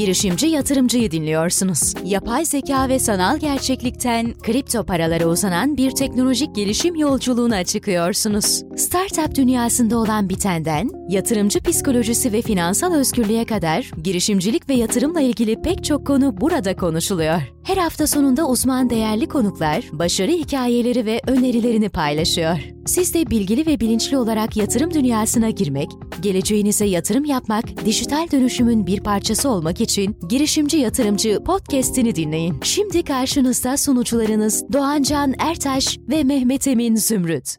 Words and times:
Girişimci 0.00 0.46
yatırımcıyı 0.46 1.10
dinliyorsunuz. 1.10 1.94
Yapay 2.04 2.44
zeka 2.44 2.88
ve 2.88 2.98
sanal 2.98 3.38
gerçeklikten 3.38 4.32
kripto 4.32 4.84
paralara 4.84 5.26
uzanan 5.26 5.76
bir 5.76 5.90
teknolojik 5.90 6.54
gelişim 6.54 6.94
yolculuğuna 6.94 7.64
çıkıyorsunuz. 7.64 8.62
Startup 8.76 9.34
dünyasında 9.34 9.98
olan 9.98 10.28
bitenden, 10.28 10.90
yatırımcı 11.08 11.60
psikolojisi 11.60 12.32
ve 12.32 12.42
finansal 12.42 12.94
özgürlüğe 12.94 13.44
kadar 13.44 13.90
girişimcilik 14.02 14.68
ve 14.68 14.74
yatırımla 14.74 15.20
ilgili 15.20 15.62
pek 15.62 15.84
çok 15.84 16.06
konu 16.06 16.40
burada 16.40 16.76
konuşuluyor. 16.76 17.59
Her 17.64 17.76
hafta 17.76 18.06
sonunda 18.06 18.48
uzman 18.48 18.90
değerli 18.90 19.28
konuklar 19.28 19.84
başarı 19.92 20.30
hikayeleri 20.30 21.06
ve 21.06 21.20
önerilerini 21.26 21.88
paylaşıyor. 21.88 22.58
Siz 22.86 23.14
de 23.14 23.30
bilgili 23.30 23.66
ve 23.66 23.80
bilinçli 23.80 24.18
olarak 24.18 24.56
yatırım 24.56 24.94
dünyasına 24.94 25.50
girmek, 25.50 25.90
geleceğinize 26.20 26.84
yatırım 26.84 27.24
yapmak, 27.24 27.84
dijital 27.84 28.30
dönüşümün 28.30 28.86
bir 28.86 29.00
parçası 29.00 29.50
olmak 29.50 29.80
için 29.80 30.18
Girişimci 30.28 30.76
Yatırımcı 30.76 31.44
podcast'ini 31.44 32.14
dinleyin. 32.14 32.60
Şimdi 32.62 33.04
karşınızda 33.04 33.76
sunucularınız 33.76 34.72
Doğancan 34.72 35.34
Ertaş 35.38 35.98
ve 36.08 36.24
Mehmet 36.24 36.68
Emin 36.68 36.96
Zümrüt. 36.96 37.56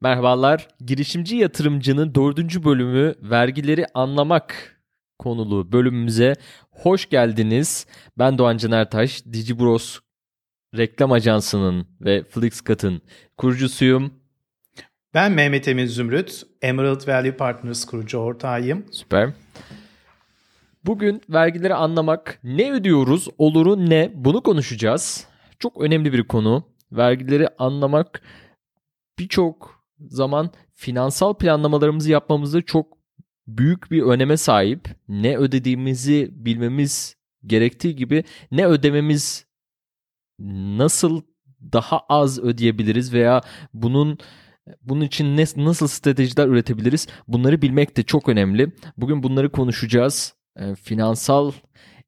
Merhabalar, 0.00 0.68
Girişimci 0.86 1.36
Yatırımcının 1.36 2.14
dördüncü 2.14 2.64
bölümü 2.64 3.14
Vergileri 3.22 3.86
Anlamak 3.94 4.78
konulu 5.18 5.72
bölümümüze 5.72 6.34
hoş 6.78 7.08
geldiniz. 7.08 7.86
Ben 8.18 8.38
Doğan 8.38 8.56
Can 8.56 8.72
Ertaş, 8.72 9.24
DigiBros 9.24 9.98
reklam 10.76 11.12
ajansının 11.12 11.86
ve 12.00 12.24
Flixcut'ın 12.24 13.02
kurucusuyum. 13.36 14.14
Ben 15.14 15.32
Mehmet 15.32 15.68
Emin 15.68 15.86
Zümrüt, 15.86 16.42
Emerald 16.62 17.08
Value 17.08 17.36
Partners 17.36 17.84
kurucu 17.84 18.18
ortağıyım. 18.18 18.84
Süper. 18.92 19.30
Bugün 20.84 21.22
vergileri 21.28 21.74
anlamak, 21.74 22.40
ne 22.44 22.72
ödüyoruz, 22.72 23.28
oluru 23.38 23.90
ne 23.90 24.12
bunu 24.14 24.42
konuşacağız. 24.42 25.26
Çok 25.58 25.80
önemli 25.80 26.12
bir 26.12 26.28
konu. 26.28 26.64
Vergileri 26.92 27.48
anlamak 27.58 28.22
birçok 29.18 29.84
zaman 30.00 30.50
finansal 30.74 31.34
planlamalarımızı 31.34 32.10
yapmamızda 32.10 32.62
çok 32.62 32.97
büyük 33.48 33.90
bir 33.90 34.02
öneme 34.02 34.36
sahip. 34.36 34.88
Ne 35.08 35.36
ödediğimizi 35.36 36.28
bilmemiz 36.32 37.16
gerektiği 37.46 37.96
gibi 37.96 38.24
ne 38.50 38.66
ödememiz 38.66 39.46
nasıl 40.78 41.22
daha 41.72 42.00
az 42.08 42.38
ödeyebiliriz 42.38 43.12
veya 43.12 43.40
bunun 43.74 44.18
bunun 44.82 45.00
için 45.00 45.36
ne, 45.36 45.44
nasıl 45.56 45.88
stratejiler 45.88 46.46
üretebiliriz? 46.46 47.06
Bunları 47.28 47.62
bilmek 47.62 47.96
de 47.96 48.02
çok 48.02 48.28
önemli. 48.28 48.72
Bugün 48.96 49.22
bunları 49.22 49.52
konuşacağız. 49.52 50.34
E, 50.56 50.74
finansal 50.74 51.52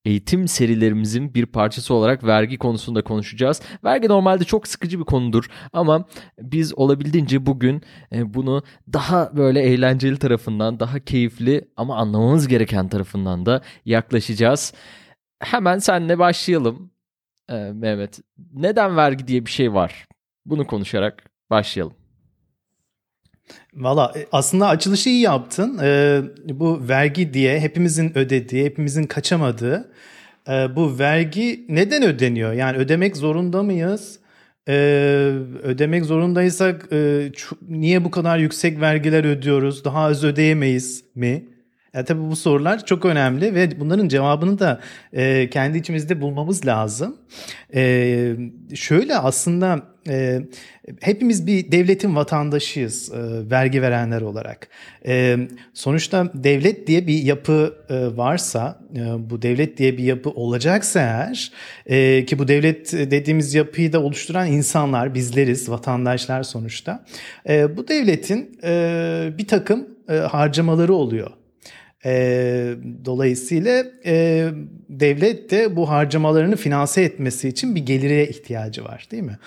eğitim 0.05 0.49
serilerimizin 0.49 1.35
bir 1.35 1.47
parçası 1.47 1.95
olarak 1.95 2.25
vergi 2.25 2.59
konusunda 2.59 3.05
konuşacağız. 3.05 3.63
Vergi 3.85 4.09
normalde 4.09 4.45
çok 4.45 4.69
sıkıcı 4.69 4.99
bir 4.99 5.05
konudur 5.05 5.47
ama 5.73 6.05
biz 6.39 6.75
olabildiğince 6.75 7.47
bugün 7.47 7.83
e, 8.13 8.35
bunu 8.35 8.63
daha 8.93 9.37
böyle 9.37 9.61
eğlenceli 9.63 10.19
tarafından, 10.19 10.81
daha 10.81 10.99
keyifli 10.99 11.69
ama 11.77 11.97
anlamamız 11.97 12.49
gereken 12.49 12.89
tarafından 12.89 13.47
da 13.47 13.63
yaklaşacağız. 13.85 14.75
Hemen 15.41 15.79
senle 15.79 16.19
başlayalım 16.19 16.91
e, 17.49 17.55
Mehmet. 17.55 18.21
Neden 18.53 18.97
vergi 18.97 19.27
diye 19.27 19.47
bir 19.47 19.51
şey 19.51 19.75
var? 19.75 20.07
Bunu 20.47 20.67
konuşarak 20.67 21.25
başlayalım. 21.51 22.00
Valla 23.75 24.13
e, 24.17 24.27
aslında 24.33 24.69
açılışı 24.69 25.09
iyi 25.09 25.21
yaptın. 25.21 25.79
Ee, 25.83 26.21
bu 26.49 26.89
vergi 26.89 27.35
diye 27.35 27.61
hepimizin 27.61 28.19
ödediği, 28.19 28.65
hepimizin 28.65 29.05
kaçamadığı 29.05 29.93
e, 30.49 30.77
bu 30.77 30.99
vergi 30.99 31.65
neden 31.69 32.03
ödeniyor? 32.03 32.53
Yani 32.53 32.77
ödemek 32.77 33.17
zorunda 33.17 33.63
mıyız? 33.63 34.19
Ee, 34.69 34.73
ödemek 35.63 36.05
zorundaysak 36.05 36.89
e, 36.93 37.31
niye 37.69 38.05
bu 38.05 38.11
kadar 38.11 38.39
yüksek 38.39 38.81
vergiler 38.81 39.25
ödüyoruz? 39.25 39.85
Daha 39.85 40.01
az 40.01 40.25
ödeyemeyiz 40.25 41.05
mi? 41.15 41.45
Yani 41.95 42.05
tabii 42.05 42.31
bu 42.31 42.37
sorular 42.37 42.87
çok 42.87 43.05
önemli 43.05 43.55
ve 43.55 43.81
bunların 43.81 44.09
cevabını 44.09 44.59
da 44.59 44.81
e, 45.13 45.51
kendi 45.51 45.79
içimizde 45.79 46.21
bulmamız 46.21 46.67
lazım. 46.67 47.17
E, 47.75 48.37
şöyle 48.75 49.19
aslında 49.19 49.83
e, 50.09 50.41
hepimiz 51.01 51.47
bir 51.47 51.73
devletin 51.73 52.17
vatandaşıyız 52.17 53.13
e, 53.13 53.51
vergi 53.51 53.83
verenler 53.83 54.21
olarak. 54.21 54.69
E, 55.07 55.37
sonuçta 55.75 56.31
devlet 56.35 56.87
diye 56.87 57.07
bir 57.07 57.23
yapı 57.23 57.75
e, 57.89 58.17
varsa, 58.17 58.81
e, 58.97 59.31
bu 59.31 59.43
devlet 59.43 59.79
diye 59.79 59.99
bir 59.99 60.05
yapı 60.05 60.31
olacaksa 60.31 61.01
eğer 61.01 61.53
e, 61.87 62.25
ki 62.25 62.39
bu 62.39 62.49
devlet 62.49 62.93
dediğimiz 62.93 63.55
yapıyı 63.55 63.93
da 63.93 64.03
oluşturan 64.03 64.47
insanlar, 64.47 65.15
bizleriz, 65.15 65.71
vatandaşlar 65.71 66.43
sonuçta. 66.43 67.05
E, 67.49 67.77
bu 67.77 67.89
devletin 67.89 68.59
e, 68.65 69.33
bir 69.39 69.47
takım 69.47 69.89
e, 70.09 70.15
harcamaları 70.15 70.95
oluyor. 70.95 71.40
E, 72.05 72.75
dolayısıyla 73.05 73.85
e, 74.07 74.49
devlet 74.89 75.51
de 75.51 75.77
bu 75.77 75.89
harcamalarını 75.89 76.57
finanse 76.57 77.03
etmesi 77.03 77.49
için 77.49 77.75
bir 77.75 77.87
gelire 77.87 78.29
ihtiyacı 78.29 78.85
var 78.85 79.09
değil 79.11 79.23
mi? 79.23 79.39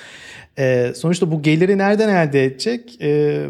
E, 0.59 0.91
sonuçta 0.95 1.31
bu 1.31 1.41
geliri 1.41 1.77
nereden 1.77 2.09
elde 2.09 2.45
edecek? 2.45 3.01
E, 3.01 3.41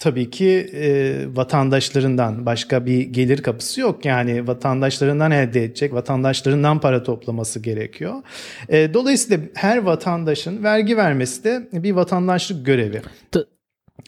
tabii 0.00 0.30
ki 0.30 0.70
e, 0.74 1.14
vatandaşlarından 1.36 2.46
başka 2.46 2.86
bir 2.86 3.00
gelir 3.00 3.42
kapısı 3.42 3.80
yok. 3.80 4.04
Yani 4.04 4.46
vatandaşlarından 4.46 5.30
elde 5.30 5.64
edecek, 5.64 5.92
vatandaşlarından 5.92 6.80
para 6.80 7.02
toplaması 7.02 7.60
gerekiyor. 7.60 8.14
E, 8.68 8.94
dolayısıyla 8.94 9.44
her 9.54 9.78
vatandaşın 9.78 10.64
vergi 10.64 10.96
vermesi 10.96 11.44
de 11.44 11.68
bir 11.72 11.92
vatandaşlık 11.92 12.66
görevi. 12.66 13.02
T- 13.32 13.44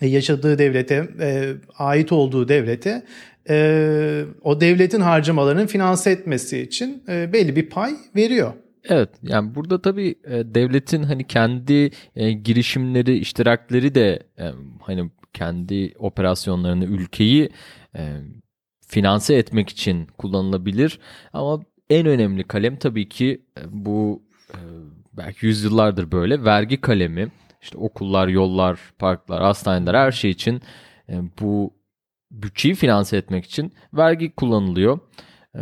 yaşadığı 0.03 0.59
devlete, 0.59 1.09
e, 1.21 1.53
ait 1.79 2.13
olduğu 2.13 2.49
devlete 2.49 3.03
e, 3.49 4.25
o 4.43 4.61
devletin 4.61 5.01
harcamalarını 5.01 5.67
finanse 5.67 6.11
etmesi 6.11 6.59
için 6.59 7.03
e, 7.09 7.33
belli 7.33 7.57
bir 7.57 7.71
pay 7.71 7.95
veriyor. 8.17 8.53
Evet 8.89 9.11
yani 9.23 9.55
burada 9.55 9.83
tabii 9.83 10.15
e, 10.25 10.55
devletin 10.55 11.03
hani 11.03 11.27
kendi 11.27 11.91
e, 12.17 12.33
girişimleri, 12.33 13.19
iştirakleri 13.19 13.95
de 13.95 14.23
e, 14.39 14.45
hani 14.81 15.11
kendi 15.33 15.95
operasyonlarını, 15.99 16.85
ülkeyi 16.85 17.51
finanse 18.87 19.35
etmek 19.35 19.69
için 19.69 20.07
kullanılabilir. 20.07 20.99
Ama 21.33 21.61
en 21.91 22.07
önemli 22.07 22.45
kalem 22.45 22.77
tabii 22.77 23.09
ki 23.09 23.43
bu 23.69 24.23
belki 25.13 25.47
yüzyıllardır 25.47 26.13
böyle 26.13 26.45
vergi 26.45 26.81
kalemi. 26.81 27.29
İşte 27.63 27.79
okullar, 27.79 28.29
yollar, 28.29 28.81
parklar, 28.99 29.43
hastaneler 29.43 29.95
her 29.95 30.13
şey 30.13 30.31
için 30.31 30.63
bu 31.41 31.76
bütçeyi 32.43 32.75
finanse 32.75 33.17
etmek 33.17 33.45
için 33.45 33.73
vergi 33.95 34.35
kullanılıyor. 34.35 34.99
Ee, 35.55 35.59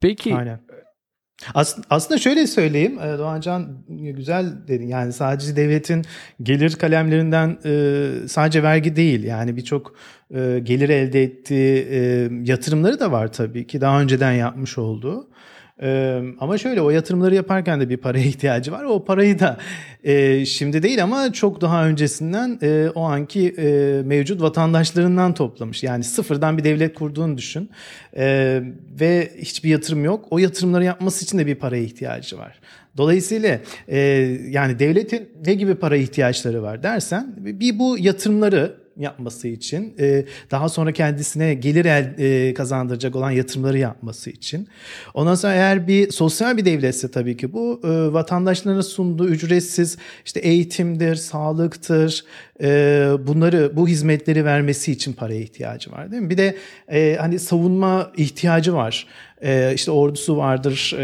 peki 0.00 0.34
Aynen. 0.34 0.60
aslında 1.90 2.18
şöyle 2.18 2.46
söyleyeyim 2.46 2.98
e, 2.98 3.18
Doğancan 3.18 3.84
güzel 3.88 4.68
dedin 4.68 4.86
yani 4.86 5.12
sadece 5.12 5.56
devletin 5.56 6.04
gelir 6.42 6.74
kalemlerinden 6.74 7.58
e, 7.64 8.28
sadece 8.28 8.62
vergi 8.62 8.96
değil 8.96 9.24
yani 9.24 9.56
birçok 9.56 9.94
e, 10.34 10.60
gelir 10.62 10.88
elde 10.88 11.22
ettiği 11.22 11.86
yatırımları 12.44 13.00
da 13.00 13.12
var 13.12 13.32
tabii 13.32 13.66
ki 13.66 13.80
daha 13.80 14.00
önceden 14.00 14.32
yapmış 14.32 14.78
olduğu. 14.78 15.28
Ama 16.40 16.58
şöyle 16.58 16.80
o 16.80 16.90
yatırımları 16.90 17.34
yaparken 17.34 17.80
de 17.80 17.88
bir 17.88 17.96
paraya 17.96 18.24
ihtiyacı 18.26 18.72
var. 18.72 18.84
O 18.84 19.04
parayı 19.04 19.38
da 19.38 19.58
e, 20.04 20.44
şimdi 20.46 20.82
değil 20.82 21.02
ama 21.02 21.32
çok 21.32 21.60
daha 21.60 21.86
öncesinden 21.86 22.58
e, 22.62 22.88
o 22.94 23.02
anki 23.02 23.54
e, 23.58 24.02
mevcut 24.04 24.42
vatandaşlarından 24.42 25.34
toplamış. 25.34 25.82
Yani 25.82 26.04
sıfırdan 26.04 26.58
bir 26.58 26.64
devlet 26.64 26.94
kurduğunu 26.94 27.38
düşün 27.38 27.70
e, 28.16 28.60
ve 29.00 29.30
hiçbir 29.38 29.70
yatırım 29.70 30.04
yok. 30.04 30.26
O 30.30 30.38
yatırımları 30.38 30.84
yapması 30.84 31.24
için 31.24 31.38
de 31.38 31.46
bir 31.46 31.54
paraya 31.54 31.82
ihtiyacı 31.82 32.38
var. 32.38 32.60
Dolayısıyla 32.96 33.60
e, 33.88 33.98
yani 34.48 34.78
devletin 34.78 35.28
ne 35.46 35.54
gibi 35.54 35.74
para 35.74 35.96
ihtiyaçları 35.96 36.62
var 36.62 36.82
dersen 36.82 37.34
bir 37.36 37.78
bu 37.78 37.98
yatırımları 37.98 38.81
yapması 38.96 39.48
için, 39.48 39.94
e, 40.00 40.24
daha 40.50 40.68
sonra 40.68 40.92
kendisine 40.92 41.54
gelir 41.54 41.84
el, 41.84 42.14
e, 42.18 42.54
kazandıracak 42.54 43.16
olan 43.16 43.30
yatırımları 43.30 43.78
yapması 43.78 44.30
için. 44.30 44.68
Ondan 45.14 45.34
sonra 45.34 45.54
eğer 45.54 45.88
bir 45.88 46.10
sosyal 46.10 46.56
bir 46.56 46.64
devletse 46.64 47.10
tabii 47.10 47.36
ki 47.36 47.52
bu 47.52 47.80
e, 47.84 48.12
vatandaşlarına 48.12 48.82
sunduğu 48.82 49.28
ücretsiz 49.28 49.98
işte 50.24 50.40
eğitimdir, 50.40 51.14
sağlıktır, 51.14 52.24
bunları 53.26 53.76
bu 53.76 53.88
hizmetleri 53.88 54.44
vermesi 54.44 54.92
için 54.92 55.12
paraya 55.12 55.40
ihtiyacı 55.40 55.92
var 55.92 56.12
değil 56.12 56.22
mi? 56.22 56.30
Bir 56.30 56.38
de 56.38 56.56
hani 57.18 57.38
savunma 57.38 58.12
ihtiyacı 58.16 58.74
var. 58.74 59.06
işte 59.74 59.90
ordusu 59.90 60.36
vardır, 60.36 60.96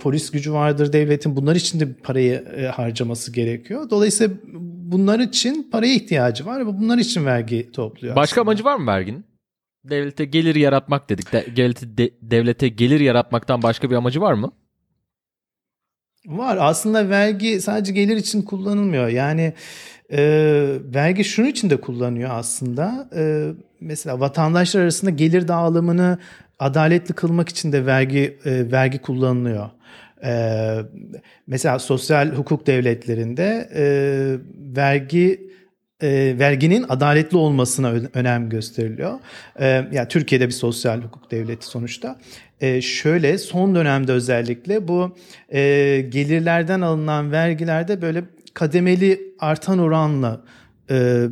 polis 0.00 0.30
gücü 0.30 0.52
vardır 0.52 0.92
devletin. 0.92 1.36
Bunlar 1.36 1.56
için 1.56 1.80
de 1.80 1.92
parayı 1.92 2.44
harcaması 2.74 3.32
gerekiyor. 3.32 3.90
Dolayısıyla 3.90 4.36
bunlar 4.92 5.20
için 5.20 5.68
paraya 5.72 5.94
ihtiyacı 5.94 6.46
var 6.46 6.60
ve 6.60 6.66
bunlar 6.66 6.98
için 6.98 7.26
vergi 7.26 7.72
topluyor. 7.72 8.16
Başka 8.16 8.40
aslında. 8.40 8.50
amacı 8.50 8.64
var 8.64 8.76
mı 8.76 8.86
verginin? 8.86 9.24
devlete 9.90 10.24
gelir 10.24 10.54
yaratmak 10.54 11.08
dedik. 11.08 11.32
De, 11.32 11.46
devlete, 11.56 11.98
de, 11.98 12.10
devlete 12.22 12.68
gelir 12.68 13.00
yaratmaktan 13.00 13.62
başka 13.62 13.90
bir 13.90 13.96
amacı 13.96 14.20
var 14.20 14.32
mı? 14.32 14.52
Var. 16.26 16.58
Aslında 16.60 17.08
vergi 17.08 17.60
sadece 17.60 17.92
gelir 17.92 18.16
için 18.16 18.42
kullanılmıyor. 18.42 19.08
Yani 19.08 19.52
e, 20.12 20.18
vergi 20.94 21.24
şunun 21.24 21.48
için 21.48 21.70
de 21.70 21.80
kullanıyor 21.80 22.30
aslında. 22.32 23.08
E, 23.16 23.52
mesela 23.80 24.20
vatandaşlar 24.20 24.80
arasında 24.80 25.10
gelir 25.10 25.48
dağılımını 25.48 26.18
adaletli 26.58 27.14
kılmak 27.14 27.48
için 27.48 27.72
de 27.72 27.86
vergi 27.86 28.38
e, 28.44 28.72
vergi 28.72 28.98
kullanılıyor. 28.98 29.70
E, 30.24 30.72
mesela 31.46 31.78
sosyal 31.78 32.28
hukuk 32.28 32.66
devletlerinde 32.66 33.68
e, 33.74 33.84
vergi 34.76 35.50
e, 36.02 36.38
verginin 36.38 36.84
adaletli 36.88 37.36
olmasına 37.36 37.92
önem 38.14 38.48
gösteriliyor. 38.48 39.18
E, 39.60 39.66
yani 39.66 40.08
Türkiye'de 40.08 40.46
bir 40.46 40.52
sosyal 40.52 41.02
hukuk 41.02 41.30
devleti 41.30 41.66
sonuçta. 41.66 42.18
E, 42.60 42.80
şöyle 42.80 43.38
son 43.38 43.74
dönemde 43.74 44.12
özellikle 44.12 44.88
bu 44.88 45.16
gelirlerden 46.08 46.80
alınan 46.80 47.32
vergilerde 47.32 48.02
böyle 48.02 48.24
kademeli 48.54 49.34
artan 49.38 49.78
oranla 49.78 50.40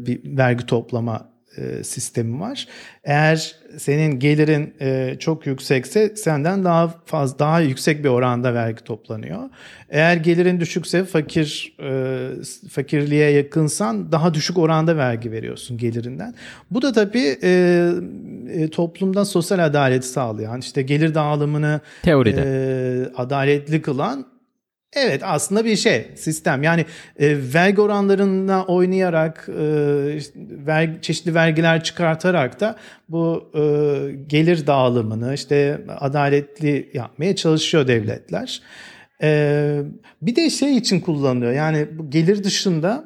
bir 0.07 0.37
vergi 0.37 0.67
toplama 0.67 1.34
e, 1.57 1.85
sistemi 1.85 2.41
var. 2.41 2.69
Eğer 3.05 3.55
senin 3.77 4.19
gelirin 4.19 4.75
e, 4.81 5.17
çok 5.19 5.47
yüksekse 5.47 6.17
senden 6.17 6.65
daha 6.65 6.95
fazla 7.05 7.39
daha 7.39 7.61
yüksek 7.61 8.05
bir 8.05 8.09
oranda 8.09 8.55
vergi 8.55 8.85
toplanıyor. 8.85 9.43
Eğer 9.91 10.17
gelirin 10.17 10.61
düşükse 10.61 11.05
fakir 11.05 11.77
e, 11.81 12.29
fakirliğe 12.71 13.31
yakınsan 13.31 14.13
daha 14.13 14.35
düşük 14.35 14.59
oranda 14.59 14.97
vergi 14.97 15.33
veriyorsun 15.33 15.79
gelirinden. 15.79 16.35
Bu 16.71 16.83
da 16.83 16.93
tabii 16.93 17.39
e, 17.43 17.91
e, 18.51 18.71
toplumda 18.71 19.25
sosyal 19.25 19.59
adaleti 19.59 20.07
sağlayan, 20.07 20.61
işte 20.61 20.83
gelir 20.83 21.15
dağılımını 21.15 21.81
teoride 22.03 22.43
e, 22.45 23.17
adaletli 23.17 23.83
kılan 23.83 24.34
Evet 24.95 25.23
aslında 25.25 25.65
bir 25.65 25.77
şey 25.77 26.09
sistem 26.17 26.63
yani 26.63 26.87
e, 27.19 27.37
vergi 27.55 27.81
oranlarına 27.81 28.65
oynayarak 28.65 29.49
e, 29.49 29.63
ver, 30.67 31.03
çeşitli 31.03 31.35
vergiler 31.35 31.85
çıkartarak 31.85 32.61
da 32.61 32.77
bu 33.09 33.51
e, 33.55 33.61
gelir 34.27 34.67
dağılımını 34.67 35.35
işte 35.35 35.81
adaletli 35.89 36.91
yapmaya 36.95 37.37
çalışıyor 37.37 37.89
devletler. 37.89 38.63
E, 39.23 39.81
bir 40.23 40.37
de 40.37 40.51
şey 40.51 40.77
için 40.77 41.01
kullanılıyor 41.01 41.53
yani 41.53 41.87
bu 41.93 42.11
gelir 42.11 42.45
dışında 42.45 43.05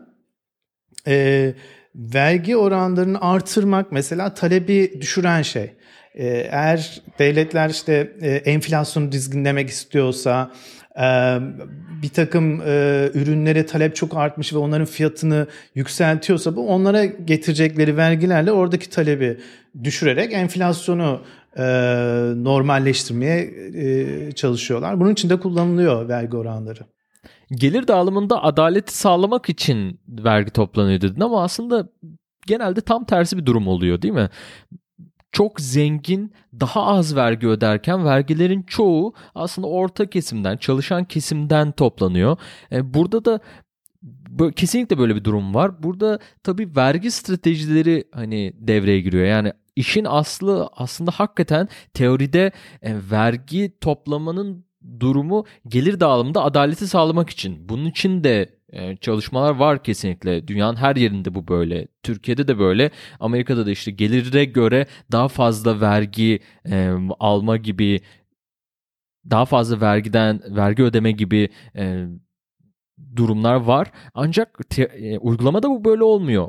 e, 1.06 1.54
vergi 1.94 2.56
oranlarını 2.56 3.20
artırmak 3.20 3.92
mesela 3.92 4.34
talebi 4.34 5.00
düşüren 5.00 5.42
şey. 5.42 5.70
E, 6.14 6.26
eğer 6.50 7.02
devletler 7.18 7.70
işte 7.70 8.12
e, 8.20 8.30
enflasyonu 8.30 9.12
dizginlemek 9.12 9.68
istiyorsa 9.68 10.50
bir 12.02 12.08
takım 12.08 12.60
ürünlere 13.14 13.66
talep 13.66 13.96
çok 13.96 14.16
artmış 14.16 14.52
ve 14.52 14.58
onların 14.58 14.86
fiyatını 14.86 15.46
yükseltiyorsa 15.74 16.56
bu 16.56 16.68
onlara 16.68 17.04
getirecekleri 17.04 17.96
vergilerle 17.96 18.52
oradaki 18.52 18.90
talebi 18.90 19.38
düşürerek 19.84 20.32
enflasyonu 20.32 21.20
e, 21.56 21.62
normalleştirmeye 22.36 24.32
çalışıyorlar. 24.32 25.00
Bunun 25.00 25.12
için 25.12 25.30
de 25.30 25.40
kullanılıyor 25.40 26.08
vergi 26.08 26.36
oranları. 26.36 26.80
Gelir 27.50 27.88
dağılımında 27.88 28.44
adaleti 28.44 28.96
sağlamak 28.96 29.48
için 29.48 30.00
vergi 30.08 30.50
toplanıyor 30.50 31.00
dedin 31.00 31.20
ama 31.20 31.42
aslında 31.42 31.88
genelde 32.46 32.80
tam 32.80 33.04
tersi 33.04 33.38
bir 33.38 33.46
durum 33.46 33.68
oluyor 33.68 34.02
değil 34.02 34.14
mi? 34.14 34.28
Çok 35.38 35.60
zengin 35.60 36.32
daha 36.60 36.86
az 36.86 37.16
vergi 37.16 37.48
öderken 37.48 38.04
vergilerin 38.04 38.62
çoğu 38.62 39.14
aslında 39.34 39.66
orta 39.66 40.10
kesimden, 40.10 40.56
çalışan 40.56 41.04
kesimden 41.04 41.72
toplanıyor. 41.72 42.36
E, 42.72 42.94
burada 42.94 43.24
da 43.24 43.40
kesinlikle 44.56 44.98
böyle 44.98 45.16
bir 45.16 45.24
durum 45.24 45.54
var. 45.54 45.82
Burada 45.82 46.18
tabii 46.42 46.76
vergi 46.76 47.10
stratejileri 47.10 48.04
hani 48.12 48.52
devreye 48.58 49.00
giriyor. 49.00 49.24
Yani 49.24 49.52
işin 49.76 50.04
aslı 50.04 50.70
aslında 50.76 51.10
hakikaten 51.10 51.68
teoride 51.94 52.52
e, 52.82 52.96
vergi 53.10 53.78
toplamanın 53.80 54.64
durumu 55.00 55.44
gelir 55.68 56.00
dağılımında 56.00 56.44
adaleti 56.44 56.88
sağlamak 56.88 57.30
için. 57.30 57.68
Bunun 57.68 57.86
için 57.86 58.24
de 58.24 58.57
çalışmalar 59.00 59.54
var 59.54 59.82
kesinlikle. 59.82 60.48
Dünyanın 60.48 60.76
her 60.76 60.96
yerinde 60.96 61.34
bu 61.34 61.48
böyle. 61.48 61.88
Türkiye'de 62.02 62.48
de 62.48 62.58
böyle. 62.58 62.90
Amerika'da 63.20 63.66
da 63.66 63.70
işte 63.70 63.90
gelire 63.90 64.44
göre 64.44 64.86
daha 65.12 65.28
fazla 65.28 65.80
vergi 65.80 66.40
e, 66.70 66.92
alma 67.20 67.56
gibi 67.56 68.00
daha 69.30 69.44
fazla 69.44 69.80
vergiden 69.80 70.40
vergi 70.56 70.82
ödeme 70.82 71.12
gibi 71.12 71.48
e, 71.76 72.06
durumlar 73.16 73.54
var. 73.54 73.92
Ancak 74.14 74.70
te, 74.70 74.82
e, 74.82 75.18
uygulamada 75.18 75.70
bu 75.70 75.84
böyle 75.84 76.04
olmuyor. 76.04 76.48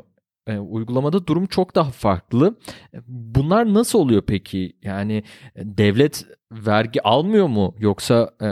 E, 0.50 0.58
uygulamada 0.58 1.26
durum 1.26 1.46
çok 1.46 1.74
daha 1.74 1.90
farklı. 1.90 2.56
Bunlar 3.08 3.74
nasıl 3.74 3.98
oluyor 3.98 4.22
peki? 4.26 4.72
Yani 4.82 5.22
devlet 5.56 6.24
vergi 6.52 7.02
almıyor 7.02 7.46
mu? 7.46 7.74
Yoksa 7.78 8.30
e, 8.40 8.46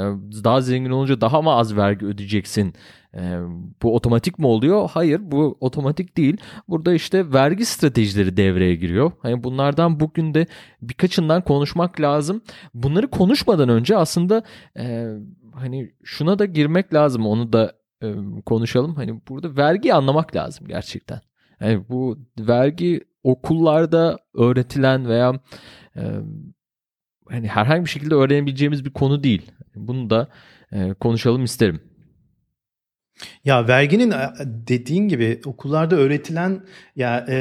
daha 0.45 0.61
zengin 0.61 0.91
olunca 0.91 1.21
daha 1.21 1.43
mı 1.43 1.51
az 1.51 1.77
vergi 1.77 2.07
ödeyeceksin? 2.07 2.75
E, 3.15 3.39
bu 3.83 3.95
otomatik 3.95 4.39
mi 4.39 4.47
oluyor? 4.47 4.91
Hayır 4.93 5.21
bu 5.23 5.57
otomatik 5.61 6.17
değil. 6.17 6.37
Burada 6.69 6.95
işte 6.95 7.33
vergi 7.33 7.65
stratejileri 7.65 8.37
devreye 8.37 8.75
giriyor. 8.75 9.13
Hani 9.23 9.45
bunlardan 9.45 10.01
bugün 10.01 10.35
de 10.35 10.47
birkaçından 10.83 11.43
konuşmak 11.43 12.01
lazım. 12.01 12.43
Bunları 12.75 13.11
konuşmadan 13.11 13.69
önce 13.69 13.97
aslında 13.97 14.43
e, 14.79 15.07
hani 15.55 15.93
şuna 16.05 16.39
da 16.39 16.45
girmek 16.45 16.95
lazım. 16.95 17.27
Onu 17.27 17.53
da 17.53 17.73
e, 18.03 18.15
konuşalım. 18.47 18.95
Hani 18.95 19.21
burada 19.29 19.57
vergi 19.57 19.95
anlamak 19.95 20.37
lazım 20.37 20.67
gerçekten. 20.67 21.21
Yani 21.61 21.89
bu 21.89 22.19
vergi 22.39 23.01
okullarda 23.23 24.19
öğretilen 24.35 25.09
veya 25.09 25.41
e, 25.97 26.03
hani 27.29 27.49
herhangi 27.49 27.85
bir 27.85 27.91
şekilde 27.91 28.15
öğrenebileceğimiz 28.15 28.85
bir 28.85 28.93
konu 28.93 29.23
değil. 29.23 29.53
Bunu 29.75 30.11
da 30.11 30.29
e, 30.73 30.95
konuşalım 30.95 31.45
isterim. 31.45 31.81
Ya 33.49 33.69
verginin 33.69 34.15
dediğin 34.45 35.09
gibi 35.09 35.41
okullarda 35.45 35.97
öğretilen 35.97 36.61
ya 36.97 37.27
e, 37.29 37.37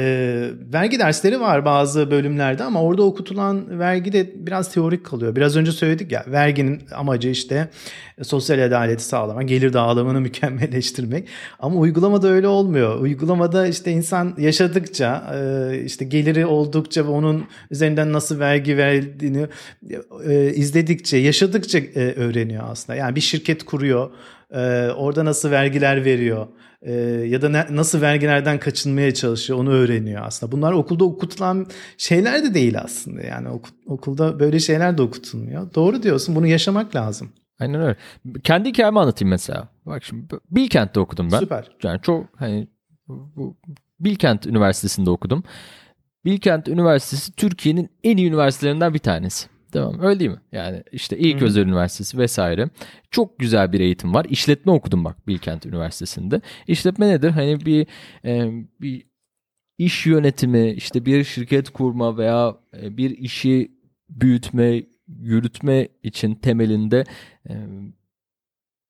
vergi 0.72 0.98
dersleri 0.98 1.40
var 1.40 1.64
bazı 1.64 2.10
bölümlerde 2.10 2.64
ama 2.64 2.82
orada 2.82 3.02
okutulan 3.02 3.78
vergi 3.78 4.12
de 4.12 4.46
biraz 4.46 4.72
teorik 4.72 5.04
kalıyor. 5.04 5.36
Biraz 5.36 5.56
önce 5.56 5.72
söyledik 5.72 6.12
ya 6.12 6.24
verginin 6.26 6.82
amacı 6.94 7.28
işte 7.28 7.68
sosyal 8.22 8.66
adaleti 8.66 9.04
sağlamak, 9.04 9.48
gelir 9.48 9.72
dağılımını 9.72 10.20
mükemmelleştirmek. 10.28 11.28
Ama 11.58 11.80
uygulamada 11.80 12.28
öyle 12.28 12.48
olmuyor. 12.48 13.00
Uygulamada 13.00 13.66
işte 13.66 13.90
insan 13.90 14.34
yaşadıkça 14.38 15.34
e, 15.34 15.82
işte 15.84 16.04
geliri 16.04 16.46
oldukça 16.46 17.04
ve 17.04 17.08
onun 17.08 17.44
üzerinden 17.70 18.12
nasıl 18.12 18.38
vergi 18.38 18.76
verildiğini 18.76 19.46
e, 20.24 20.54
izledikçe, 20.54 21.16
yaşadıkça 21.16 21.78
e, 21.78 22.14
öğreniyor 22.16 22.64
aslında. 22.70 22.96
Yani 22.98 23.16
bir 23.16 23.20
şirket 23.20 23.64
kuruyor 23.64 24.10
e, 24.54 24.90
orada 24.96 25.24
nasıl 25.24 25.50
vergiler 25.50 25.97
veriyor 26.04 26.46
e, 26.82 26.92
ya 27.26 27.42
da 27.42 27.48
ne, 27.48 27.66
nasıl 27.70 28.00
vergilerden 28.00 28.58
kaçınmaya 28.58 29.14
çalışıyor 29.14 29.58
onu 29.58 29.70
öğreniyor 29.70 30.22
aslında. 30.24 30.52
Bunlar 30.52 30.72
okulda 30.72 31.04
okutulan 31.04 31.66
şeyler 31.98 32.44
de 32.44 32.54
değil 32.54 32.80
aslında 32.80 33.22
yani 33.22 33.48
ok, 33.48 33.68
okulda 33.86 34.40
böyle 34.40 34.60
şeyler 34.60 34.98
de 34.98 35.02
okutulmuyor. 35.02 35.74
Doğru 35.74 36.02
diyorsun 36.02 36.34
bunu 36.34 36.46
yaşamak 36.46 36.96
lazım. 36.96 37.32
Aynen 37.60 37.80
öyle. 37.80 37.96
Kendi 38.44 38.68
hikayemi 38.68 39.00
anlatayım 39.00 39.30
mesela. 39.30 39.68
Bak 39.86 40.04
şimdi 40.04 40.26
Bilkent'te 40.50 41.00
okudum 41.00 41.28
ben. 41.32 41.38
Süper. 41.38 41.70
Yani 41.82 42.00
çok 42.02 42.26
hani 42.36 42.68
bu 43.08 43.56
Bilkent 44.00 44.46
Üniversitesi'nde 44.46 45.10
okudum. 45.10 45.44
Bilkent 46.24 46.68
Üniversitesi 46.68 47.32
Türkiye'nin 47.32 47.90
en 48.04 48.16
iyi 48.16 48.28
üniversitelerinden 48.28 48.94
bir 48.94 48.98
tanesi. 48.98 49.48
Tamam 49.72 50.00
öyle 50.00 50.20
değil 50.20 50.30
mi? 50.30 50.40
Yani 50.52 50.82
işte 50.92 51.18
ilk 51.18 51.42
özel 51.42 51.62
üniversitesi 51.62 52.18
vesaire. 52.18 52.70
Çok 53.10 53.38
güzel 53.38 53.72
bir 53.72 53.80
eğitim 53.80 54.14
var. 54.14 54.26
İşletme 54.30 54.72
okudum 54.72 55.04
bak 55.04 55.28
Bilkent 55.28 55.66
Üniversitesi'nde. 55.66 56.40
İşletme 56.66 57.08
nedir? 57.08 57.30
Hani 57.30 57.66
bir 57.66 57.86
e, 58.24 58.50
bir 58.80 59.06
iş 59.78 60.06
yönetimi, 60.06 60.70
işte 60.70 61.06
bir 61.06 61.24
şirket 61.24 61.70
kurma 61.70 62.18
veya 62.18 62.56
e, 62.82 62.96
bir 62.96 63.10
işi 63.10 63.72
büyütme, 64.10 64.82
yürütme 65.08 65.88
için 66.02 66.34
temelinde 66.34 67.04
e, 67.48 67.54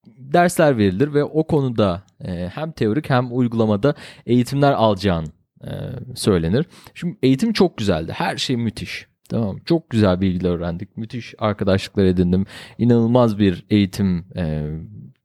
dersler 0.06 0.78
verilir 0.78 1.14
ve 1.14 1.24
o 1.24 1.46
konuda 1.46 2.02
e, 2.24 2.48
hem 2.54 2.72
teorik 2.72 3.10
hem 3.10 3.36
uygulamada 3.36 3.94
eğitimler 4.26 4.72
alacağın 4.72 5.26
e, 5.64 5.70
söylenir. 6.14 6.66
Şimdi 6.94 7.18
eğitim 7.22 7.52
çok 7.52 7.78
güzeldi. 7.78 8.12
Her 8.12 8.36
şey 8.36 8.56
müthiş. 8.56 9.07
Tamam. 9.28 9.58
Çok 9.64 9.90
güzel 9.90 10.20
bilgiler 10.20 10.50
öğrendik. 10.50 10.96
Müthiş 10.96 11.34
arkadaşlıklar 11.38 12.04
edindim. 12.04 12.46
İnanılmaz 12.78 13.38
bir 13.38 13.64
eğitim 13.70 14.24
e, 14.36 14.68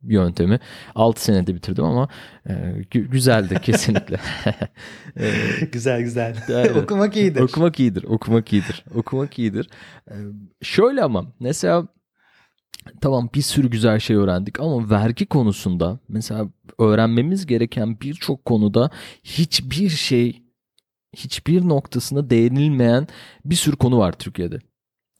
yöntemi. 0.03 0.59
6 0.95 1.23
senede 1.23 1.55
bitirdim 1.55 1.83
ama 1.85 2.07
e, 2.45 2.51
gü- 2.91 3.07
güzeldi 3.09 3.59
kesinlikle. 3.63 4.17
E, 5.19 5.31
güzel 5.71 6.01
güzel. 6.01 6.35
Evet. 6.49 6.75
Okumak 6.77 7.17
iyidir. 7.17 7.41
Okumak 7.41 7.79
iyidir. 7.79 8.03
Okumak 8.03 8.53
iyidir. 8.53 8.85
Okumak 8.95 9.39
iyidir. 9.39 9.69
Ee, 10.11 10.13
şöyle 10.61 11.03
ama 11.03 11.25
mesela 11.39 11.87
tamam 13.01 13.29
bir 13.35 13.41
sürü 13.41 13.69
güzel 13.69 13.99
şey 13.99 14.15
öğrendik 14.15 14.59
ama 14.59 14.89
vergi 14.89 15.25
konusunda 15.25 15.99
mesela 16.07 16.47
öğrenmemiz 16.79 17.45
gereken 17.45 17.99
birçok 18.01 18.45
konuda 18.45 18.89
hiçbir 19.23 19.89
şey 19.89 20.42
hiçbir 21.13 21.69
noktasında 21.69 22.29
değinilmeyen 22.29 23.07
bir 23.45 23.55
sürü 23.55 23.75
konu 23.75 23.97
var 23.97 24.11
Türkiye'de. 24.11 24.59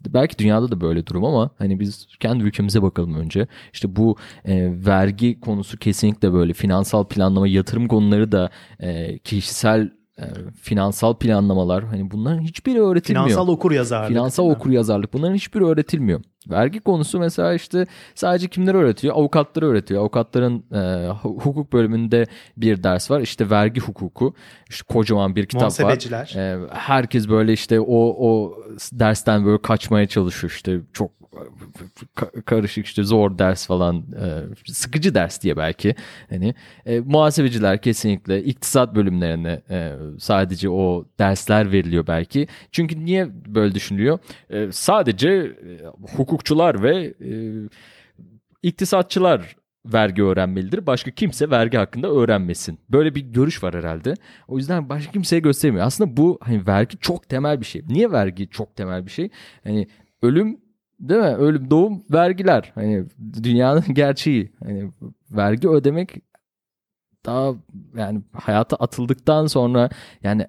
Belki 0.07 0.38
dünyada 0.38 0.71
da 0.71 0.81
böyle 0.81 1.07
durum 1.07 1.25
ama 1.25 1.50
hani 1.57 1.79
biz 1.79 2.07
kendi 2.19 2.43
ülkemize 2.43 2.81
bakalım 2.81 3.15
önce. 3.15 3.47
İşte 3.73 3.95
bu 3.95 4.17
e, 4.45 4.85
vergi 4.85 5.39
konusu 5.39 5.77
kesinlikle 5.77 6.33
böyle 6.33 6.53
finansal 6.53 7.07
planlama, 7.07 7.47
yatırım 7.47 7.88
konuları 7.88 8.31
da 8.31 8.50
e, 8.79 9.19
kişisel 9.19 9.91
e, 10.20 10.24
finansal 10.62 11.15
planlamalar 11.15 11.84
hani 11.84 12.12
bunların 12.12 12.41
hiçbiri 12.41 12.82
öğretilmiyor. 12.82 13.27
Finansal 13.27 13.48
okur 13.48 13.72
yazarlık. 13.72 14.10
Finansal 14.10 14.50
okur 14.50 14.72
yazarlık 14.72 15.13
bunların 15.13 15.36
hiçbiri 15.36 15.65
öğretilmiyor. 15.65 16.22
Vergi 16.50 16.79
konusu 16.79 17.20
mesela 17.20 17.53
işte 17.53 17.88
sadece 18.15 18.48
kimleri 18.48 18.77
öğretiyor? 18.77 19.15
Avukatları 19.15 19.65
öğretiyor. 19.65 20.01
Avukatların 20.01 20.63
e, 20.74 21.08
hukuk 21.24 21.74
bölümünde 21.74 22.27
bir 22.58 22.84
ders 22.84 23.12
var. 23.12 23.22
İşte 23.22 23.50
vergi 23.50 23.82
hukuku. 23.82 24.34
İşte 24.70 24.93
kocaman 24.93 25.36
bir 25.36 25.46
kitap 25.46 25.63
var. 25.84 25.91
E, 26.36 26.60
herkes 26.72 27.29
böyle 27.29 27.53
işte 27.53 27.79
o 27.79 28.15
o 28.27 28.58
dersten 28.91 29.46
böyle 29.46 29.62
kaçmaya 29.62 30.08
çalışıyor. 30.08 30.51
İşte 30.51 30.79
çok 30.93 31.12
karışık 32.46 32.86
işte 32.86 33.04
zor 33.04 33.38
ders 33.38 33.68
falan 33.68 33.98
e, 33.98 34.72
sıkıcı 34.74 35.16
ders 35.16 35.42
diye 35.42 35.58
belki 35.58 35.96
hani 36.30 36.56
e, 36.86 37.00
muhasebeciler 37.00 37.82
kesinlikle 37.82 38.44
iktisat 38.44 38.96
bölümlerine 38.96 39.62
e, 39.70 39.94
sadece 40.20 40.70
o 40.70 41.06
dersler 41.20 41.72
veriliyor 41.72 42.08
belki 42.08 42.48
çünkü 42.72 43.06
niye 43.06 43.30
böyle 43.48 43.75
düşünülüyor 43.75 44.20
E, 44.50 44.72
sadece 44.72 45.30
e, 45.30 45.54
hukukçular 46.18 46.84
ve 46.84 47.13
e, 47.22 47.32
iktisatçılar 48.63 49.56
vergi 49.86 50.24
öğrenmelidir. 50.24 50.86
Başka 50.88 51.12
kimse 51.12 51.50
vergi 51.50 51.78
hakkında 51.78 52.08
öğrenmesin. 52.12 52.80
Böyle 52.90 53.16
bir 53.16 53.22
görüş 53.22 53.63
var 53.63 53.75
herhalde. 53.75 54.13
O 54.48 54.58
yüzden 54.58 54.90
başka 54.90 55.12
kimseye 55.12 55.40
göstermiyor. 55.40 55.86
Aslında 55.86 56.18
bu 56.18 56.40
hani 56.42 56.68
vergi 56.68 56.98
çok 56.98 57.30
temel 57.30 57.60
bir 57.62 57.66
şey. 57.66 57.82
Niye 57.88 58.12
vergi 58.12 58.50
çok 58.50 58.75
temel 58.75 59.06
bir 59.06 59.12
şey? 59.12 59.30
Hani 59.63 59.88
ölüm 60.22 60.58
değil 61.10 61.22
mi? 61.22 61.36
Ölüm, 61.36 61.69
doğum, 61.69 62.03
vergiler. 62.13 62.72
Hani 62.75 63.05
dünyanın 63.43 63.83
gerçeği. 63.93 64.51
Hani 64.63 64.91
vergi 65.31 65.69
ödemek 65.69 66.15
daha 67.25 67.53
yani 67.98 68.22
hayata 68.33 68.75
atıldıktan 68.75 69.48
sonra 69.48 69.89
yani 70.24 70.48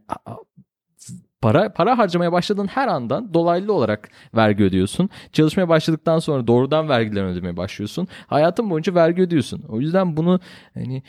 para 1.41 1.73
para 1.73 1.99
harcamaya 1.99 2.33
başladığın 2.33 2.67
her 2.67 2.89
andan 2.89 3.35
dolaylı 3.35 3.73
olarak 3.73 4.11
vergi 4.35 4.65
ödüyorsun. 4.65 5.09
Çalışmaya 5.33 5.69
başladıktan 5.69 6.19
sonra 6.19 6.47
doğrudan 6.47 6.89
vergilerini 6.89 7.31
ödemeye 7.31 7.57
başlıyorsun. 7.57 8.09
Hayatın 8.27 8.71
boyunca 8.71 8.95
vergi 8.95 9.23
ödüyorsun. 9.23 9.63
O 9.69 9.81
yüzden 9.81 10.17
bunu 10.17 10.41
hani 10.75 11.03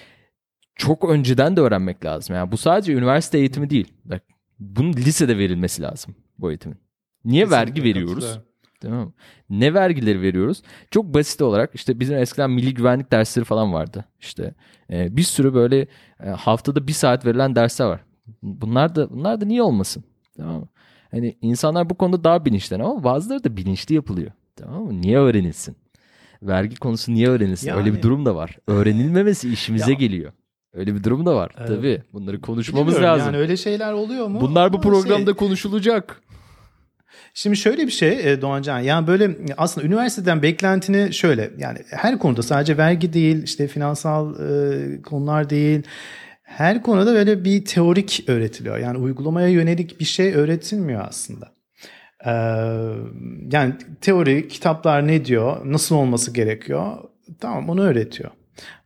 çok 0.75 1.09
önceden 1.09 1.57
de 1.57 1.61
öğrenmek 1.61 2.05
lazım. 2.05 2.35
Yani 2.35 2.51
bu 2.51 2.57
sadece 2.57 2.93
üniversite 2.93 3.37
eğitimi 3.37 3.69
değil. 3.69 3.93
Bak 4.05 4.21
bunun 4.59 4.93
lisede 4.93 5.37
verilmesi 5.37 5.81
lazım 5.81 6.15
bu 6.37 6.49
eğitimin. 6.51 6.77
Niye 7.25 7.43
Kesinlikle 7.43 7.67
vergi 7.67 7.83
veriyoruz? 7.83 8.13
katılıyorum. 8.13 8.43
Tamam 8.81 8.99
mı? 9.05 9.13
Ne 9.49 9.73
vergileri 9.73 10.21
veriyoruz? 10.21 10.61
Çok 10.91 11.05
basit 11.13 11.41
olarak 11.41 11.75
işte 11.75 11.99
bizim 11.99 12.17
eskiden 12.17 12.51
milli 12.51 12.73
güvenlik 12.73 13.11
dersleri 13.11 13.45
falan 13.45 13.73
vardı. 13.73 14.05
İşte 14.19 14.53
e, 14.91 15.17
bir 15.17 15.23
sürü 15.23 15.53
böyle 15.53 15.87
e, 16.23 16.29
haftada 16.29 16.87
bir 16.87 16.93
saat 16.93 17.25
verilen 17.25 17.55
dersler 17.55 17.85
var. 17.85 18.01
Bunlar 18.43 18.95
da 18.95 19.09
bunlar 19.09 19.41
da 19.41 19.45
niye 19.45 19.61
olmasın? 19.61 20.03
Tamam 20.37 20.59
mı? 20.59 20.67
Hani 21.11 21.37
insanlar 21.41 21.89
bu 21.89 21.95
konuda 21.95 22.23
daha 22.23 22.45
bilinçli 22.45 22.75
ama 22.75 23.03
bazıları 23.03 23.43
da 23.43 23.57
bilinçli 23.57 23.95
yapılıyor. 23.95 24.31
Tamam 24.55 24.83
mı? 24.83 25.01
Niye 25.01 25.17
öğrenilsin? 25.17 25.75
Vergi 26.43 26.75
konusu 26.75 27.13
niye 27.13 27.29
öğrenilsin? 27.29 27.69
Öyle 27.69 27.89
Yani- 27.89 27.97
bir 27.97 28.01
durum 28.01 28.25
da 28.25 28.35
var. 28.35 28.57
Öğrenilmemesi 28.67 29.49
işimize 29.53 29.91
Ya- 29.91 29.97
geliyor. 29.97 30.31
Öyle 30.73 30.95
bir 30.95 31.03
durum 31.03 31.25
da 31.25 31.35
var. 31.35 31.51
Evet. 31.57 31.67
Tabii. 31.67 32.01
Bunları 32.13 32.41
konuşmamız 32.41 32.95
Bilmiyorum 32.95 33.19
lazım. 33.19 33.33
Yani 33.33 33.41
öyle 33.41 33.57
şeyler 33.57 33.93
oluyor 33.93 34.27
mu? 34.27 34.41
Bunlar 34.41 34.73
bu 34.73 34.81
programda 34.81 35.25
şey- 35.31 35.33
konuşulacak. 35.33 36.21
Şimdi 37.37 37.57
şöyle 37.57 37.87
bir 37.87 37.91
şey 37.91 38.31
e, 38.31 38.41
Doğancan 38.41 38.79
yani 38.79 39.07
böyle 39.07 39.37
aslında 39.57 39.87
üniversiteden 39.87 40.41
beklentini 40.41 41.13
şöyle 41.13 41.51
yani 41.57 41.79
her 41.89 42.19
konuda 42.19 42.43
sadece 42.43 42.77
vergi 42.77 43.13
değil 43.13 43.43
işte 43.43 43.67
finansal 43.67 44.35
e, 44.39 45.01
konular 45.01 45.49
değil 45.49 45.83
her 46.45 46.83
konuda 46.83 47.13
böyle 47.13 47.43
bir 47.43 47.65
teorik 47.65 48.23
öğretiliyor. 48.27 48.77
Yani 48.77 48.97
uygulamaya 48.97 49.47
yönelik 49.47 49.99
bir 49.99 50.05
şey 50.05 50.33
öğretilmiyor 50.33 51.05
aslında. 51.07 51.51
Ee, 52.25 52.31
yani 53.51 53.73
teori 54.01 54.47
kitaplar 54.47 55.07
ne 55.07 55.25
diyor 55.25 55.57
nasıl 55.71 55.95
olması 55.95 56.33
gerekiyor 56.33 56.97
tamam 57.39 57.69
onu 57.69 57.81
öğretiyor. 57.81 58.31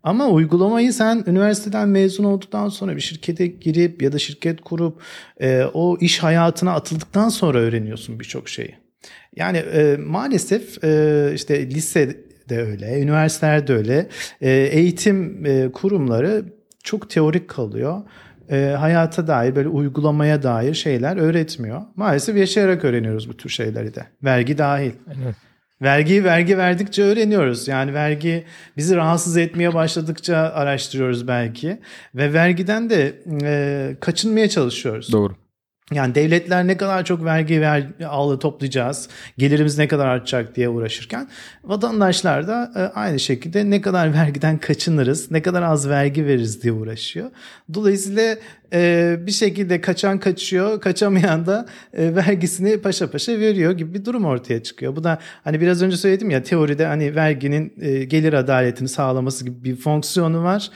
Ama 0.09 0.27
uygulamayı 0.27 0.93
sen 0.93 1.23
üniversiteden 1.27 1.89
mezun 1.89 2.23
olduktan 2.23 2.69
sonra 2.69 2.95
bir 2.95 3.01
şirkete 3.01 3.47
girip 3.47 4.01
ya 4.01 4.11
da 4.11 4.19
şirket 4.19 4.61
kurup 4.61 5.01
e, 5.41 5.63
o 5.73 5.97
iş 5.97 6.19
hayatına 6.23 6.73
atıldıktan 6.73 7.29
sonra 7.29 7.57
öğreniyorsun 7.57 8.19
birçok 8.19 8.49
şeyi. 8.49 8.75
Yani 9.35 9.57
e, 9.57 9.97
maalesef 9.97 10.83
e, 10.83 11.31
işte 11.35 11.69
lisede 11.69 12.61
öyle, 12.61 13.01
üniversitelerde 13.01 13.73
öyle, 13.73 14.07
e, 14.41 14.51
eğitim 14.51 15.45
e, 15.45 15.71
kurumları 15.71 16.45
çok 16.83 17.09
teorik 17.09 17.47
kalıyor. 17.47 18.01
E, 18.51 18.75
hayata 18.79 19.27
dair 19.27 19.55
böyle 19.55 19.67
uygulamaya 19.67 20.43
dair 20.43 20.73
şeyler 20.73 21.17
öğretmiyor. 21.17 21.81
Maalesef 21.95 22.37
yaşayarak 22.37 22.85
öğreniyoruz 22.85 23.29
bu 23.29 23.37
tür 23.37 23.49
şeyleri 23.49 23.95
de. 23.95 24.05
Vergi 24.23 24.57
dahil. 24.57 24.91
Evet. 25.07 25.35
Vergi 25.81 26.23
vergi 26.23 26.57
verdikçe 26.57 27.03
öğreniyoruz. 27.03 27.67
Yani 27.67 27.93
vergi 27.93 28.45
bizi 28.77 28.95
rahatsız 28.95 29.37
etmeye 29.37 29.73
başladıkça 29.73 30.37
araştırıyoruz 30.37 31.27
belki 31.27 31.79
ve 32.15 32.33
vergiden 32.33 32.89
de 32.89 33.15
e, 33.43 33.95
kaçınmaya 33.99 34.49
çalışıyoruz. 34.49 35.11
Doğru. 35.11 35.35
Yani 35.93 36.15
devletler 36.15 36.67
ne 36.67 36.77
kadar 36.77 37.05
çok 37.05 37.25
vergi 37.25 37.61
ver, 37.61 37.87
al 38.07 38.37
toplayacağız, 38.37 39.09
gelirimiz 39.37 39.77
ne 39.77 39.87
kadar 39.87 40.07
artacak 40.07 40.55
diye 40.55 40.69
uğraşırken 40.69 41.29
vatandaşlar 41.63 42.47
da 42.47 42.71
e, 42.75 42.79
aynı 42.79 43.19
şekilde 43.19 43.69
ne 43.69 43.81
kadar 43.81 44.13
vergiden 44.19 44.57
kaçınırız, 44.57 45.31
ne 45.31 45.41
kadar 45.41 45.63
az 45.63 45.89
vergi 45.89 46.25
veririz 46.25 46.63
diye 46.63 46.73
uğraşıyor. 46.73 47.31
Dolayısıyla 47.73 48.35
e, 48.73 49.15
bir 49.19 49.31
şekilde 49.31 49.81
kaçan 49.81 50.19
kaçıyor, 50.19 50.81
kaçamayan 50.81 51.45
da 51.45 51.65
e, 51.93 52.15
vergisini 52.15 52.81
paşa 52.81 53.11
paşa 53.11 53.39
veriyor 53.39 53.71
gibi 53.71 53.93
bir 53.93 54.05
durum 54.05 54.25
ortaya 54.25 54.63
çıkıyor. 54.63 54.95
Bu 54.95 55.03
da 55.03 55.19
hani 55.43 55.61
biraz 55.61 55.81
önce 55.81 55.97
söyledim 55.97 56.29
ya 56.29 56.43
teoride 56.43 56.85
hani 56.85 57.15
verginin 57.15 57.73
gelir 58.09 58.33
adaletini 58.33 58.87
sağlaması 58.87 59.45
gibi 59.45 59.63
bir 59.63 59.75
fonksiyonu 59.75 60.43
var. 60.43 60.69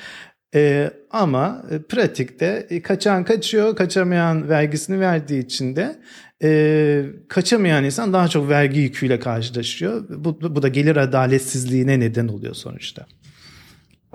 Ee, 0.55 0.91
ama 1.12 1.63
e, 1.72 1.79
pratikte 1.79 2.67
e, 2.69 2.81
kaçan 2.81 3.24
kaçıyor, 3.24 3.75
kaçamayan 3.75 4.50
vergisini 4.50 5.00
verdiği 5.00 5.45
için 5.45 5.75
de 5.75 6.00
e, 6.43 7.05
kaçamayan 7.27 7.83
insan 7.83 8.13
daha 8.13 8.27
çok 8.27 8.50
vergi 8.50 8.79
yüküyle 8.79 9.19
karşılaşıyor. 9.19 10.05
Bu, 10.10 10.55
bu 10.55 10.62
da 10.62 10.67
gelir 10.67 10.95
adaletsizliğine 10.95 12.00
neden 12.00 12.27
oluyor 12.27 12.53
sonuçta. 12.53 13.05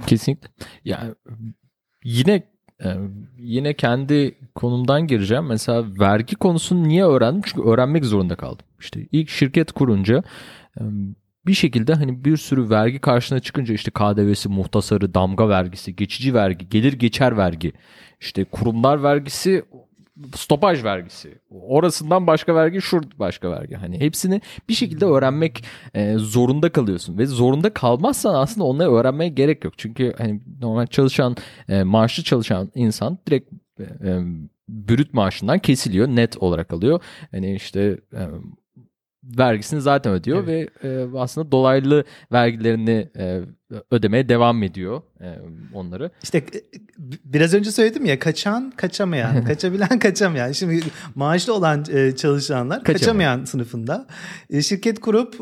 Kesinlikle. 0.07 0.49
Yani 0.85 1.15
yine 2.05 2.43
e, 2.85 2.89
yine 3.39 3.75
kendi 3.75 4.39
konumdan 4.55 5.07
gireceğim. 5.07 5.47
Mesela 5.47 5.85
vergi 6.01 6.37
konusunu 6.37 6.89
niye 6.89 7.05
öğrendim? 7.05 7.43
Çünkü 7.45 7.69
öğrenmek 7.69 8.05
zorunda 8.05 8.37
kaldım. 8.37 8.67
İşte 8.81 9.07
ilk 9.13 9.31
şirket 9.31 9.73
kurunca 9.73 10.23
e, 10.81 10.83
bir 11.49 11.55
şekilde 11.55 11.95
hani 11.95 12.25
bir 12.25 12.37
sürü 12.37 12.71
vergi 12.71 12.99
karşına 12.99 13.41
çıkınca 13.41 13.75
işte 13.75 13.91
KDV'si, 13.91 14.49
muhtasarı, 14.49 15.15
damga 15.15 15.49
vergisi, 15.49 15.97
geçici 15.97 16.35
vergi, 16.35 16.69
gelir 16.69 16.93
geçer 16.93 17.37
vergi, 17.37 17.73
işte 18.21 18.45
kurumlar 18.45 19.03
vergisi, 19.03 19.65
stopaj 20.35 20.85
vergisi, 20.85 21.39
orasından 21.51 22.27
başka 22.27 22.55
vergi, 22.55 22.83
şur 22.83 23.03
başka 23.19 23.51
vergi. 23.51 23.75
Hani 23.75 24.01
hepsini 24.01 24.41
bir 24.69 24.75
şekilde 24.75 25.05
öğrenmek 25.05 25.65
e, 25.95 26.15
zorunda 26.17 26.73
kalıyorsun 26.73 27.19
ve 27.19 27.27
zorunda 27.27 27.75
kalmazsan 27.75 28.35
aslında 28.35 28.65
onları 28.65 28.93
öğrenmeye 28.93 29.31
gerek 29.31 29.65
yok. 29.65 29.75
Çünkü 29.77 30.15
hani 30.19 30.41
normal 30.61 30.87
çalışan, 30.87 31.37
e, 31.69 31.83
maaşlı 31.83 32.23
çalışan 32.23 32.71
insan 32.75 33.19
direkt 33.27 33.53
e, 33.81 34.19
brüt 34.69 35.15
maaşından 35.15 35.59
kesiliyor, 35.59 36.09
net 36.09 36.37
olarak 36.43 36.73
alıyor. 36.73 37.03
Hani 37.31 37.55
işte 37.55 37.99
vergisini 39.39 39.81
zaten 39.81 40.13
ödüyor 40.13 40.47
ve 40.47 40.69
e, 40.83 41.07
aslında 41.17 41.53
dolaylı 41.53 42.05
vergilerini 42.33 43.09
e, 43.19 43.41
ödemeye 43.91 44.29
devam 44.29 44.63
ediyor 44.63 45.03
e, 45.21 45.39
onları. 45.75 46.11
İşte 46.23 46.39
e, 46.39 46.61
biraz 47.25 47.55
önce 47.55 47.71
söyledim 47.71 48.05
ya 48.05 48.19
kaçan 48.19 48.73
kaçamayan, 48.77 49.45
kaçabilen 49.49 49.99
kaçamayan. 49.99 50.53
Şimdi 50.53 50.83
maaşlı 51.15 51.55
olan 51.55 51.85
e, 51.93 52.17
çalışanlar 52.17 52.79
kaçamayan, 52.79 52.99
kaçamayan 52.99 53.45
sınıfında. 53.45 54.07
E, 54.51 54.63
şirket 54.63 55.01
kurup 55.01 55.39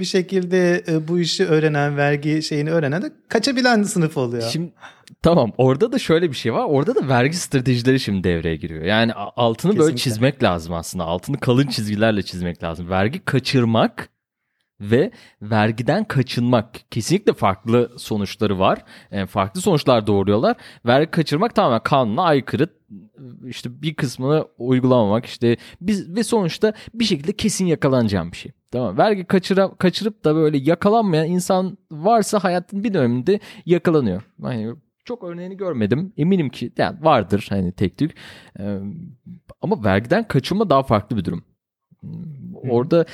bir 0.00 0.04
şekilde 0.04 0.84
bu 1.08 1.18
işi 1.18 1.46
öğrenen, 1.46 1.96
vergi 1.96 2.42
şeyini 2.42 2.70
öğrenen 2.70 3.02
de 3.02 3.12
kaçabilen 3.28 3.82
sınıf 3.82 4.16
oluyor. 4.16 4.42
Şimdi 4.42 4.72
Tamam 5.22 5.52
orada 5.58 5.92
da 5.92 5.98
şöyle 5.98 6.30
bir 6.30 6.36
şey 6.36 6.54
var. 6.54 6.64
Orada 6.64 6.94
da 6.94 7.08
vergi 7.08 7.36
stratejileri 7.36 8.00
şimdi 8.00 8.24
devreye 8.24 8.56
giriyor. 8.56 8.84
Yani 8.84 9.12
altını 9.14 9.54
Kesinlikle. 9.56 9.80
böyle 9.80 9.96
çizmek 9.96 10.42
lazım 10.42 10.74
aslında. 10.74 11.04
Altını 11.04 11.40
kalın 11.40 11.66
çizgilerle 11.66 12.22
çizmek 12.22 12.62
lazım. 12.62 12.88
Vergi 12.90 13.24
kaçırmak 13.24 14.08
ve 14.80 15.10
vergiden 15.42 16.04
kaçınmak 16.04 16.90
kesinlikle 16.90 17.32
farklı 17.32 17.90
sonuçları 17.98 18.58
var. 18.58 18.84
Yani 19.10 19.22
e, 19.22 19.26
farklı 19.26 19.60
sonuçlar 19.60 20.06
doğuruyorlar. 20.06 20.56
Vergi 20.86 21.10
kaçırmak 21.10 21.54
tamamen 21.54 21.82
kanuna 21.82 22.22
aykırı. 22.22 22.68
İşte 23.46 23.82
bir 23.82 23.94
kısmını 23.94 24.48
uygulamamak 24.58 25.26
işte 25.26 25.56
biz 25.80 26.16
ve 26.16 26.24
sonuçta 26.24 26.72
bir 26.94 27.04
şekilde 27.04 27.32
kesin 27.32 27.66
yakalanacağım 27.66 28.32
bir 28.32 28.36
şey. 28.36 28.52
Tamam. 28.70 28.98
Vergi 28.98 29.24
kaçıra, 29.24 29.74
kaçırıp 29.74 30.24
da 30.24 30.34
böyle 30.34 30.58
yakalanmayan 30.58 31.26
insan 31.26 31.78
varsa 31.90 32.44
hayatın 32.44 32.84
bir 32.84 32.94
döneminde 32.94 33.40
yakalanıyor. 33.66 34.22
Yani 34.42 34.74
çok 35.04 35.24
örneğini 35.24 35.56
görmedim. 35.56 36.12
Eminim 36.16 36.48
ki 36.48 36.72
yani 36.78 37.04
vardır 37.04 37.46
hani 37.48 37.72
tek 37.72 37.98
tük. 37.98 38.14
Ee, 38.60 38.78
ama 39.60 39.84
vergiden 39.84 40.28
kaçınma 40.28 40.70
daha 40.70 40.82
farklı 40.82 41.16
bir 41.16 41.24
durum. 41.24 41.44
Orada 42.68 43.04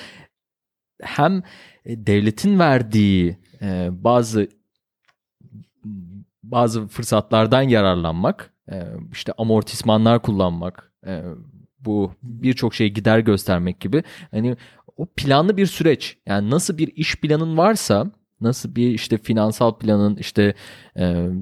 hem 1.02 1.42
e, 1.84 2.06
devletin 2.06 2.58
verdiği 2.58 3.38
e, 3.62 3.88
bazı 3.92 4.48
bazı 6.42 6.86
fırsatlardan 6.86 7.62
yararlanmak, 7.62 8.52
e, 8.72 8.82
işte 9.12 9.32
amortismanlar 9.38 10.22
kullanmak, 10.22 10.92
bu 11.80 12.12
birçok 12.22 12.74
şey 12.74 12.90
gider 12.90 13.18
göstermek 13.18 13.80
gibi 13.80 14.02
hani 14.30 14.56
o 14.96 15.06
planlı 15.06 15.56
bir 15.56 15.66
süreç. 15.66 16.18
Yani 16.26 16.50
nasıl 16.50 16.78
bir 16.78 16.88
iş 16.96 17.16
planın 17.16 17.56
varsa 17.56 18.10
nasıl 18.40 18.76
bir 18.76 18.90
işte 18.90 19.18
finansal 19.18 19.78
planın 19.78 20.16
işte 20.16 20.54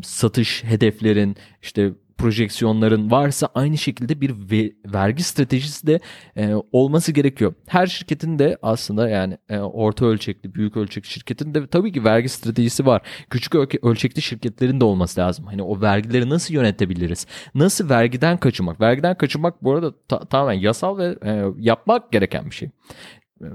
satış 0.03 0.65
hedeflerin 0.65 1.37
işte 1.63 1.93
projeksiyonların 2.21 3.11
varsa 3.11 3.49
aynı 3.55 3.79
şekilde 3.79 4.21
bir 4.21 4.35
ve, 4.51 4.73
vergi 4.87 5.23
stratejisi 5.23 5.87
de 5.87 6.01
e, 6.37 6.55
olması 6.73 7.13
gerekiyor. 7.13 7.55
Her 7.67 7.87
şirketin 7.87 8.39
de 8.39 8.59
aslında 8.63 9.09
yani 9.09 9.39
e, 9.49 9.59
orta 9.59 10.07
ölçekli, 10.07 10.55
büyük 10.55 10.77
ölçekli 10.77 11.09
şirketin 11.09 11.55
de 11.55 11.67
tabii 11.67 11.93
ki 11.93 12.05
vergi 12.05 12.29
stratejisi 12.29 12.87
var. 12.87 13.03
Küçük 13.31 13.55
ölçekli 13.85 14.23
şirketlerin 14.23 14.81
de 14.81 14.85
olması 14.85 15.21
lazım. 15.21 15.47
Hani 15.47 15.63
o 15.63 15.81
vergileri 15.81 16.29
nasıl 16.29 16.55
yönetebiliriz? 16.55 17.27
Nasıl 17.55 17.89
vergiden 17.89 18.37
kaçınmak? 18.37 18.81
Vergiden 18.81 19.15
kaçınmak 19.15 19.65
bu 19.65 19.73
arada 19.73 19.95
ta- 20.09 20.25
tamamen 20.25 20.61
yasal 20.61 20.99
ve 20.99 21.19
e, 21.25 21.45
yapmak 21.59 22.13
gereken 22.13 22.47
bir 22.47 22.55
şey. 22.55 22.71
E, 23.41 23.47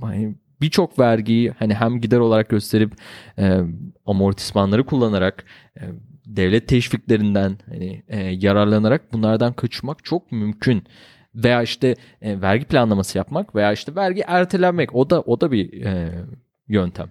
hani 0.00 0.34
birçok 0.60 0.98
vergiyi 0.98 1.50
hani 1.58 1.74
hem 1.74 2.00
gider 2.00 2.18
olarak 2.18 2.48
gösterip 2.48 2.92
e, 3.38 3.60
amortismanları 4.06 4.86
kullanarak 4.86 5.44
e, 5.80 5.82
devlet 6.36 6.68
teşviklerinden 6.68 7.58
hani 7.68 8.02
e, 8.08 8.20
yararlanarak 8.20 9.12
bunlardan 9.12 9.52
kaçmak 9.52 10.04
çok 10.04 10.32
mümkün 10.32 10.84
veya 11.34 11.62
işte 11.62 11.96
e, 12.22 12.40
vergi 12.40 12.64
planlaması 12.64 13.18
yapmak 13.18 13.54
veya 13.54 13.72
işte 13.72 13.94
vergi 13.94 14.22
ertelenmek 14.26 14.94
o 14.94 15.10
da 15.10 15.20
o 15.20 15.40
da 15.40 15.52
bir 15.52 15.84
e, 15.84 16.12
yöntem. 16.68 17.10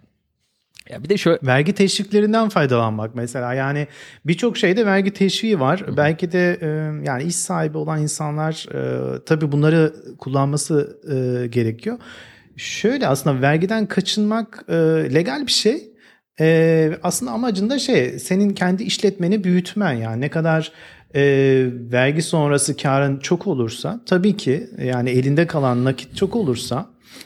Ya 0.89 1.03
bir 1.03 1.09
de 1.09 1.17
şöyle 1.17 1.39
vergi 1.43 1.73
teşviklerinden 1.73 2.49
faydalanmak 2.49 3.15
mesela 3.15 3.53
yani 3.53 3.87
birçok 4.25 4.57
şeyde 4.57 4.85
vergi 4.85 5.13
teşviği 5.13 5.59
var. 5.59 5.81
Hı. 5.87 5.97
Belki 5.97 6.31
de 6.31 6.57
e, 6.61 6.67
yani 7.05 7.23
iş 7.23 7.35
sahibi 7.35 7.77
olan 7.77 8.01
insanlar 8.01 8.65
e, 8.73 9.23
tabii 9.25 9.51
bunları 9.51 9.93
kullanması 10.17 10.99
e, 11.11 11.47
gerekiyor. 11.47 11.97
Şöyle 12.57 13.07
aslında 13.07 13.41
vergiden 13.41 13.85
kaçınmak 13.85 14.65
e, 14.69 14.75
legal 15.13 15.47
bir 15.47 15.51
şey. 15.51 15.91
E, 16.39 16.91
aslında 17.03 17.31
amacında 17.31 17.79
şey 17.79 18.19
senin 18.19 18.49
kendi 18.49 18.83
işletmeni 18.83 19.43
büyütmen 19.43 19.93
yani 19.93 20.21
ne 20.21 20.29
kadar 20.29 20.71
e, 21.15 21.21
vergi 21.91 22.21
sonrası 22.21 22.77
karın 22.77 23.19
çok 23.19 23.47
olursa 23.47 23.99
tabii 24.05 24.37
ki 24.37 24.69
yani 24.83 25.09
elinde 25.09 25.47
kalan 25.47 25.85
nakit 25.85 26.15
çok 26.15 26.35
olursa 26.35 26.85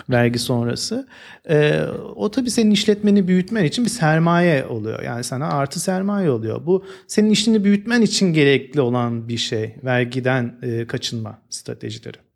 vergi 0.10 0.40
sonrası 0.40 1.08
e, 1.50 1.82
o 2.16 2.32
tabii 2.32 2.50
senin 2.50 2.72
işletmeni 2.72 3.28
büyütmen 3.28 3.64
için 3.64 3.86
bir 3.86 3.90
sermaye 3.90 4.66
oluyor. 4.66 5.04
Yani 5.04 5.24
sana 5.24 5.50
artı 5.50 5.80
sermaye 5.80 6.30
oluyor. 6.30 6.66
Bu 6.66 6.86
senin 7.08 7.30
işini 7.30 7.64
büyütmen 7.64 8.02
için 8.02 8.34
gerekli 8.34 8.82
olan 8.82 9.28
bir 9.28 9.38
şey 9.38 9.76
vergiden 9.84 10.56
e, 10.62 10.88
kaçınma 10.88 11.42
stratejileri 11.50 12.33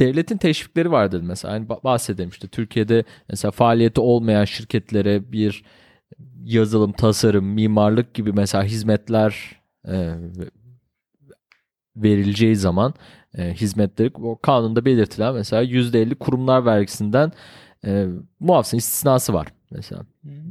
devletin 0.00 0.36
teşvikleri 0.36 0.90
vardır 0.92 1.20
mesela. 1.22 1.54
Hani 1.54 1.68
bahsedelim 1.68 2.28
işte 2.28 2.48
Türkiye'de 2.48 3.04
mesela 3.28 3.52
faaliyeti 3.52 4.00
olmayan 4.00 4.44
şirketlere 4.44 5.32
bir 5.32 5.64
yazılım, 6.44 6.92
tasarım, 6.92 7.44
mimarlık 7.44 8.14
gibi 8.14 8.32
mesela 8.32 8.64
hizmetler 8.64 9.60
e, 9.88 10.14
verileceği 11.96 12.56
zaman 12.56 12.94
e, 13.38 13.54
hizmetleri 13.54 14.10
o 14.14 14.38
kanunda 14.38 14.84
belirtilen 14.84 15.34
mesela 15.34 15.62
%50 15.62 16.14
kurumlar 16.14 16.64
vergisinden 16.64 17.32
e, 17.86 18.06
muafsın 18.40 18.76
istisnası 18.76 19.34
var 19.34 19.46
mesela. 19.70 20.02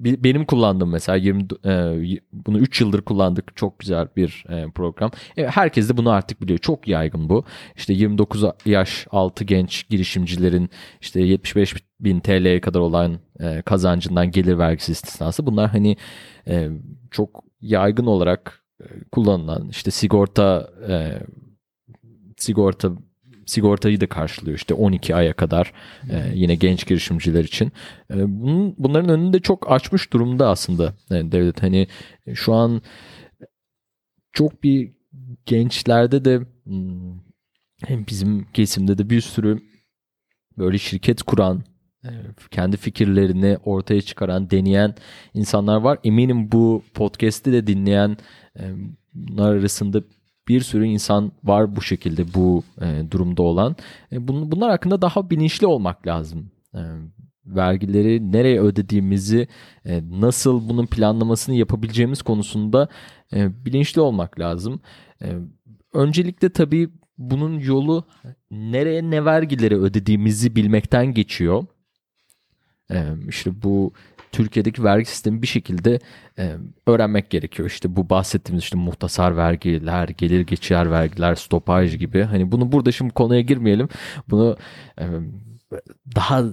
Benim 0.04 0.46
kullandığım 0.46 0.90
mesela 0.90 1.16
20 1.16 1.44
e, 1.66 2.20
bunu 2.34 2.60
3 2.60 2.82
yıldır 2.82 3.02
kullandık. 3.02 3.56
Çok 3.56 3.80
güzel 3.80 4.08
bir 4.16 4.46
e, 4.50 4.72
program. 4.72 5.12
E, 5.38 5.48
herkes 5.48 5.90
de 5.90 5.98
bunu 5.98 6.10
artık 6.10 6.42
biliyor. 6.42 6.60
Çok 6.60 6.88
yaygın 6.88 7.30
bu. 7.30 7.46
İşte 7.76 7.94
29 7.94 8.44
yaş 8.66 9.08
altı 9.12 9.44
genç 9.44 9.90
girişimcilerin 9.90 10.70
işte 11.02 11.22
75 11.22 11.76
bin 12.00 12.20
TL'ye 12.20 12.62
kadar 12.62 12.80
olan 12.80 13.20
e, 13.40 13.62
kazancından 13.62 14.32
gelir 14.32 14.58
vergisi 14.58 14.92
istisnası. 14.92 15.46
Bunlar 15.46 15.70
hani 15.70 15.98
e, 16.48 16.70
çok 17.12 17.44
yaygın 17.62 18.06
olarak 18.06 18.64
e, 18.82 18.86
kullanılan 19.12 19.70
işte 19.70 19.92
sigorta 19.92 20.70
e, 20.90 21.20
sigorta 22.38 22.92
sigortayı 23.46 24.02
da 24.02 24.08
karşılıyor 24.10 24.58
işte 24.58 24.74
12 24.74 25.16
aya 25.16 25.34
kadar 25.34 25.74
e, 26.10 26.32
yine 26.34 26.56
genç 26.56 26.88
girişimciler 26.88 27.44
için. 27.44 27.72
E, 28.12 28.16
bunun, 28.42 28.76
bunların 28.78 29.10
önünde 29.10 29.40
çok 29.40 29.72
açmış 29.72 30.14
durumda 30.14 30.50
aslında 30.50 30.94
yani 31.10 31.32
devlet. 31.32 31.64
Hani 31.64 31.88
e, 32.28 32.36
şu 32.36 32.54
an 32.54 32.82
çok 34.34 34.64
bir 34.64 34.92
gençlerde 35.46 36.26
de 36.26 36.42
hmm, 36.64 37.20
hem 37.86 38.08
bizim 38.08 38.52
kesimde 38.54 38.98
de 38.98 39.10
bir 39.10 39.22
sürü 39.22 39.60
böyle 40.58 40.78
şirket 40.78 41.24
kuran 41.24 41.64
e, 42.04 42.10
kendi 42.52 42.78
fikirlerini 42.78 43.58
ortaya 43.66 44.02
çıkaran, 44.02 44.50
deneyen 44.50 44.96
insanlar 45.34 45.78
var. 45.78 45.98
Eminim 46.04 46.52
bu 46.52 46.84
podcast'i 46.94 47.54
de 47.54 47.68
dinleyen 47.68 48.18
e, 48.60 48.64
bunlar 49.14 49.56
arasında 49.56 50.04
bir 50.48 50.62
sürü 50.62 50.86
insan 50.86 51.32
var 51.44 51.76
bu 51.76 51.82
şekilde 51.82 52.34
bu 52.34 52.64
e, 52.82 53.12
durumda 53.12 53.42
olan. 53.44 53.76
E, 54.12 54.28
bun, 54.28 54.52
bunlar 54.52 54.70
hakkında 54.72 55.02
daha 55.02 55.30
bilinçli 55.30 55.68
olmak 55.68 56.08
lazım. 56.08 56.52
E, 56.74 56.82
vergileri 57.46 58.32
nereye 58.32 58.62
ödediğimizi, 58.62 59.48
e, 59.86 60.02
nasıl 60.10 60.70
bunun 60.70 60.86
planlamasını 60.86 61.56
yapabileceğimiz 61.56 62.22
konusunda 62.22 62.88
e, 63.34 63.66
bilinçli 63.66 64.02
olmak 64.02 64.40
lazım. 64.40 64.82
E, 65.22 65.28
öncelikle 65.94 66.50
tabii 66.50 66.90
bunun 67.18 67.60
yolu 67.60 68.08
nereye 68.52 69.10
ne 69.10 69.26
vergileri 69.26 69.78
ödediğimizi 69.78 70.56
bilmekten 70.56 71.14
geçiyor. 71.14 71.66
E, 72.92 73.08
işte 73.30 73.64
bu 73.64 73.94
Türkiye'deki 74.36 74.84
vergi 74.84 75.06
sistemi 75.06 75.42
bir 75.42 75.48
şekilde 75.48 76.00
e, 76.40 76.56
öğrenmek 76.88 77.30
gerekiyor. 77.30 77.70
İşte 77.70 77.96
bu 77.96 78.10
bahsettiğimiz 78.10 78.64
işte 78.64 78.78
muhtasar 78.78 79.38
vergiler, 79.38 80.08
gelir 80.08 80.42
geçer 80.42 80.92
vergiler, 80.92 81.36
stopaj 81.36 81.98
gibi. 81.98 82.24
Hani 82.24 82.52
bunu 82.52 82.72
burada 82.72 82.92
şimdi 82.92 83.14
konuya 83.14 83.42
girmeyelim. 83.42 83.90
Bunu 84.30 84.58
e, 85.00 85.06
daha 86.16 86.44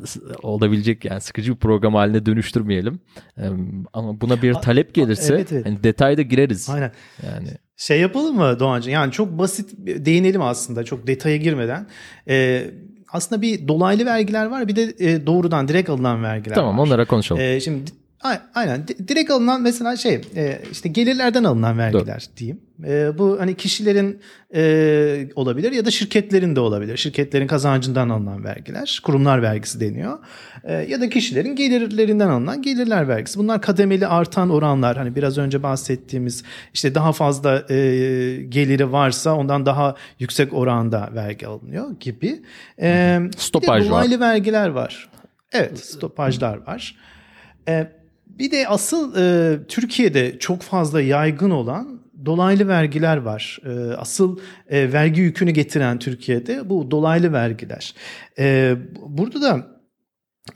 olabilecek 0.42 1.05
yani 1.05 1.21
sıkıcı 1.21 1.53
bir 1.53 1.59
program 1.59 1.95
haline 1.95 2.27
dönüştürmeyelim. 2.27 3.01
E, 3.38 3.45
ama 3.92 4.21
buna 4.21 4.42
bir 4.42 4.55
talep 4.55 4.95
gelirse 4.95 5.35
evet, 5.35 5.53
evet. 5.53 5.66
Hani 5.66 5.85
detayda 5.85 6.23
gireriz. 6.23 6.71
Aynen. 6.71 6.92
Yani 7.27 7.49
şey 7.77 8.01
yapalım 8.01 8.37
mı 8.37 8.61
Doğancı? 8.61 8.90
Yani 8.90 9.12
çok 9.12 9.38
basit 9.38 9.71
değinelim 9.79 10.42
aslında 10.42 10.85
çok 10.85 11.07
detaya 11.07 11.37
girmeden. 11.37 11.87
Ee, 12.29 12.71
aslında 13.12 13.42
bir 13.42 13.68
dolaylı 13.68 14.07
vergiler 14.07 14.46
var 14.46 14.68
bir 14.68 14.77
de 14.77 14.94
e, 14.98 15.27
doğrudan 15.27 15.68
direkt 15.68 15.90
alınan 15.90 16.22
vergiler 16.22 16.55
tamam, 16.55 16.79
var. 16.79 16.83
Onlara 16.83 17.05
konuşalım. 17.05 17.42
E, 17.42 17.61
şimdi 17.61 17.90
Aynen. 18.54 18.88
Direkt 19.08 19.30
alınan 19.30 19.62
mesela 19.62 19.96
şey 19.96 20.20
e, 20.37 20.62
işte 20.72 20.88
gelirlerden 20.88 21.44
alınan 21.44 21.78
vergiler 21.78 22.28
Doğru. 22.30 22.37
diyeyim. 22.37 22.61
E, 22.85 23.18
bu 23.18 23.37
hani 23.40 23.54
kişilerin 23.54 24.20
e, 24.54 25.28
olabilir 25.35 25.72
ya 25.72 25.85
da 25.85 25.90
şirketlerin 25.90 26.56
de 26.56 26.61
olabilir. 26.61 26.96
Şirketlerin 26.96 27.46
kazancından 27.46 28.08
alınan 28.08 28.44
vergiler. 28.44 29.00
Kurumlar 29.04 29.42
vergisi 29.42 29.80
deniyor. 29.80 30.18
Ya 30.88 31.00
da 31.00 31.08
kişilerin 31.08 31.56
gelirlerinden 31.56 32.28
alınan 32.28 32.62
gelirler 32.62 33.08
vergisi. 33.08 33.38
Bunlar 33.38 33.62
kademeli 33.62 34.06
artan 34.06 34.50
oranlar. 34.50 34.96
Hani 34.96 35.16
biraz 35.16 35.38
önce 35.38 35.62
bahsettiğimiz 35.62 36.44
işte 36.74 36.94
daha 36.94 37.12
fazla 37.12 37.58
geliri 38.48 38.92
varsa 38.92 39.35
ondan 39.35 39.66
daha 39.66 39.94
yüksek 40.18 40.54
oranda 40.54 41.11
vergi 41.14 41.46
alınıyor 41.46 42.00
gibi. 42.00 42.42
Stopaj 43.37 43.88
dolaylı 43.88 44.20
var. 44.20 44.26
vergiler 44.28 44.68
var. 44.68 45.08
Evet 45.52 45.78
stopajlar 45.78 46.66
var. 46.66 46.96
Evet 47.66 48.01
bir 48.38 48.51
de 48.51 48.68
asıl 48.68 49.16
e, 49.16 49.59
Türkiye'de 49.68 50.38
çok 50.38 50.62
fazla 50.62 51.01
yaygın 51.01 51.51
olan 51.51 52.01
dolaylı 52.25 52.68
vergiler 52.68 53.16
var. 53.16 53.59
E, 53.64 53.71
asıl 53.95 54.38
e, 54.68 54.92
vergi 54.92 55.21
yükünü 55.21 55.51
getiren 55.51 55.99
Türkiye'de 55.99 56.71
bu 56.71 56.90
dolaylı 56.90 57.33
vergiler. 57.33 57.95
E, 58.38 58.77
burada 59.07 59.42
da 59.42 59.66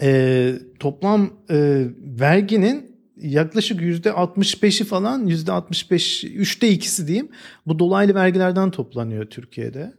e, 0.02 0.52
toplam 0.80 1.30
e, 1.50 1.84
verginin 2.20 2.96
yaklaşık 3.16 3.80
yüzde 3.80 4.08
65'i 4.08 4.86
falan 4.86 5.26
yüzde 5.26 5.52
65 5.52 6.24
üçte 6.24 6.68
ikisi 6.68 7.06
diyeyim 7.06 7.28
bu 7.66 7.78
dolaylı 7.78 8.14
vergilerden 8.14 8.70
toplanıyor 8.70 9.24
Türkiye'de. 9.24 9.92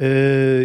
Ee, 0.00 0.06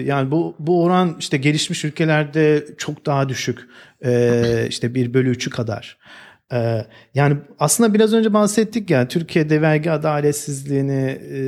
yani 0.05 0.31
bu 0.31 0.55
bu 0.59 0.83
oran 0.83 1.15
işte 1.19 1.37
gelişmiş 1.37 1.85
ülkelerde 1.85 2.65
çok 2.77 3.05
daha 3.05 3.29
düşük. 3.29 3.59
Ee, 4.05 4.65
işte 4.69 4.95
1 4.95 5.13
bölü 5.13 5.31
3'ü 5.31 5.49
kadar. 5.49 5.97
Ee, 6.53 6.85
yani 7.13 7.37
aslında 7.59 7.93
biraz 7.93 8.13
önce 8.13 8.33
bahsettik 8.33 8.89
ya 8.89 9.07
Türkiye'de 9.07 9.61
vergi 9.61 9.91
adaletsizliğini 9.91 11.19
e, 11.31 11.39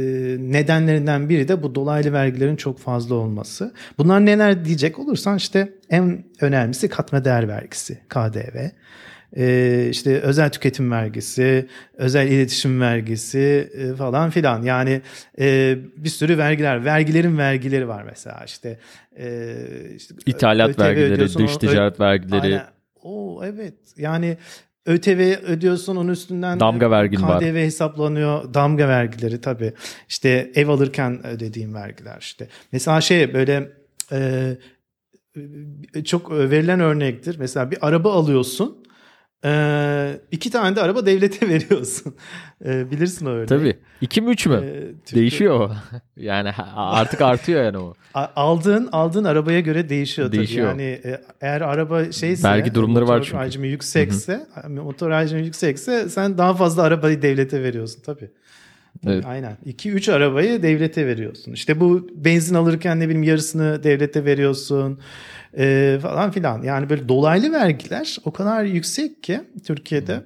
nedenlerinden 0.53 1.29
biri 1.29 1.47
de 1.47 1.63
bu 1.63 1.75
dolaylı 1.75 2.13
vergilerin 2.13 2.55
çok 2.55 2.79
fazla 2.79 3.15
olması. 3.15 3.73
Bunlar 3.97 4.25
neler 4.25 4.65
diyecek 4.65 4.99
olursan 4.99 5.37
işte 5.37 5.73
en 5.89 6.23
önemlisi 6.41 6.89
katma 6.89 7.25
değer 7.25 7.47
vergisi 7.47 7.99
KDV. 8.09 8.69
Ee, 9.37 9.87
işte 9.89 10.19
özel 10.19 10.49
tüketim 10.49 10.91
vergisi, 10.91 11.67
özel 11.93 12.27
iletişim 12.27 12.81
vergisi 12.81 13.71
e, 13.73 13.95
falan 13.95 14.29
filan. 14.29 14.63
Yani 14.63 15.01
e, 15.39 15.77
bir 15.97 16.09
sürü 16.09 16.37
vergiler, 16.37 16.85
vergilerin 16.85 17.37
vergileri 17.37 17.87
var 17.87 18.03
mesela 18.03 18.43
işte. 18.45 18.79
E, 19.19 19.55
işte 19.95 20.15
İthalat 20.25 20.79
vergileri, 20.79 21.33
dış 21.33 21.57
ticaret 21.57 21.99
vergileri. 21.99 22.41
Aynen. 22.41 22.65
Oo 23.03 23.43
evet. 23.45 23.73
Yani 23.97 24.37
ÖTV 24.85 25.35
ödüyorsun 25.45 25.95
onun 25.95 26.11
üstünden 26.11 26.59
damga 26.59 26.91
vergin 26.91 27.17
KDV 27.17 27.23
var. 27.27 27.43
Hesaplanıyor. 27.43 28.53
Damga 28.53 28.87
vergileri 28.87 29.41
tabii. 29.41 29.73
İşte 30.09 30.51
ev 30.55 30.67
alırken 30.67 31.27
ödediğim 31.27 31.73
vergiler 31.73 32.17
işte. 32.19 32.47
Mesela 32.71 33.01
şey 33.01 33.33
böyle 33.33 33.71
e, 34.11 34.57
çok 36.05 36.31
verilen 36.31 36.79
örnektir. 36.79 37.35
Mesela 37.39 37.71
bir 37.71 37.87
araba 37.87 38.13
alıyorsun. 38.13 38.80
Ee, 39.45 40.19
iki 40.31 40.51
tane 40.51 40.75
de 40.75 40.81
araba 40.81 41.05
devlete 41.05 41.49
veriyorsun. 41.49 42.15
Ee, 42.65 42.91
bilirsin 42.91 43.25
o 43.25 43.29
örneği. 43.29 43.45
Tabii. 43.45 43.77
İki 44.01 44.21
mi 44.21 44.29
üç 44.31 44.45
mü? 44.47 44.55
Ee, 44.63 44.71
Türkiye... 45.05 45.21
Değişiyor 45.21 45.59
o. 45.59 45.71
yani 46.17 46.51
artık 46.75 47.21
artıyor 47.21 47.63
yani 47.63 47.77
o. 47.77 47.93
Aldığın 48.13 48.89
aldığın 48.91 49.23
arabaya 49.23 49.59
göre 49.59 49.89
değişiyor, 49.89 50.31
değişiyor. 50.31 50.71
tabii. 50.71 50.81
Yani 50.83 51.01
e, 51.05 51.21
eğer 51.41 51.61
araba 51.61 52.11
şeyse 52.11 52.47
vergi 52.47 52.75
durumları 52.75 53.07
var 53.07 53.23
çünkü. 53.23 53.37
Hacmi 53.37 53.67
yüksekse, 53.67 54.47
Hı-hı. 54.53 54.69
motor 54.69 55.11
hacmi 55.11 55.41
yüksekse 55.45 56.09
sen 56.09 56.37
daha 56.37 56.53
fazla 56.53 56.83
arabayı 56.83 57.21
devlete 57.21 57.63
veriyorsun 57.63 58.01
tabii. 58.05 58.31
Evet. 59.07 59.25
Aynen. 59.25 59.57
2-3 59.65 60.11
arabayı 60.11 60.63
devlete 60.63 61.07
veriyorsun. 61.07 61.51
İşte 61.53 61.79
bu 61.79 62.09
benzin 62.15 62.55
alırken 62.55 62.99
ne 62.99 63.05
bileyim 63.05 63.23
yarısını 63.23 63.83
devlete 63.83 64.25
veriyorsun 64.25 64.99
e, 65.57 65.97
falan 66.01 66.31
filan. 66.31 66.63
Yani 66.63 66.89
böyle 66.89 67.09
dolaylı 67.09 67.51
vergiler 67.51 68.17
o 68.25 68.31
kadar 68.31 68.63
yüksek 68.63 69.23
ki 69.23 69.41
Türkiye'de. 69.65 70.23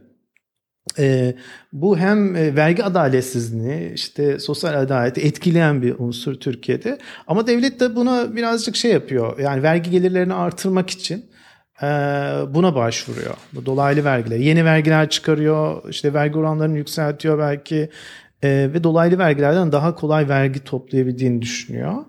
E, 0.99 1.35
bu 1.73 1.97
hem 1.97 2.35
e, 2.35 2.55
vergi 2.55 2.83
adaletsizliğini 2.83 3.91
işte 3.95 4.39
sosyal 4.39 4.81
adaleti 4.81 5.21
etkileyen 5.21 5.81
bir 5.81 5.95
unsur 5.99 6.35
Türkiye'de. 6.35 6.97
Ama 7.27 7.47
devlet 7.47 7.79
de 7.79 7.95
buna 7.95 8.35
birazcık 8.35 8.75
şey 8.75 8.91
yapıyor. 8.91 9.39
Yani 9.39 9.63
vergi 9.63 9.91
gelirlerini 9.91 10.33
artırmak 10.33 10.89
için 10.89 11.25
e, 11.81 11.85
buna 12.49 12.75
başvuruyor. 12.75 13.35
Bu 13.53 13.65
dolaylı 13.65 14.03
vergiler. 14.03 14.37
Yeni 14.37 14.65
vergiler 14.65 15.09
çıkarıyor. 15.09 15.89
işte 15.89 16.13
vergi 16.13 16.37
oranlarını 16.37 16.77
yükseltiyor 16.77 17.39
belki. 17.39 17.89
E, 18.43 18.49
ve 18.73 18.83
dolaylı 18.83 19.17
vergilerden 19.17 19.71
daha 19.71 19.95
kolay 19.95 20.29
vergi 20.29 20.63
toplayabildiğini 20.63 21.41
düşünüyor. 21.41 22.05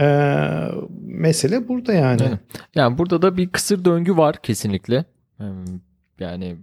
Ee, 0.00 0.68
mesele 1.02 1.68
burada 1.68 1.92
yani. 1.92 2.22
yani. 2.22 2.38
Yani 2.74 2.98
burada 2.98 3.22
da 3.22 3.36
bir 3.36 3.48
kısır 3.48 3.84
döngü 3.84 4.16
var 4.16 4.42
kesinlikle. 4.42 5.04
Yani 6.20 6.56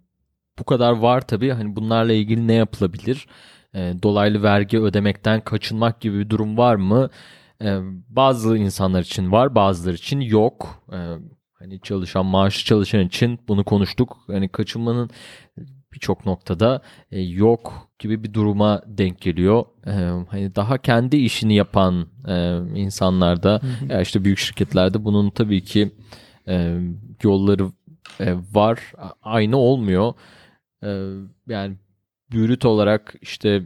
bu 0.60 0.64
kadar 0.64 0.92
var 0.92 1.22
tabii. 1.22 1.52
Hani 1.52 1.76
bunlarla 1.76 2.14
ilgili 2.14 2.48
ne 2.48 2.54
yapılabilir? 2.54 3.28
Ee, 3.76 3.94
dolaylı 4.04 4.44
vergi 4.44 4.80
ödemekten 4.80 5.42
kaçınmak 5.42 6.02
gibi 6.02 6.20
bir 6.20 6.30
durum 6.30 6.58
var 6.58 6.76
mı? 6.76 7.10
Ee, 7.62 7.80
bazı 8.10 8.58
insanlar 8.58 9.02
için 9.02 9.32
var, 9.32 9.56
bazıları 9.56 9.96
için 9.96 10.20
yok. 10.20 10.84
Ee, 10.94 10.98
hani 11.54 11.82
çalışan, 11.82 12.26
maaşlı 12.26 12.64
çalışan 12.64 13.02
için 13.02 13.40
bunu 13.48 13.64
konuştuk. 13.64 14.18
Hani 14.28 14.50
kaçınmanın 14.50 15.10
birçok 15.96 16.26
noktada 16.26 16.82
e, 17.12 17.22
yok 17.22 17.90
gibi 18.00 18.24
bir 18.24 18.34
duruma 18.34 18.82
denk 18.86 19.22
geliyor. 19.22 19.66
E, 19.88 19.92
hani 20.30 20.56
daha 20.56 20.78
kendi 20.78 21.18
işini 21.18 21.56
yapan 21.56 22.08
e, 22.28 22.58
insanlarda 22.76 23.62
ya 23.90 24.02
işte 24.02 24.24
büyük 24.24 24.38
şirketlerde 24.38 25.06
bunun 25.06 25.30
tabii 25.30 25.64
ki 25.64 25.92
e, 26.48 26.80
yolları 27.24 27.72
e, 28.20 28.36
var. 28.52 28.94
Aynı 29.22 29.58
olmuyor. 29.58 30.14
E, 30.84 31.10
yani 31.48 31.78
bürüt 32.32 32.66
olarak 32.66 33.16
işte 33.22 33.64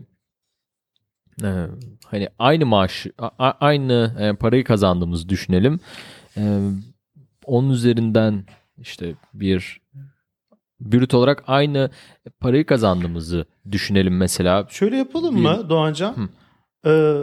e, 1.44 1.68
hani 2.06 2.30
aynı 2.40 2.66
maaş 2.66 3.08
a, 3.18 3.52
aynı 3.60 4.16
e, 4.20 4.34
parayı 4.36 4.64
kazandığımızı 4.64 5.30
düşünelim. 5.30 5.80
E, 6.38 6.70
onun 7.46 7.70
üzerinden 7.70 8.46
işte 8.78 9.16
bir 9.34 9.82
brüt 10.80 11.14
olarak 11.14 11.44
aynı 11.48 11.90
parayı 12.40 12.66
kazandığımızı 12.66 13.46
düşünelim 13.72 14.18
mesela. 14.18 14.68
Şöyle 14.70 14.98
yapalım 14.98 15.42
mı 15.42 15.70
Doğancan? 15.70 16.30
Ee, 16.86 17.16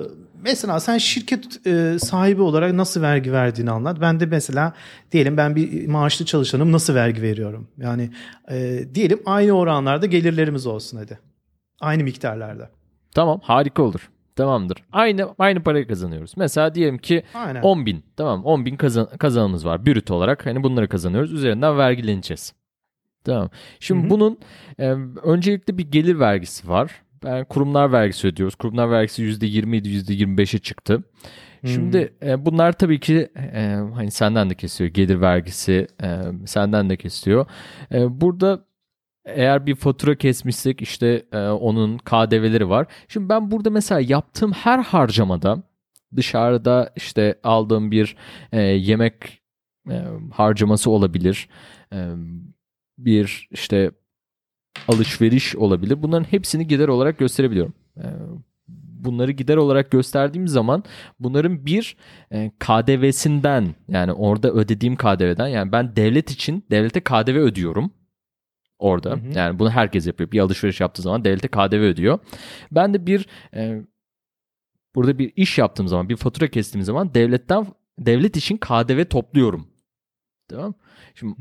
mesela 0.42 0.80
sen 0.80 0.98
şirket 0.98 1.66
e, 1.66 1.98
sahibi 1.98 2.42
olarak 2.42 2.72
nasıl 2.72 3.02
vergi 3.02 3.32
verdiğini 3.32 3.70
anlat. 3.70 4.00
Ben 4.00 4.20
de 4.20 4.26
mesela 4.26 4.72
diyelim 5.12 5.36
ben 5.36 5.56
bir 5.56 5.86
maaşlı 5.86 6.24
çalışanım 6.24 6.72
nasıl 6.72 6.94
vergi 6.94 7.22
veriyorum? 7.22 7.68
Yani 7.78 8.10
e, 8.50 8.80
diyelim 8.94 9.22
aynı 9.26 9.52
oranlarda 9.52 10.06
gelirlerimiz 10.06 10.66
olsun 10.66 10.98
hadi. 10.98 11.18
Aynı 11.80 12.04
miktarlarda. 12.04 12.70
Tamam 13.14 13.40
harika 13.42 13.82
olur. 13.82 14.10
Tamamdır. 14.36 14.78
Aynı 14.92 15.34
aynı 15.38 15.62
parayı 15.62 15.88
kazanıyoruz. 15.88 16.32
Mesela 16.36 16.74
diyelim 16.74 16.98
ki 16.98 17.22
Aynen. 17.34 17.62
10 17.62 17.86
bin. 17.86 18.04
Tamam 18.16 18.44
10 18.44 18.66
bin 18.66 18.76
kazan, 18.76 19.08
kazanımız 19.18 19.66
var. 19.66 19.86
Brüt 19.86 20.10
olarak. 20.10 20.46
Hani 20.46 20.62
bunları 20.62 20.88
kazanıyoruz. 20.88 21.32
Üzerinden 21.32 21.78
vergileneceğiz. 21.78 22.52
Tamam. 23.26 23.50
Şimdi 23.80 24.02
Hı-hı. 24.02 24.10
bunun 24.10 24.38
e, 24.78 24.90
öncelikle 25.22 25.78
bir 25.78 25.90
gelir 25.90 26.18
vergisi 26.18 26.68
var. 26.68 27.02
Yani 27.24 27.44
kurumlar 27.44 27.92
vergisi 27.92 28.26
ödüyoruz. 28.26 28.54
Kurumlar 28.54 28.90
vergisi 28.90 29.22
%20 29.22 29.76
idi 29.76 29.88
%25'e 29.88 30.58
çıktı. 30.58 31.02
Hmm. 31.60 31.70
Şimdi 31.70 32.14
e, 32.22 32.46
bunlar 32.46 32.72
tabii 32.72 33.00
ki 33.00 33.28
e, 33.36 33.80
hani 33.94 34.10
senden 34.10 34.50
de 34.50 34.54
kesiyor 34.54 34.90
gelir 34.90 35.20
vergisi 35.20 35.86
e, 36.02 36.20
senden 36.46 36.90
de 36.90 36.96
kesiyor. 36.96 37.46
E, 37.92 38.20
burada 38.20 38.64
eğer 39.24 39.66
bir 39.66 39.74
fatura 39.74 40.14
kesmişsek 40.14 40.82
işte 40.82 41.26
e, 41.32 41.38
onun 41.38 41.98
KDV'leri 41.98 42.68
var. 42.68 42.86
Şimdi 43.08 43.28
ben 43.28 43.50
burada 43.50 43.70
mesela 43.70 44.00
yaptığım 44.00 44.52
her 44.52 44.78
harcamada 44.78 45.62
dışarıda 46.16 46.92
işte 46.96 47.40
aldığım 47.44 47.90
bir 47.90 48.16
e, 48.52 48.60
yemek 48.60 49.42
e, 49.90 50.02
harcaması 50.32 50.90
olabilir. 50.90 51.48
E, 51.92 52.10
bir 52.98 53.48
işte 53.50 53.90
alışveriş 54.88 55.56
olabilir. 55.56 56.02
Bunların 56.02 56.24
hepsini 56.24 56.66
gider 56.66 56.88
olarak 56.88 57.18
gösterebiliyorum. 57.18 57.74
Ee, 57.96 58.02
bunları 59.06 59.32
gider 59.32 59.56
olarak 59.56 59.90
gösterdiğim 59.90 60.48
zaman 60.48 60.84
bunların 61.20 61.66
bir 61.66 61.96
e, 62.32 62.50
KDV'sinden 62.58 63.74
yani 63.88 64.12
orada 64.12 64.52
ödediğim 64.52 64.96
KDV'den 64.96 65.46
yani 65.46 65.72
ben 65.72 65.96
devlet 65.96 66.30
için 66.30 66.64
devlete 66.70 67.00
KDV 67.00 67.36
ödüyorum 67.36 67.90
orada. 68.78 69.10
Hı 69.10 69.14
hı. 69.14 69.38
Yani 69.38 69.58
bunu 69.58 69.70
herkes 69.70 70.06
yapıyor. 70.06 70.30
Bir 70.30 70.40
alışveriş 70.40 70.80
yaptığı 70.80 71.02
zaman 71.02 71.24
devlete 71.24 71.48
KDV 71.48 71.76
ödüyor. 71.76 72.18
Ben 72.72 72.94
de 72.94 73.06
bir 73.06 73.26
e, 73.54 73.82
burada 74.94 75.18
bir 75.18 75.32
iş 75.36 75.58
yaptığım 75.58 75.88
zaman, 75.88 76.08
bir 76.08 76.16
fatura 76.16 76.48
kestiğim 76.48 76.84
zaman 76.84 77.14
devletten 77.14 77.66
devlet 77.98 78.36
için 78.36 78.56
KDV 78.56 79.04
topluyorum. 79.04 79.68
Tamam. 80.48 80.74
Şimdi 81.18 81.34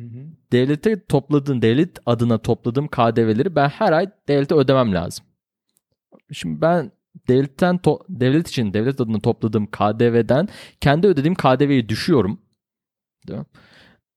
devlete 0.51 1.05
topladığın, 1.05 1.61
devlet 1.61 1.99
adına 2.05 2.37
topladığım 2.37 2.87
KDV'leri 2.87 3.55
ben 3.55 3.69
her 3.69 3.91
ay 3.91 4.09
devlete 4.27 4.55
ödemem 4.55 4.93
lazım. 4.93 5.25
Şimdi 6.31 6.61
ben 6.61 6.91
devletten 7.27 7.75
to- 7.75 8.05
devlet 8.09 8.47
için 8.47 8.73
devlet 8.73 9.01
adına 9.01 9.19
topladığım 9.19 9.67
KDV'den 9.67 10.47
kendi 10.81 11.07
ödediğim 11.07 11.35
KDV'yi 11.35 11.89
düşüyorum. 11.89 12.39
Değil 13.27 13.39
mi? 13.39 13.45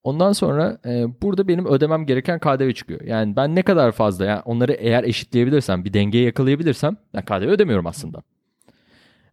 Ondan 0.02 0.32
sonra 0.32 0.78
e, 0.86 1.22
burada 1.22 1.48
benim 1.48 1.66
ödemem 1.66 2.06
gereken 2.06 2.38
KDV 2.38 2.72
çıkıyor. 2.72 3.00
Yani 3.00 3.36
ben 3.36 3.54
ne 3.54 3.62
kadar 3.62 3.92
fazla 3.92 4.24
yani 4.24 4.40
onları 4.40 4.72
eğer 4.72 5.04
eşitleyebilirsem, 5.04 5.84
bir 5.84 5.92
dengeye 5.92 6.24
yakalayabilirsem 6.24 6.96
ben 7.14 7.24
KDV 7.24 7.48
ödemiyorum 7.48 7.86
aslında. 7.86 8.22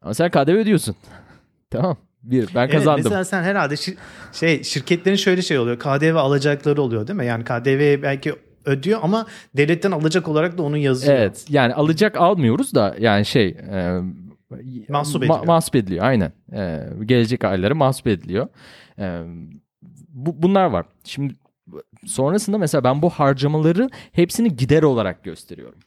Ama 0.01 0.13
sen 0.13 0.31
KDV 0.31 0.51
ödüyorsun. 0.51 0.95
tamam. 1.69 1.97
Bir 2.25 2.49
ben 2.55 2.61
Evet, 2.61 2.71
kazandım. 2.71 3.03
mesela 3.03 3.25
sen 3.25 3.43
herhalde 3.43 3.73
şir- 3.73 3.95
şey 4.33 4.63
şirketlerin 4.63 5.15
şöyle 5.15 5.41
şey 5.41 5.59
oluyor. 5.59 5.79
KDV 5.79 6.15
alacakları 6.15 6.81
oluyor 6.81 7.07
değil 7.07 7.17
mi? 7.17 7.25
Yani 7.25 7.43
KDV 7.43 8.01
belki 8.03 8.33
ödüyor 8.65 8.99
ama 9.03 9.25
devletten 9.57 9.91
alacak 9.91 10.27
olarak 10.27 10.57
da 10.57 10.63
onu 10.63 10.77
yazıyor. 10.77 11.13
Evet 11.17 11.45
yani 11.49 11.73
alacak 11.73 12.17
almıyoruz 12.17 12.73
da 12.73 12.95
yani 12.99 13.25
şey 13.25 13.47
e, 13.47 13.99
Mahsup 14.89 15.21
ma- 15.21 15.25
ediliyor. 15.25 15.45
mahsup 15.45 15.75
ediliyor 15.75 16.05
aynen. 16.05 16.31
E, 16.53 16.83
gelecek 17.05 17.43
ayları 17.43 17.75
mahsup 17.75 18.07
ediliyor. 18.07 18.47
E, 18.99 19.21
bu, 20.09 20.41
bunlar 20.43 20.65
var. 20.65 20.85
Şimdi 21.03 21.33
sonrasında 22.05 22.57
mesela 22.57 22.83
ben 22.83 23.01
bu 23.01 23.09
harcamaları 23.09 23.89
hepsini 24.11 24.55
gider 24.55 24.83
olarak 24.83 25.23
gösteriyorum. 25.23 25.79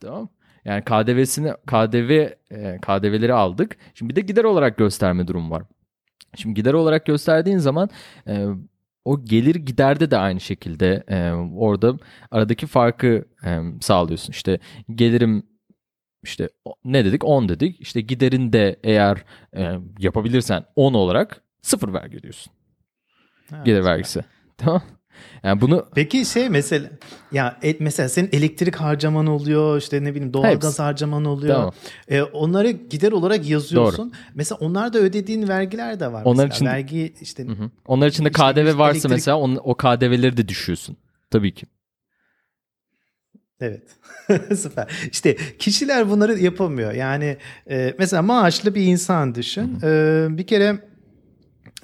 Tamam 0.00 0.28
Yani 0.64 0.84
KDV'sini 0.84 1.52
KDV 1.66 2.10
e, 2.50 2.78
KDV'leri 2.82 3.34
aldık. 3.34 3.76
Şimdi 3.94 4.10
bir 4.10 4.16
de 4.16 4.20
gider 4.20 4.44
olarak 4.44 4.76
gösterme 4.78 5.28
durumu 5.28 5.50
var. 5.50 5.62
Şimdi 6.36 6.54
gider 6.54 6.74
olarak 6.74 7.06
gösterdiğin 7.06 7.58
zaman 7.58 7.90
e, 8.26 8.46
o 9.04 9.24
gelir 9.24 9.54
giderde 9.54 10.10
de 10.10 10.18
aynı 10.18 10.40
şekilde 10.40 11.04
e, 11.08 11.30
orada 11.56 11.96
aradaki 12.30 12.66
farkı 12.66 13.24
e, 13.44 13.58
sağlıyorsun. 13.80 14.32
İşte 14.32 14.58
gelirim 14.94 15.42
işte 16.22 16.48
ne 16.84 17.04
dedik 17.04 17.24
10 17.24 17.48
dedik. 17.48 17.80
İşte 17.80 18.00
giderin 18.00 18.52
de 18.52 18.76
eğer 18.84 19.24
e, 19.56 19.78
yapabilirsen 19.98 20.64
10 20.76 20.94
olarak 20.94 21.42
sıfır 21.62 21.92
vergi 21.92 22.16
ödüyorsun. 22.16 22.52
Evet. 23.54 23.66
Gelir 23.66 23.84
vergisi. 23.84 24.24
Tamam. 24.56 24.82
Yani 25.42 25.60
bunu 25.60 25.86
Peki 25.94 26.24
şey 26.24 26.48
mesela 26.48 26.90
ya 27.32 27.58
e- 27.62 27.76
mesela 27.80 28.08
senin 28.08 28.28
elektrik 28.32 28.76
harcaman 28.76 29.26
oluyor 29.26 29.78
işte 29.78 30.04
ne 30.04 30.14
bileyim 30.14 30.32
doğalgaz 30.32 30.70
Hepsi. 30.70 30.82
harcaman 30.82 31.24
oluyor. 31.24 31.54
Tamam. 31.54 31.72
E, 32.08 32.22
onları 32.22 32.70
gider 32.70 33.12
olarak 33.12 33.48
yazıyorsun. 33.50 34.12
Mesela 34.34 34.58
onlarda 34.60 34.98
ödediğin 34.98 35.48
vergiler 35.48 36.00
de 36.00 36.12
var. 36.12 36.22
Onlar 36.24 36.46
için- 36.48 36.66
vergi 36.66 37.14
işte 37.20 37.44
Hı 37.46 37.52
hı. 37.52 37.70
onlar 37.86 38.08
içinde 38.08 38.28
İşte 38.28 38.42
KDV 38.42 38.66
yüz- 38.66 38.78
varsa 38.78 38.98
elektrik- 38.98 39.10
mesela 39.10 39.36
onun, 39.38 39.60
o 39.64 39.74
KDV'leri 39.74 40.36
de 40.36 40.48
düşüyorsun. 40.48 40.96
Tabii 41.30 41.54
ki. 41.54 41.66
Evet. 43.60 43.82
Süper. 44.58 45.08
İşte 45.12 45.36
kişiler 45.58 46.10
bunları 46.10 46.38
yapamıyor. 46.38 46.92
Yani 46.92 47.36
e, 47.70 47.94
mesela 47.98 48.22
maaşlı 48.22 48.74
bir 48.74 48.82
insan 48.82 49.34
düşün. 49.34 49.78
E, 49.82 50.26
bir 50.30 50.46
kere 50.46 50.78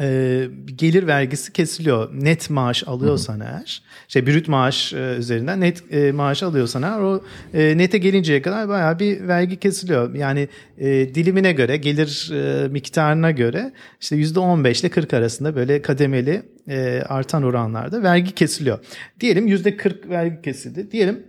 e, 0.00 0.48
gelir 0.74 1.06
vergisi 1.06 1.52
kesiliyor. 1.52 2.10
Net 2.12 2.50
maaş 2.50 2.84
alıyorsan 2.86 3.40
eğer, 3.40 3.82
şey 4.08 4.26
brüt 4.26 4.48
maaş 4.48 4.92
e, 4.92 5.16
üzerinden 5.18 5.60
net 5.60 5.92
e, 5.92 6.12
maaş 6.12 6.42
alıyorsan 6.42 6.82
eğer 6.82 6.98
o 7.00 7.22
e, 7.54 7.78
nete 7.78 7.98
gelinceye 7.98 8.42
kadar 8.42 8.68
bayağı 8.68 8.98
bir 8.98 9.28
vergi 9.28 9.56
kesiliyor. 9.56 10.14
Yani 10.14 10.48
e, 10.78 11.14
dilimine 11.14 11.52
göre, 11.52 11.76
gelir 11.76 12.30
e, 12.34 12.68
miktarına 12.68 13.30
göre 13.30 13.72
işte 14.00 14.16
%15 14.16 14.80
ile 14.80 14.88
40 14.88 15.14
arasında 15.14 15.56
böyle 15.56 15.82
kademeli 15.82 16.42
e, 16.68 17.02
artan 17.08 17.42
oranlarda 17.42 18.02
vergi 18.02 18.32
kesiliyor. 18.34 18.78
Diyelim 19.20 19.48
%40 19.48 20.08
vergi 20.08 20.42
kesildi. 20.42 20.90
Diyelim 20.90 21.22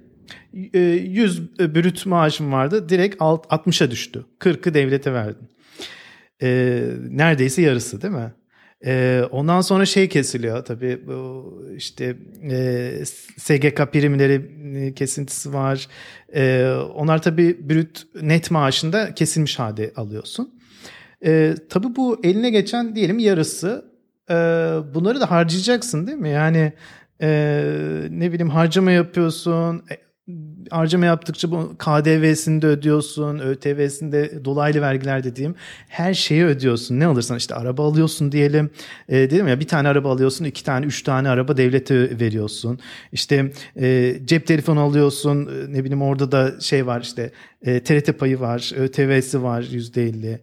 e, 0.73 0.79
100 0.79 1.59
brüt 1.59 2.05
maaşım 2.05 2.51
vardı. 2.51 2.89
Direkt 2.89 3.15
alt- 3.19 3.45
60'a 3.45 3.91
düştü. 3.91 4.25
40'ı 4.39 4.73
devlete 4.73 5.13
verdin. 5.13 5.47
E, 6.41 6.81
neredeyse 7.09 7.61
yarısı 7.61 8.01
değil 8.01 8.13
mi? 8.13 8.31
E, 8.85 9.23
ondan 9.31 9.61
sonra 9.61 9.85
şey 9.85 10.09
kesiliyor 10.09 10.65
tabii 10.65 11.07
bu 11.07 11.45
işte 11.75 12.17
e, 12.51 13.05
SGK 13.37 13.91
primleri 13.91 14.93
kesintisi 14.95 15.53
var. 15.53 15.87
E, 16.35 16.71
onlar 16.95 17.21
tabii 17.21 17.69
brüt 17.69 18.07
net 18.21 18.51
maaşında 18.51 19.13
kesilmiş 19.13 19.59
halde 19.59 19.93
alıyorsun. 19.95 20.61
E, 21.25 21.55
tabii 21.69 21.95
bu 21.95 22.19
eline 22.23 22.49
geçen 22.49 22.95
diyelim 22.95 23.19
yarısı. 23.19 23.85
E, 24.29 24.33
bunları 24.93 25.21
da 25.21 25.31
harcayacaksın 25.31 26.07
değil 26.07 26.17
mi? 26.17 26.29
Yani 26.29 26.73
e, 27.21 27.27
ne 28.09 28.31
bileyim 28.31 28.49
harcama 28.49 28.91
yapıyorsun. 28.91 29.83
E, 29.91 30.10
harcama 30.69 31.05
yaptıkça 31.05 31.51
bu 31.51 31.75
KDV'sini 31.77 32.61
de 32.61 32.67
ödüyorsun, 32.67 33.39
ÖTV'sini 33.39 34.45
dolaylı 34.45 34.81
vergiler 34.81 35.23
dediğim 35.23 35.55
her 35.87 36.13
şeyi 36.13 36.45
ödüyorsun. 36.45 36.99
Ne 36.99 37.05
alırsan 37.05 37.37
işte 37.37 37.55
araba 37.55 37.85
alıyorsun 37.87 38.31
diyelim. 38.31 38.69
E, 39.09 39.15
dedim 39.15 39.47
ya 39.47 39.59
bir 39.59 39.67
tane 39.67 39.87
araba 39.87 40.11
alıyorsun, 40.11 40.45
iki 40.45 40.63
tane, 40.63 40.85
üç 40.85 41.03
tane 41.03 41.29
araba 41.29 41.57
devlete 41.57 42.19
veriyorsun. 42.19 42.79
İşte 43.11 43.51
e, 43.79 44.15
cep 44.25 44.47
telefonu 44.47 44.79
alıyorsun, 44.79 45.45
e, 45.45 45.73
ne 45.73 45.83
bileyim 45.83 46.01
orada 46.01 46.31
da 46.31 46.59
şey 46.59 46.87
var 46.87 47.01
işte 47.01 47.31
e, 47.61 47.79
TRT 47.79 48.19
payı 48.19 48.39
var, 48.39 48.71
ÖTV'si 48.75 49.43
var 49.43 49.65
yüzde 49.71 50.03
elli. 50.03 50.39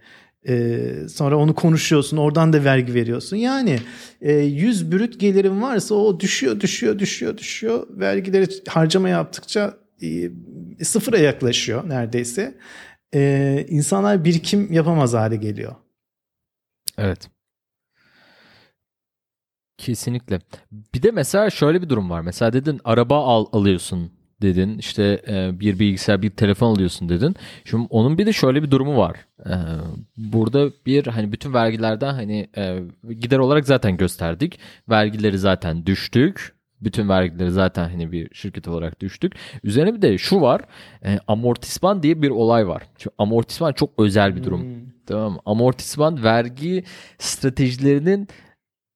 Ee, 0.48 0.94
sonra 1.08 1.36
onu 1.36 1.54
konuşuyorsun 1.54 2.16
oradan 2.16 2.52
da 2.52 2.64
vergi 2.64 2.94
veriyorsun. 2.94 3.36
Yani 3.36 3.78
e, 4.20 4.32
100 4.32 4.92
brüt 4.92 5.20
gelirin 5.20 5.62
varsa 5.62 5.94
o 5.94 6.20
düşüyor 6.20 6.60
düşüyor 6.60 6.98
düşüyor 6.98 7.38
düşüyor. 7.38 7.86
Vergileri 7.90 8.46
harcama 8.68 9.08
yaptıkça 9.08 9.76
e, 10.02 10.30
sıfıra 10.84 11.18
yaklaşıyor 11.18 11.88
neredeyse. 11.88 12.58
Ee, 13.14 13.66
insanlar 13.68 14.24
birikim 14.24 14.72
yapamaz 14.72 15.14
hale 15.14 15.36
geliyor. 15.36 15.74
Evet. 16.98 17.30
Kesinlikle. 19.78 20.40
Bir 20.94 21.02
de 21.02 21.10
mesela 21.10 21.50
şöyle 21.50 21.82
bir 21.82 21.88
durum 21.88 22.10
var. 22.10 22.20
Mesela 22.20 22.52
dedin 22.52 22.80
araba 22.84 23.24
al 23.24 23.46
alıyorsun 23.52 24.17
dedin. 24.42 24.78
İşte 24.78 25.22
e, 25.28 25.60
bir 25.60 25.78
bilgisayar, 25.78 26.22
bir 26.22 26.30
telefon 26.30 26.70
alıyorsun 26.74 27.08
dedin. 27.08 27.36
Şimdi 27.64 27.86
onun 27.90 28.18
bir 28.18 28.26
de 28.26 28.32
şöyle 28.32 28.62
bir 28.62 28.70
durumu 28.70 28.96
var. 28.96 29.16
E, 29.46 29.54
burada 30.16 30.70
bir 30.86 31.06
hani 31.06 31.32
bütün 31.32 31.54
vergilerden 31.54 32.14
hani 32.14 32.48
e, 32.56 32.78
gider 33.20 33.38
olarak 33.38 33.66
zaten 33.66 33.96
gösterdik. 33.96 34.58
Vergileri 34.88 35.38
zaten 35.38 35.86
düştük. 35.86 36.58
Bütün 36.80 37.08
vergileri 37.08 37.50
zaten 37.50 37.88
hani 37.88 38.12
bir 38.12 38.34
şirket 38.34 38.68
olarak 38.68 39.00
düştük. 39.00 39.32
Üzerine 39.64 39.94
bir 39.94 40.02
de 40.02 40.18
şu 40.18 40.40
var. 40.40 40.60
E, 41.04 41.18
amortisman 41.28 42.02
diye 42.02 42.22
bir 42.22 42.30
olay 42.30 42.68
var. 42.68 42.82
Şu 42.98 43.10
amortisman 43.18 43.72
çok 43.72 43.90
özel 43.98 44.36
bir 44.36 44.44
durum. 44.44 44.66
Tamam 45.06 45.32
mı? 45.32 45.38
Amortisman 45.46 46.24
vergi 46.24 46.84
stratejilerinin 47.18 48.28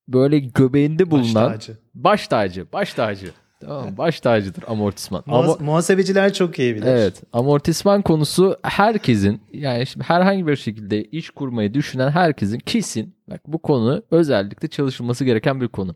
böyle 0.08 0.38
göbeğinde 0.38 1.10
Baş 1.10 1.20
bulunan 1.20 1.52
tacı. 1.52 1.76
baş 1.94 2.28
tacı, 2.28 2.66
baş 2.72 2.94
tacı. 2.94 3.30
Tamam 3.66 3.96
baş 3.98 4.20
tacıdır 4.20 4.64
amortisman. 4.68 5.22
Muhas- 5.26 5.44
Ama 5.44 5.56
muhasebeciler 5.60 6.32
çok 6.32 6.58
iyi 6.58 6.74
bilir. 6.76 6.86
evet, 6.86 7.22
amortisman 7.32 8.02
konusu 8.02 8.56
herkesin 8.62 9.40
yani 9.52 9.86
şimdi 9.86 10.04
herhangi 10.04 10.46
bir 10.46 10.56
şekilde 10.56 11.04
iş 11.04 11.30
kurmayı 11.30 11.74
düşünen 11.74 12.10
herkesin 12.10 12.58
kesin 12.58 13.14
bak 13.30 13.40
bu 13.46 13.58
konu 13.58 14.02
özellikle 14.10 14.68
çalışılması 14.68 15.24
gereken 15.24 15.60
bir 15.60 15.68
konu. 15.68 15.94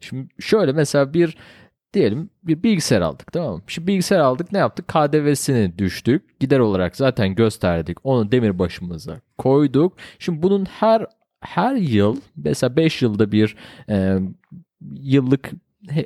Şimdi 0.00 0.28
şöyle 0.40 0.72
mesela 0.72 1.14
bir 1.14 1.36
diyelim 1.94 2.30
bir 2.42 2.62
bilgisayar 2.62 3.00
aldık 3.00 3.32
tamam 3.32 3.54
mı? 3.54 3.62
Şimdi 3.66 3.86
bilgisayar 3.86 4.18
aldık 4.18 4.52
ne 4.52 4.58
yaptık? 4.58 4.88
KDV'sini 4.88 5.78
düştük. 5.78 6.40
Gider 6.40 6.58
olarak 6.58 6.96
zaten 6.96 7.34
gösterdik. 7.34 7.98
Onu 8.04 8.32
demir 8.32 8.58
başımıza 8.58 9.20
koyduk. 9.38 9.96
Şimdi 10.18 10.42
bunun 10.42 10.64
her 10.64 11.06
her 11.40 11.74
yıl 11.76 12.16
mesela 12.36 12.76
5 12.76 13.02
yılda 13.02 13.32
bir 13.32 13.56
e, 13.90 14.18
yıllık 15.00 15.50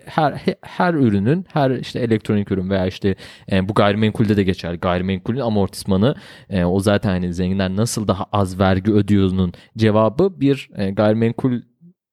her 0.05 0.33
he- 0.33 0.59
her 0.63 0.95
ürünün 0.95 1.47
her 1.53 1.71
işte 1.71 2.01
elektronik 2.01 2.51
ürün 2.53 2.71
veya 2.71 2.87
işte 2.87 3.15
e, 3.53 3.69
bu 3.69 3.75
gayrimenkulde 3.75 4.37
de 4.37 4.43
geçer. 4.43 4.75
Gayrimenkulün 4.75 5.41
amortismanı 5.41 6.15
e, 6.51 6.65
o 6.65 6.81
zaten 6.81 7.11
hani 7.11 7.35
zenginler 7.35 7.77
nasıl 7.77 8.09
daha 8.09 8.25
az 8.33 8.59
vergi 8.59 8.93
ödüyor'nun 8.93 9.53
cevabı 9.77 10.41
bir 10.41 10.71
e, 10.77 10.91
gayrimenkul 10.91 11.63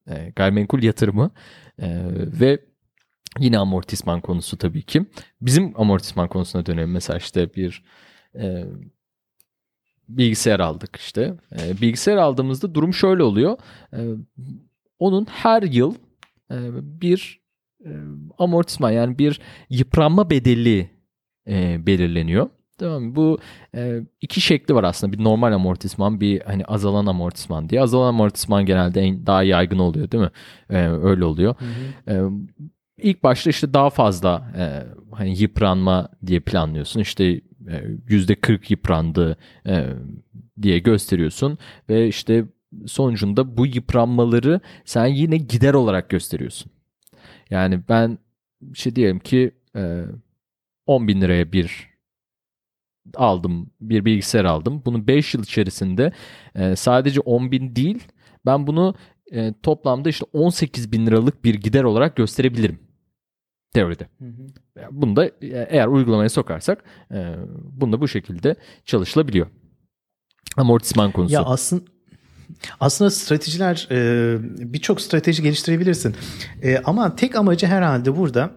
e, 0.07 0.33
gayrimenkul 0.35 0.83
yatırımı 0.83 1.31
e, 1.81 2.05
ve 2.13 2.59
yine 3.39 3.57
amortisman 3.57 4.21
konusu 4.21 4.57
tabii 4.57 4.83
ki. 4.83 5.05
Bizim 5.41 5.81
amortisman 5.81 6.27
konusuna 6.27 6.65
dönelim 6.65 6.91
mesela 6.91 7.17
işte 7.17 7.53
bir 7.53 7.83
e, 8.35 8.65
bilgisayar 10.09 10.59
aldık 10.59 10.95
işte. 10.95 11.33
E, 11.59 11.81
bilgisayar 11.81 12.17
aldığımızda 12.17 12.75
durum 12.75 12.93
şöyle 12.93 13.23
oluyor. 13.23 13.57
E, 13.93 13.99
onun 14.99 15.25
her 15.25 15.63
yıl 15.63 15.95
e, 16.51 16.57
bir 17.01 17.39
amortisman 18.37 18.91
yani 18.91 19.17
bir 19.17 19.41
yıpranma 19.69 20.29
bedeli 20.29 20.89
e, 21.47 21.85
belirleniyor. 21.85 22.49
Tamam 22.77 23.15
bu 23.15 23.39
e, 23.75 24.01
iki 24.21 24.41
şekli 24.41 24.75
var 24.75 24.83
aslında. 24.83 25.13
Bir 25.13 25.23
normal 25.23 25.53
amortisman, 25.53 26.21
bir 26.21 26.41
hani 26.41 26.65
azalan 26.65 27.05
amortisman 27.05 27.69
diye. 27.69 27.81
Azalan 27.81 28.07
amortisman 28.07 28.65
genelde 28.65 29.01
en 29.01 29.25
daha 29.25 29.43
yaygın 29.43 29.79
oluyor 29.79 30.11
değil 30.11 30.23
mi? 30.23 30.31
E, 30.69 30.87
öyle 30.87 31.25
oluyor. 31.25 31.55
Hı 31.59 31.65
hı. 31.65 32.13
E, 32.13 32.29
ilk 33.09 33.23
başta 33.23 33.49
işte 33.49 33.73
daha 33.73 33.89
fazla 33.89 34.51
e, 34.57 34.83
hani 35.15 35.41
yıpranma 35.41 36.09
diye 36.25 36.39
planlıyorsun. 36.39 36.99
İşte 36.99 37.41
yüzde 38.07 38.35
40 38.35 38.71
yıprandı 38.71 39.37
e, 39.67 39.85
diye 40.61 40.79
gösteriyorsun 40.79 41.57
ve 41.89 42.07
işte 42.07 42.45
sonucunda 42.85 43.57
bu 43.57 43.65
yıpranmaları 43.65 44.59
sen 44.85 45.05
yine 45.05 45.37
gider 45.37 45.73
olarak 45.73 46.09
gösteriyorsun. 46.09 46.71
Yani 47.49 47.81
ben 47.89 48.17
şey 48.73 48.95
diyelim 48.95 49.19
ki 49.19 49.51
e, 49.75 50.03
10 50.85 51.07
bin 51.07 51.21
liraya 51.21 51.51
bir 51.51 51.89
aldım, 53.15 53.71
bir 53.81 54.05
bilgisayar 54.05 54.45
aldım. 54.45 54.81
Bunu 54.85 55.07
5 55.07 55.33
yıl 55.33 55.43
içerisinde 55.43 56.11
e, 56.55 56.75
sadece 56.75 57.19
10 57.19 57.51
bin 57.51 57.75
değil, 57.75 58.03
ben 58.45 58.67
bunu 58.67 58.95
e, 59.31 59.53
toplamda 59.63 60.09
işte 60.09 60.25
18 60.33 60.91
bin 60.91 61.07
liralık 61.07 61.43
bir 61.43 61.55
gider 61.55 61.83
olarak 61.83 62.15
gösterebilirim. 62.15 62.79
Teoride. 63.73 64.09
Hı 64.19 64.25
hı. 64.25 64.47
Bunu 64.91 65.15
da 65.15 65.25
e, 65.25 65.31
eğer 65.69 65.87
uygulamaya 65.87 66.29
sokarsak 66.29 66.83
e, 67.11 67.35
bunu 67.71 68.01
bu 68.01 68.07
şekilde 68.07 68.55
çalışılabiliyor. 68.85 69.47
Amortisman 70.57 71.11
konusu. 71.11 71.33
Ya 71.33 71.43
aslında 71.43 71.83
aslında 72.79 73.11
stratejiler 73.11 73.87
e, 73.91 74.37
birçok 74.73 75.01
strateji 75.01 75.43
geliştirebilirsin. 75.43 76.15
E, 76.63 76.77
ama 76.77 77.15
tek 77.15 77.35
amacı 77.35 77.67
herhalde 77.67 78.17
burada 78.17 78.51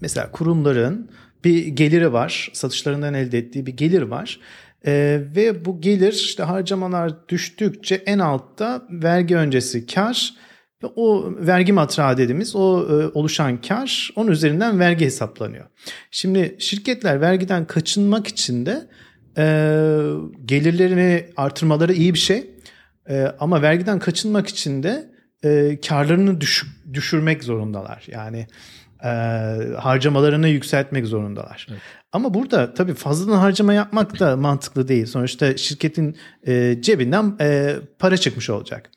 mesela 0.00 0.30
kurumların 0.30 1.10
bir 1.44 1.66
geliri 1.66 2.12
var. 2.12 2.50
Satışlarından 2.52 3.14
elde 3.14 3.38
ettiği 3.38 3.66
bir 3.66 3.76
gelir 3.76 4.02
var. 4.02 4.40
Ee, 4.86 5.20
ve 5.36 5.64
bu 5.64 5.80
gelir 5.80 6.12
işte 6.12 6.42
harcamalar 6.42 7.28
düştükçe 7.28 7.94
en 7.94 8.18
altta 8.18 8.82
vergi 8.90 9.36
öncesi 9.36 9.86
kar 9.86 10.34
ve 10.82 10.86
o 10.96 11.32
vergi 11.36 11.72
matrağı 11.72 12.16
dediğimiz 12.16 12.56
o 12.56 12.86
e, 12.88 13.18
oluşan 13.18 13.60
kar 13.60 14.10
onun 14.16 14.30
üzerinden 14.30 14.78
vergi 14.78 15.04
hesaplanıyor. 15.04 15.64
Şimdi 16.10 16.56
şirketler 16.58 17.20
vergiden 17.20 17.66
kaçınmak 17.66 18.26
için 18.26 18.66
de 18.66 18.88
e, 19.38 19.44
gelirlerini 20.44 21.26
artırmaları 21.36 21.92
iyi 21.92 22.14
bir 22.14 22.18
şey. 22.18 22.53
E, 23.08 23.32
ama 23.40 23.62
vergiden 23.62 23.98
kaçınmak 23.98 24.48
için 24.48 24.82
de 24.82 25.10
e, 25.44 25.80
karlarını 25.88 26.40
düş, 26.40 26.66
düşürmek 26.92 27.44
zorundalar. 27.44 28.06
Yani 28.10 28.46
e, 29.04 29.08
harcamalarını 29.78 30.48
yükseltmek 30.48 31.06
zorundalar. 31.06 31.66
Evet. 31.70 31.80
Ama 32.12 32.34
burada 32.34 32.74
tabii 32.74 32.94
fazladan 32.94 33.38
harcama 33.38 33.74
yapmak 33.74 34.20
da 34.20 34.36
mantıklı 34.36 34.88
değil. 34.88 35.06
Sonuçta 35.06 35.56
şirketin 35.56 36.16
e, 36.46 36.76
cebinden 36.80 37.36
e, 37.40 37.76
para 37.98 38.16
çıkmış 38.16 38.50
olacak. 38.50 38.90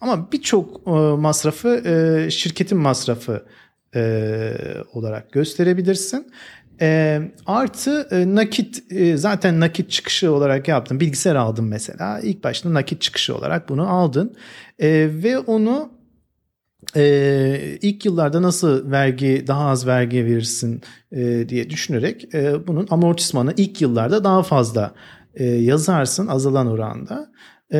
Ama 0.00 0.32
birçok 0.32 0.80
e, 0.86 0.90
masrafı 1.16 1.68
e, 1.68 2.30
şirketin 2.30 2.78
masrafı 2.78 3.46
e, 3.94 4.52
olarak 4.92 5.32
gösterebilirsin. 5.32 6.32
E, 6.80 7.20
artı 7.46 8.08
e, 8.10 8.34
nakit 8.34 8.92
e, 8.92 9.16
zaten 9.16 9.60
nakit 9.60 9.90
çıkışı 9.90 10.32
olarak 10.32 10.68
yaptın. 10.68 11.00
Bilgisayar 11.00 11.34
aldın 11.36 11.64
mesela. 11.64 12.20
İlk 12.20 12.44
başta 12.44 12.74
nakit 12.74 13.00
çıkışı 13.00 13.36
olarak 13.36 13.68
bunu 13.68 13.88
aldın. 13.88 14.36
E, 14.78 14.88
ve 15.12 15.38
onu 15.38 15.90
e, 16.96 17.78
ilk 17.82 18.04
yıllarda 18.04 18.42
nasıl 18.42 18.90
vergi 18.90 19.44
daha 19.46 19.68
az 19.68 19.86
vergi 19.86 20.24
verirsin 20.24 20.82
e, 21.12 21.48
diye 21.48 21.70
düşünerek 21.70 22.34
e, 22.34 22.66
bunun 22.66 22.86
amortismanı 22.90 23.54
ilk 23.56 23.80
yıllarda 23.80 24.24
daha 24.24 24.42
fazla 24.42 24.94
e, 25.34 25.44
yazarsın 25.44 26.26
azalan 26.26 26.66
oranda. 26.66 27.32
E, 27.72 27.78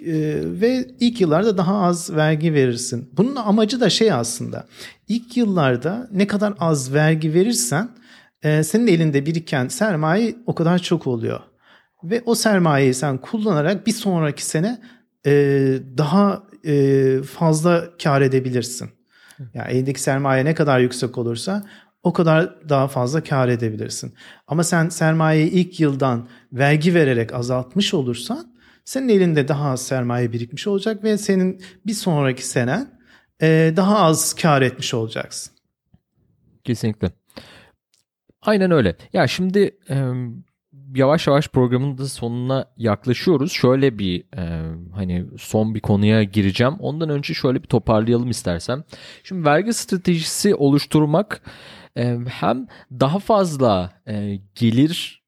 e, 0.00 0.40
ve 0.44 0.86
ilk 1.00 1.20
yıllarda 1.20 1.56
daha 1.56 1.82
az 1.82 2.14
vergi 2.14 2.54
verirsin. 2.54 3.10
Bunun 3.16 3.36
amacı 3.36 3.80
da 3.80 3.90
şey 3.90 4.12
aslında. 4.12 4.66
İlk 5.08 5.36
yıllarda 5.36 6.08
ne 6.12 6.26
kadar 6.26 6.54
az 6.58 6.94
vergi 6.94 7.34
verirsen 7.34 7.88
e, 8.44 8.62
senin 8.62 8.86
elinde 8.86 9.26
biriken 9.26 9.68
sermaye 9.68 10.34
o 10.46 10.54
kadar 10.54 10.78
çok 10.78 11.06
oluyor. 11.06 11.40
Ve 12.04 12.22
o 12.26 12.34
sermayeyi 12.34 12.94
sen 12.94 13.18
kullanarak 13.18 13.86
bir 13.86 13.92
sonraki 13.92 14.44
sene 14.44 14.80
e, 15.26 15.32
daha 15.98 16.42
e, 16.66 17.22
fazla 17.22 17.90
kar 18.02 18.20
edebilirsin. 18.20 18.90
Yani 19.54 19.72
elindeki 19.72 20.00
sermaye 20.00 20.44
ne 20.44 20.54
kadar 20.54 20.80
yüksek 20.80 21.18
olursa 21.18 21.64
o 22.02 22.12
kadar 22.12 22.68
daha 22.68 22.88
fazla 22.88 23.22
kar 23.22 23.48
edebilirsin. 23.48 24.14
Ama 24.46 24.64
sen 24.64 24.88
sermayeyi 24.88 25.50
ilk 25.50 25.80
yıldan 25.80 26.28
vergi 26.52 26.94
vererek 26.94 27.34
azaltmış 27.34 27.94
olursan 27.94 28.54
senin 28.84 29.08
elinde 29.08 29.48
daha 29.48 29.70
az 29.70 29.82
sermaye 29.82 30.32
birikmiş 30.32 30.66
olacak 30.66 31.04
ve 31.04 31.18
senin 31.18 31.62
bir 31.86 31.92
sonraki 31.92 32.46
senen 32.46 33.00
e, 33.42 33.72
daha 33.76 33.98
az 33.98 34.34
kar 34.34 34.62
etmiş 34.62 34.94
olacaksın. 34.94 35.54
Kesinlikle. 36.64 37.23
Aynen 38.44 38.70
öyle. 38.70 38.96
Ya 39.12 39.26
şimdi 39.26 39.78
yavaş 40.94 41.26
yavaş 41.26 41.48
programın 41.48 41.98
da 41.98 42.06
sonuna 42.06 42.66
yaklaşıyoruz. 42.76 43.52
Şöyle 43.52 43.98
bir 43.98 44.24
e, 44.36 44.72
hani 44.94 45.26
son 45.38 45.74
bir 45.74 45.80
konuya 45.80 46.22
gireceğim. 46.22 46.74
Ondan 46.78 47.08
önce 47.08 47.34
şöyle 47.34 47.62
bir 47.62 47.68
toparlayalım 47.68 48.30
istersem. 48.30 48.84
Şimdi 49.24 49.44
vergi 49.44 49.72
stratejisi 49.72 50.54
oluşturmak 50.54 51.42
e, 51.96 52.18
hem 52.28 52.66
daha 52.90 53.18
fazla 53.18 53.92
e, 54.08 54.40
gelir 54.54 55.24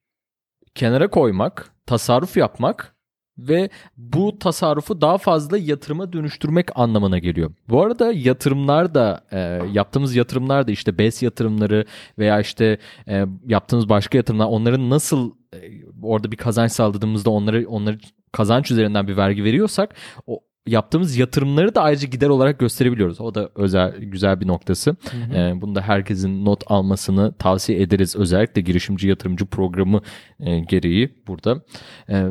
kenara 0.75 1.11
koymak, 1.11 1.73
tasarruf 1.87 2.37
yapmak 2.37 2.96
ve 3.39 3.71
bu 3.97 4.39
tasarrufu 4.39 5.01
daha 5.01 5.19
fazla 5.19 5.59
yatırıma 5.59 6.13
dönüştürmek 6.13 6.79
anlamına 6.79 7.19
geliyor. 7.19 7.53
Bu 7.69 7.83
arada 7.83 8.13
yatırımlar 8.13 8.95
da 8.95 9.25
e, 9.33 9.39
yaptığımız 9.73 10.17
yatırımlar 10.17 10.69
da 10.69 10.73
işte 10.73 10.99
BES 10.99 11.23
yatırımları 11.23 11.85
veya 12.19 12.41
işte 12.41 12.79
e, 13.09 13.27
yaptığımız 13.47 13.89
başka 13.89 14.19
yatırımlar 14.19 14.47
onların 14.47 14.91
nasıl 14.91 15.31
e, 15.55 15.59
orada 16.03 16.33
bir 16.33 16.37
kazanç 16.37 16.73
sağladığımızda 16.73 17.31
onları 17.31 17.69
onları 17.69 17.99
kazanç 18.33 18.71
üzerinden 18.71 19.09
bir 19.09 19.17
vergi 19.17 19.45
veriyorsak 19.45 19.95
o 20.27 20.41
yaptığımız 20.67 21.17
yatırımları 21.17 21.75
da 21.75 21.83
ayrıca 21.83 22.09
gider 22.09 22.29
olarak 22.29 22.59
gösterebiliyoruz. 22.59 23.21
O 23.21 23.35
da 23.35 23.51
özel 23.55 23.97
güzel 23.99 24.41
bir 24.41 24.47
noktası. 24.47 24.91
Hı 24.91 25.17
hı. 25.17 25.39
E, 25.39 25.61
bunu 25.61 25.75
da 25.75 25.81
herkesin 25.81 26.45
not 26.45 26.65
almasını 26.67 27.33
tavsiye 27.33 27.81
ederiz. 27.81 28.17
Özellikle 28.17 28.61
girişimci 28.61 29.09
yatırımcı 29.09 29.47
programı 29.47 30.01
e, 30.41 30.59
gereği 30.59 31.15
burada. 31.27 31.63
E, 32.09 32.27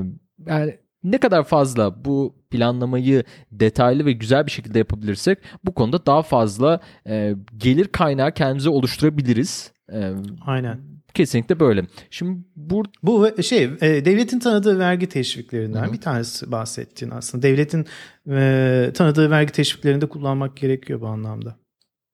yani 0.48 0.78
ne 1.06 1.18
kadar 1.18 1.44
fazla 1.44 2.06
bu 2.06 2.36
planlamayı 2.52 3.24
detaylı 3.52 4.06
ve 4.06 4.12
güzel 4.12 4.46
bir 4.46 4.52
şekilde 4.52 4.78
yapabilirsek 4.78 5.40
bu 5.64 5.74
konuda 5.74 6.06
daha 6.06 6.22
fazla 6.22 6.80
e, 7.08 7.36
gelir 7.58 7.88
kaynağı 7.88 8.32
kendimize 8.32 8.70
oluşturabiliriz. 8.70 9.72
E, 9.94 10.14
Aynen. 10.46 10.80
Kesinlikle 11.14 11.60
böyle. 11.60 11.86
Şimdi 12.10 12.40
bu 12.56 12.84
bu 13.04 13.44
şey 13.44 13.64
e, 13.64 14.06
devletin 14.06 14.40
tanıdığı 14.40 14.80
vergi 14.80 15.10
teşviklerinden 15.10 15.84
Hı-hı. 15.84 15.94
bir 15.94 16.02
tanesi 16.02 16.52
bahsettin 16.52 17.10
aslında. 17.10 17.44
Devletin 17.44 17.86
e, 18.30 18.92
tanıdığı 18.94 19.30
vergi 19.32 19.52
teşviklerini 19.52 20.02
de 20.02 20.10
kullanmak 20.10 20.58
gerekiyor 20.58 21.02
bu 21.02 21.08
anlamda. 21.08 21.56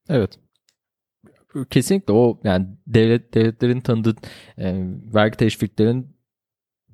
Evet. 0.10 0.40
Kesinlikle 1.70 2.14
o 2.14 2.40
yani 2.44 2.68
devlet 2.88 3.34
devletlerin 3.34 3.82
tanıdığı 3.82 4.16
e, 4.58 4.86
vergi 5.14 5.38
teşviklerin 5.38 6.08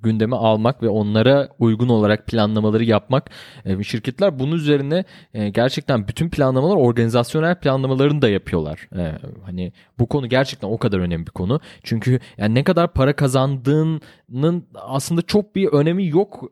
gündeme 0.04 0.36
almak 0.36 0.84
ve 0.84 0.90
onlara 0.90 1.50
uygun 1.60 1.90
olarak 1.90 2.28
planlamaları 2.28 2.84
yapmak. 2.84 3.30
E, 3.66 3.84
şirketler 3.84 4.40
bunun 4.40 4.56
üzerine 4.56 5.06
e, 5.34 5.50
gerçekten 5.50 6.08
bütün 6.08 6.30
planlamalar 6.30 6.76
organizasyonel 6.76 7.56
planlamalarını 7.56 8.22
da 8.22 8.30
yapıyorlar. 8.30 8.90
E, 8.98 9.12
hani 9.46 9.74
bu 10.00 10.08
konu 10.08 10.30
gerçekten 10.30 10.68
o 10.68 10.78
kadar 10.78 11.00
önemli 11.00 11.26
bir 11.26 11.32
konu. 11.32 11.60
Çünkü 11.84 12.20
yani 12.38 12.56
ne 12.56 12.64
kadar 12.64 12.94
para 12.94 13.16
kazandığının 13.16 14.68
aslında 14.76 15.22
çok 15.22 15.56
bir 15.56 15.68
önemi 15.68 16.08
yok. 16.08 16.52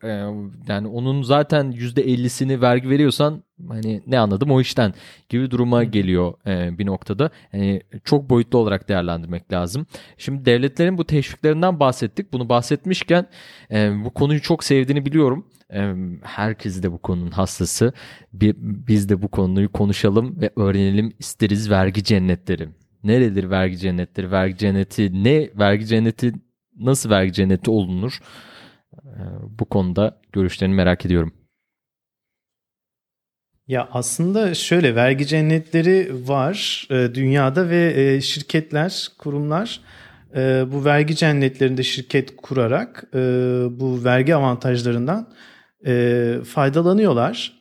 Yani 0.68 0.88
onun 0.88 1.22
zaten 1.22 1.72
%50'sini 1.72 2.62
vergi 2.62 2.90
veriyorsan 2.90 3.44
hani 3.70 4.02
ne 4.08 4.20
anladım 4.20 4.52
o 4.52 4.62
işten 4.62 4.94
gibi 5.30 5.52
duruma 5.52 5.84
geliyor 5.84 6.34
e, 6.48 6.78
bir 6.78 6.86
noktada. 6.86 7.30
Yani 7.54 7.82
çok 8.04 8.30
boyutlu 8.30 8.60
olarak 8.60 8.90
değerlendirmek 8.90 9.54
lazım. 9.54 9.86
Şimdi 10.18 10.46
devletlerin 10.46 10.98
bu 10.98 11.06
teşviklerinden 11.06 11.80
bahsettik. 11.80 12.34
Bunu 12.34 12.50
bahsetmişken 12.50 13.28
e, 13.72 14.06
bu 14.06 14.14
konuyu 14.14 14.42
çok 14.42 14.64
sevdiğini 14.64 15.06
biliyorum. 15.06 15.48
E, 15.74 15.94
herkes 16.24 16.84
de 16.84 16.92
bu 16.92 16.98
konunun 16.98 17.32
hastası. 17.32 17.94
Bir, 18.34 18.56
biz 18.60 19.10
de 19.10 19.22
bu 19.22 19.28
konuyu 19.28 19.72
konuşalım 19.72 20.42
ve 20.42 20.50
öğrenelim 20.56 21.14
isteriz 21.20 21.70
vergi 21.70 22.04
cennetleri. 22.04 22.70
Neredir 23.04 23.50
vergi 23.50 23.78
cennetleri? 23.78 24.32
Vergi 24.32 24.58
cenneti 24.58 25.24
ne? 25.24 25.50
Vergi 25.60 25.86
cenneti 25.86 26.34
nasıl 26.80 27.10
vergi 27.10 27.34
cenneti 27.34 27.72
olunur? 27.72 28.20
E, 28.94 29.22
bu 29.50 29.66
konuda 29.66 30.22
görüşlerini 30.32 30.76
merak 30.76 31.06
ediyorum. 31.06 31.34
Ya 33.68 33.90
aslında 33.92 34.54
şöyle 34.54 34.96
vergi 34.96 35.28
cennetleri 35.28 36.12
var 36.28 36.88
e, 36.90 37.16
dünyada 37.16 37.70
ve 37.70 37.94
e, 37.96 38.22
şirketler, 38.22 39.08
kurumlar 39.18 39.82
e, 40.36 40.64
bu 40.72 40.86
vergi 40.86 41.16
cennetlerinde 41.16 41.84
şirket 41.84 42.36
kurarak 42.38 43.04
e, 43.14 43.20
bu 43.70 44.04
vergi 44.04 44.36
avantajlarından 44.36 45.34
e, 45.86 46.36
faydalanıyorlar. 46.46 47.54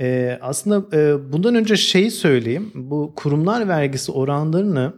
E, 0.00 0.38
aslında 0.42 0.96
e, 0.96 1.32
bundan 1.32 1.54
önce 1.54 1.76
şeyi 1.76 2.10
söyleyeyim. 2.10 2.72
Bu 2.74 3.12
kurumlar 3.16 3.68
vergisi 3.68 4.12
oranlarını 4.12 4.94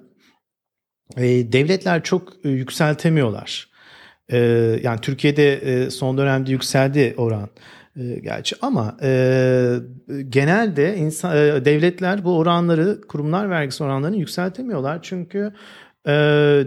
e, 1.16 1.53
devletler 1.53 2.03
çok 2.03 2.33
e, 2.45 2.49
yükseltemiyorlar. 2.49 3.68
E, 4.28 4.39
yani 4.83 5.01
Türkiye'de 5.01 5.53
e, 5.55 5.91
son 5.91 6.18
dönemde 6.18 6.51
yükseldi 6.51 7.14
oran. 7.16 7.49
E, 7.97 8.20
gerçi 8.20 8.57
ama 8.62 8.97
e, 9.03 9.76
genelde 10.28 10.97
insan, 10.97 11.36
e, 11.36 11.64
devletler 11.64 12.24
bu 12.24 12.38
oranları 12.38 13.01
kurumlar 13.01 13.51
vergisi 13.51 13.84
oranlarını 13.84 14.16
yükseltemiyorlar 14.16 15.03
çünkü 15.03 15.53
e, 16.07 16.12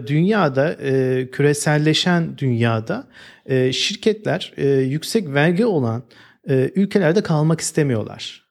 dünyada 0.06 0.72
e, 0.72 1.26
küreselleşen 1.30 2.38
dünyada 2.38 3.08
e, 3.46 3.72
şirketler 3.72 4.52
e, 4.56 4.68
yüksek 4.68 5.28
vergi 5.28 5.66
olan 5.66 6.02
e, 6.48 6.70
ülkelerde 6.74 7.22
kalmak 7.22 7.60
istemiyorlar. 7.60 8.48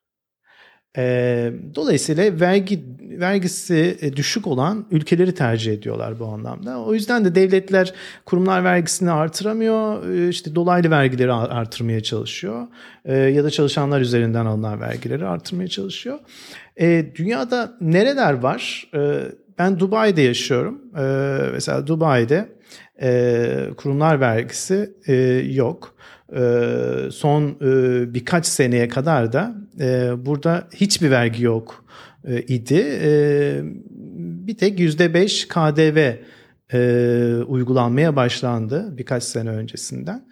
E, 0.98 1.52
dolayısıyla 1.76 2.40
vergi 2.40 2.84
vergisi 3.20 3.98
e, 4.02 4.16
düşük 4.16 4.48
olan 4.48 4.86
ülkeleri 4.92 5.36
tercih 5.36 5.74
ediyorlar 5.74 6.20
bu 6.20 6.26
anlamda. 6.26 6.80
O 6.80 6.94
yüzden 6.94 7.26
de 7.26 7.36
devletler 7.36 7.94
kurumlar 8.26 8.64
vergisini 8.64 9.12
artıramıyor, 9.12 10.10
e, 10.10 10.30
işte 10.30 10.56
dolaylı 10.56 10.92
vergileri 10.92 11.34
artırmaya 11.34 12.04
çalışıyor 12.04 12.68
e, 13.06 13.18
ya 13.18 13.44
da 13.44 13.50
çalışanlar 13.50 14.02
üzerinden 14.02 14.46
alınan 14.46 14.82
vergileri 14.82 15.26
artırmaya 15.26 15.68
çalışıyor. 15.68 16.20
Dünyada 17.16 17.78
nereler 17.82 18.34
var? 18.34 18.92
Ben 19.60 19.80
Dubai'de 19.80 20.22
yaşıyorum. 20.22 20.82
Mesela 21.54 21.88
Dubai'de 21.88 22.50
kurumlar 23.78 24.20
vergisi 24.20 24.94
yok. 25.56 25.96
Son 27.12 27.60
birkaç 28.14 28.46
seneye 28.46 28.88
kadar 28.88 29.34
da 29.34 29.56
burada 30.26 30.68
hiçbir 30.76 31.12
vergi 31.12 31.44
yok 31.44 31.86
idi. 32.28 32.86
Bir 34.48 34.58
tek 34.58 34.80
%5 34.80 35.48
KDV 35.48 36.14
uygulanmaya 37.48 38.16
başlandı 38.16 38.98
birkaç 38.98 39.24
sene 39.24 39.50
öncesinden. 39.50 40.28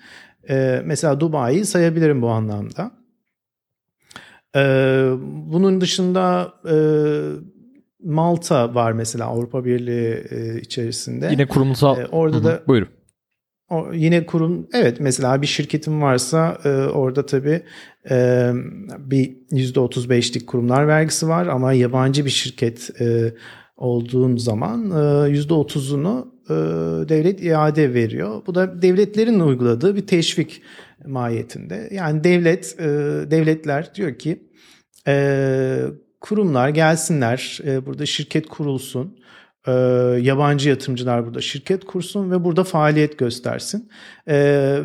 Mesela 0.85 1.19
Dubai'yi 1.19 1.65
sayabilirim 1.65 2.21
bu 2.21 2.29
anlamda. 2.29 2.91
Bunun 5.51 5.81
dışında 5.81 6.53
Malta 8.03 8.75
var 8.75 8.91
mesela 8.91 9.25
Avrupa 9.25 9.65
Birliği 9.65 10.23
içerisinde. 10.61 11.27
Yine 11.31 11.47
kurumsal. 11.47 11.97
Orada 12.11 12.43
da 12.43 12.63
buyurun. 12.67 12.89
O, 13.70 13.93
yine 13.93 14.26
kurum 14.26 14.68
evet 14.74 14.99
mesela 14.99 15.41
bir 15.41 15.47
şirketim 15.47 16.01
varsa 16.01 16.57
e, 16.66 16.70
orada 16.70 17.26
tabii 17.26 17.61
e, 18.09 18.51
bir 18.99 19.38
%35'lik 19.51 20.47
kurumlar 20.47 20.88
vergisi 20.88 21.28
var 21.28 21.47
ama 21.47 21.74
yabancı 21.74 22.26
bir 22.26 22.30
şirket 22.30 23.01
e, 23.01 23.34
olduğun 23.78 24.38
zaman 24.38 24.91
e, 24.91 24.93
%30'unu 25.38 26.28
e, 26.49 26.55
devlet 27.09 27.43
iade 27.43 27.93
veriyor. 27.93 28.41
Bu 28.47 28.55
da 28.55 28.82
devletlerin 28.82 29.39
uyguladığı 29.39 29.95
bir 29.95 30.07
teşvik 30.07 30.61
mahiyetinde. 31.05 31.89
Yani 31.91 32.24
devlet 32.24 32.76
e, 32.80 32.86
devletler 33.32 33.95
diyor 33.95 34.18
ki 34.18 34.49
e, 35.07 35.78
kurumlar 36.22 36.70
gelsinler 36.70 37.59
e, 37.66 37.86
burada 37.86 38.05
şirket 38.05 38.47
kurulsun 38.47 39.18
e, 39.68 39.72
yabancı 40.22 40.70
yatırımcılar 40.70 41.26
burada 41.26 41.41
şirket 41.41 41.86
kursun 41.86 42.32
ve 42.32 42.43
burada 42.43 42.63
faaliyet 42.63 43.20
göstersin 43.20 43.89
e, 44.28 44.36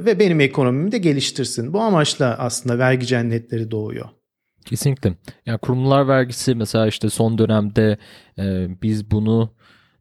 ve 0.05 0.18
benim 0.18 0.41
ekonomimi 0.41 0.93
de 0.93 0.99
geliştirsin. 0.99 1.72
Bu 1.72 1.81
amaçla 1.81 2.37
aslında 2.39 2.78
vergi 2.78 3.07
cennetleri 3.07 3.70
doğuyor. 3.70 4.09
Kesinlikle. 4.64 5.14
Yani 5.47 5.59
kurumlar 5.59 6.09
vergisi 6.09 6.55
mesela 6.55 6.87
işte 6.87 7.11
son 7.11 7.39
dönemde 7.39 7.99
e, 8.39 8.68
biz 8.83 9.11
bunu 9.11 9.51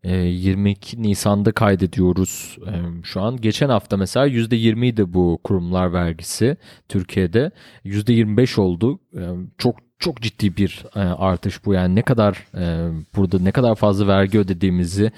22 0.03 0.97
e, 0.97 1.01
Nisan'da 1.01 1.51
kaydediyoruz 1.51 2.57
e, 2.67 3.03
şu 3.03 3.21
an. 3.21 3.37
Geçen 3.37 3.69
hafta 3.69 3.97
mesela 3.97 4.27
%20 4.27 4.85
idi 4.85 5.13
bu 5.13 5.39
kurumlar 5.43 5.93
vergisi 5.93 6.57
Türkiye'de. 6.89 7.51
%25 7.85 8.61
oldu. 8.61 8.99
E, 9.13 9.23
çok 9.57 9.75
çok 9.99 10.21
ciddi 10.21 10.57
bir 10.57 10.85
e, 10.95 10.99
artış 10.99 11.65
bu 11.65 11.73
yani 11.73 11.95
ne 11.95 12.01
kadar 12.01 12.47
e, 12.57 12.91
burada 13.15 13.39
ne 13.39 13.51
kadar 13.51 13.75
fazla 13.75 14.07
vergi 14.07 14.39
ödediğimizi 14.39 15.11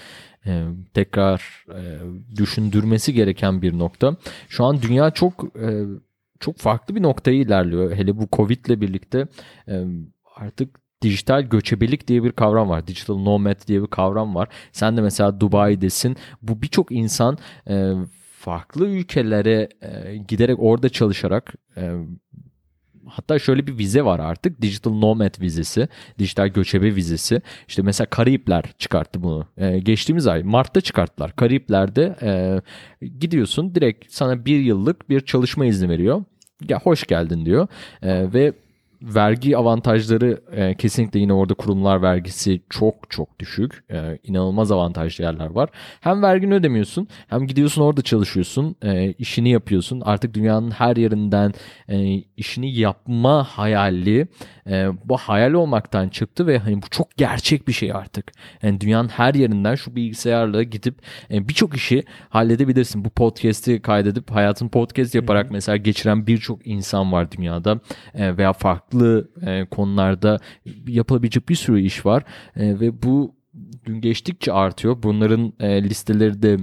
e, 0.45 0.63
tekrar 0.93 1.65
e, 1.69 1.99
düşündürmesi 2.38 3.13
gereken 3.13 3.61
bir 3.61 3.79
nokta. 3.79 4.15
Şu 4.49 4.65
an 4.65 4.82
dünya 4.82 5.11
çok 5.11 5.43
e, 5.43 5.84
çok 6.39 6.57
farklı 6.57 6.95
bir 6.95 7.03
noktaya 7.03 7.38
ilerliyor. 7.38 7.95
Hele 7.95 8.17
bu 8.17 8.27
Covid 8.32 8.65
ile 8.65 8.82
birlikte 8.82 9.27
e, 9.67 9.84
artık 10.36 10.82
dijital 11.01 11.41
göçebelik 11.41 12.07
diye 12.07 12.23
bir 12.23 12.32
kavram 12.32 12.69
var. 12.69 12.88
Digital 12.88 13.17
nomad 13.17 13.67
diye 13.67 13.82
bir 13.82 13.88
kavram 13.88 14.36
var. 14.36 14.49
Sen 14.71 14.97
de 14.97 15.01
mesela 15.01 15.39
Dubai'desin. 15.39 16.17
Bu 16.41 16.61
birçok 16.61 16.91
insan 16.91 17.38
e, 17.69 17.93
farklı 18.39 18.88
ülkelere 18.88 19.69
e, 19.82 20.17
giderek 20.17 20.59
orada 20.59 20.89
çalışarak 20.89 21.53
e, 21.77 21.91
Hatta 23.07 23.39
şöyle 23.39 23.67
bir 23.67 23.77
vize 23.77 24.05
var 24.05 24.19
artık. 24.19 24.61
Digital 24.61 24.93
Nomad 24.93 25.41
vizesi. 25.41 25.87
Dijital 26.19 26.47
göçebe 26.47 26.95
vizesi. 26.95 27.41
İşte 27.67 27.81
mesela 27.81 28.09
Karayipler 28.09 28.63
çıkarttı 28.77 29.23
bunu. 29.23 29.47
Ee, 29.57 29.79
geçtiğimiz 29.79 30.27
ay 30.27 30.43
Mart'ta 30.43 30.81
çıkarttılar. 30.81 31.35
Karayipler'de 31.35 32.15
e, 32.21 32.61
gidiyorsun 33.07 33.75
direkt 33.75 34.11
sana 34.11 34.45
bir 34.45 34.59
yıllık 34.59 35.09
bir 35.09 35.21
çalışma 35.21 35.65
izni 35.65 35.89
veriyor. 35.89 36.23
Ya 36.69 36.79
hoş 36.79 37.03
geldin 37.07 37.45
diyor. 37.45 37.67
E, 38.01 38.33
ve 38.33 38.53
vergi 39.01 39.57
avantajları 39.57 40.41
e, 40.51 40.75
kesinlikle 40.75 41.19
yine 41.19 41.33
orada 41.33 41.53
kurumlar 41.53 42.01
vergisi 42.01 42.61
çok 42.69 42.95
çok 43.09 43.39
düşük. 43.39 43.83
E, 43.91 44.19
inanılmaz 44.23 44.71
avantajlı 44.71 45.23
yerler 45.23 45.49
var. 45.49 45.69
Hem 46.01 46.21
vergini 46.21 46.53
ödemiyorsun 46.53 47.07
hem 47.27 47.47
gidiyorsun 47.47 47.81
orada 47.81 48.01
çalışıyorsun. 48.01 48.75
E, 48.83 49.11
işini 49.11 49.49
yapıyorsun. 49.49 50.01
Artık 50.05 50.33
dünyanın 50.33 50.71
her 50.71 50.95
yerinden 50.95 51.53
e, 51.87 52.23
işini 52.37 52.75
yapma 52.75 53.43
hayali 53.43 54.27
e, 54.67 54.87
bu 55.05 55.17
hayal 55.17 55.53
olmaktan 55.53 56.09
çıktı 56.09 56.47
ve 56.47 56.57
hani 56.57 56.81
bu 56.81 56.85
çok 56.91 57.17
gerçek 57.17 57.67
bir 57.67 57.73
şey 57.73 57.91
artık. 57.93 58.31
Yani 58.63 58.81
dünyanın 58.81 59.09
her 59.09 59.33
yerinden 59.33 59.75
şu 59.75 59.95
bilgisayarla 59.95 60.63
gidip 60.63 60.95
e, 61.31 61.47
birçok 61.47 61.75
işi 61.75 62.03
halledebilirsin. 62.29 63.05
Bu 63.05 63.09
podcast'i 63.09 63.81
kaydedip 63.81 64.31
hayatın 64.31 64.69
podcast 64.69 65.15
yaparak 65.15 65.51
mesela 65.51 65.77
geçiren 65.77 66.27
birçok 66.27 66.67
insan 66.67 67.11
var 67.11 67.31
dünyada 67.31 67.79
e, 68.13 68.37
veya 68.37 68.53
farklı 68.53 68.90
e, 69.47 69.65
konularda 69.65 70.39
yapılabilecek 70.87 71.49
bir 71.49 71.55
sürü 71.55 71.81
iş 71.81 72.05
var 72.05 72.23
e, 72.55 72.79
ve 72.79 73.03
bu 73.03 73.35
gün 73.85 74.01
geçtikçe 74.01 74.53
artıyor. 74.53 75.03
Bunların 75.03 75.53
e, 75.59 75.83
listeleri 75.83 76.41
de 76.41 76.57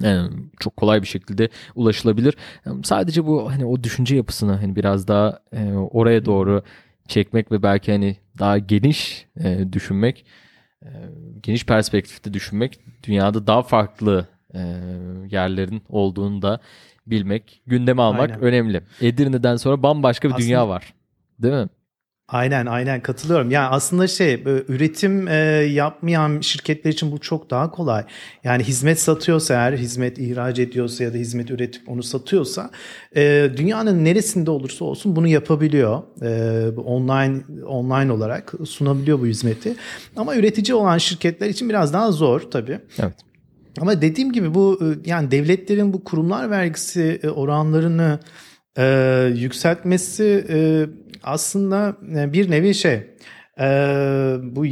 yani 0.00 0.30
çok 0.60 0.76
kolay 0.76 1.02
bir 1.02 1.06
şekilde 1.06 1.48
ulaşılabilir. 1.74 2.36
Sadece 2.82 3.26
bu 3.26 3.50
hani 3.52 3.64
o 3.64 3.82
düşünce 3.82 4.16
yapısını 4.16 4.52
hani 4.52 4.76
biraz 4.76 5.08
daha 5.08 5.38
e, 5.52 5.72
oraya 5.72 6.24
doğru 6.24 6.62
çekmek 7.08 7.52
ve 7.52 7.62
belki 7.62 7.92
hani 7.92 8.16
daha 8.38 8.58
geniş 8.58 9.26
e, 9.44 9.72
düşünmek, 9.72 10.24
e, 10.82 10.88
geniş 11.42 11.66
perspektifte 11.66 12.34
düşünmek, 12.34 12.80
dünyada 13.02 13.46
daha 13.46 13.62
farklı 13.62 14.26
e, 14.54 14.58
yerlerin 15.30 15.82
olduğunu 15.88 16.42
da 16.42 16.60
bilmek, 17.06 17.62
gündeme 17.66 18.02
almak 18.02 18.30
Aynen. 18.30 18.40
önemli. 18.40 18.82
Edirne'den 19.00 19.56
sonra 19.56 19.82
bambaşka 19.82 20.28
bir 20.28 20.34
Aslında, 20.34 20.46
dünya 20.46 20.68
var. 20.68 20.94
Değil 21.42 21.54
mi? 21.54 21.68
Aynen 22.28 22.66
aynen 22.66 23.02
katılıyorum. 23.02 23.50
Yani 23.50 23.68
aslında 23.68 24.06
şey 24.06 24.42
üretim 24.68 25.28
e, 25.28 25.34
yapmayan 25.72 26.40
şirketler 26.40 26.90
için 26.92 27.12
bu 27.12 27.18
çok 27.18 27.50
daha 27.50 27.70
kolay. 27.70 28.04
Yani 28.44 28.62
hizmet 28.62 29.00
satıyorsa 29.00 29.54
eğer 29.54 29.72
hizmet 29.72 30.18
ihraç 30.18 30.58
ediyorsa 30.58 31.04
ya 31.04 31.12
da 31.12 31.16
hizmet 31.16 31.50
üretip 31.50 31.88
onu 31.88 32.02
satıyorsa 32.02 32.70
e, 33.16 33.50
dünyanın 33.56 34.04
neresinde 34.04 34.50
olursa 34.50 34.84
olsun 34.84 35.16
bunu 35.16 35.28
yapabiliyor. 35.28 36.02
E, 36.22 36.80
online 36.80 37.40
online 37.66 38.12
olarak 38.12 38.54
sunabiliyor 38.64 39.20
bu 39.20 39.26
hizmeti. 39.26 39.74
Ama 40.16 40.36
üretici 40.36 40.74
olan 40.74 40.98
şirketler 40.98 41.48
için 41.48 41.68
biraz 41.68 41.92
daha 41.92 42.12
zor 42.12 42.40
tabii. 42.40 42.78
Evet. 42.98 43.14
Ama 43.80 44.02
dediğim 44.02 44.32
gibi 44.32 44.54
bu 44.54 44.78
e, 44.82 45.10
yani 45.10 45.30
devletlerin 45.30 45.92
bu 45.92 46.04
kurumlar 46.04 46.50
vergisi 46.50 47.20
e, 47.22 47.28
oranlarını 47.28 48.18
e, 48.78 48.84
yükseltmesi 49.36 50.46
e, 50.48 50.86
aslında 51.24 51.96
e, 52.16 52.32
bir 52.32 52.50
nevi 52.50 52.74
şey 52.74 53.06
e, 53.60 53.66
bu 54.42 54.66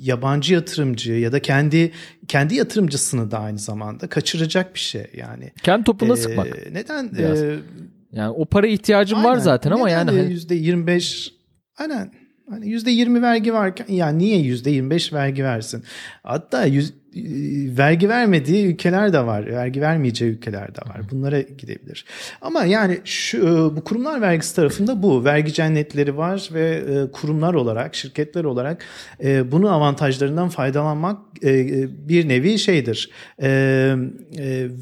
yabancı 0.00 0.54
yatırımcı 0.54 1.12
ya 1.12 1.32
da 1.32 1.42
kendi 1.42 1.92
kendi 2.28 2.54
yatırımcısını 2.54 3.30
da 3.30 3.38
aynı 3.38 3.58
zamanda 3.58 4.06
kaçıracak 4.06 4.74
bir 4.74 4.80
şey 4.80 5.06
yani. 5.16 5.52
Kendi 5.62 5.84
topuna 5.84 6.12
e, 6.12 6.16
sıkmak. 6.16 6.46
Neden? 6.72 7.10
E, 7.18 7.56
yani 8.12 8.30
o 8.30 8.44
para 8.44 8.66
ihtiyacım 8.66 9.18
aynen, 9.18 9.30
var 9.30 9.36
zaten 9.36 9.70
ama 9.70 9.90
yani 9.90 10.10
hani... 10.10 10.34
%25 10.34 11.30
aynen 11.78 12.12
Hani 12.50 12.66
%20 12.66 13.22
vergi 13.22 13.54
varken 13.54 13.86
yani 13.88 14.18
niye 14.18 14.38
%25 14.38 15.12
vergi 15.12 15.44
versin? 15.44 15.84
Hatta 16.22 16.64
yüz, 16.64 16.90
e, 16.90 16.94
vergi 17.78 18.08
vermediği 18.08 18.66
ülkeler 18.66 19.12
de 19.12 19.26
var. 19.26 19.46
Vergi 19.46 19.80
vermeyeceği 19.80 20.32
ülkeler 20.32 20.74
de 20.74 20.80
var. 20.88 21.00
Bunlara 21.10 21.40
gidebilir. 21.40 22.04
Ama 22.40 22.64
yani 22.64 22.98
şu 23.04 23.38
e, 23.38 23.76
bu 23.76 23.84
kurumlar 23.84 24.20
vergisi 24.20 24.56
tarafında 24.56 25.02
bu. 25.02 25.24
Vergi 25.24 25.52
cennetleri 25.52 26.16
var 26.16 26.48
ve 26.54 26.82
e, 26.88 27.10
kurumlar 27.12 27.54
olarak, 27.54 27.94
şirketler 27.94 28.44
olarak 28.44 28.84
bunun 29.24 29.66
avantajlarından 29.66 30.48
faydalanmak 30.48 31.18
bir 32.08 32.28
nevi 32.28 32.58
şeydir. 32.58 33.10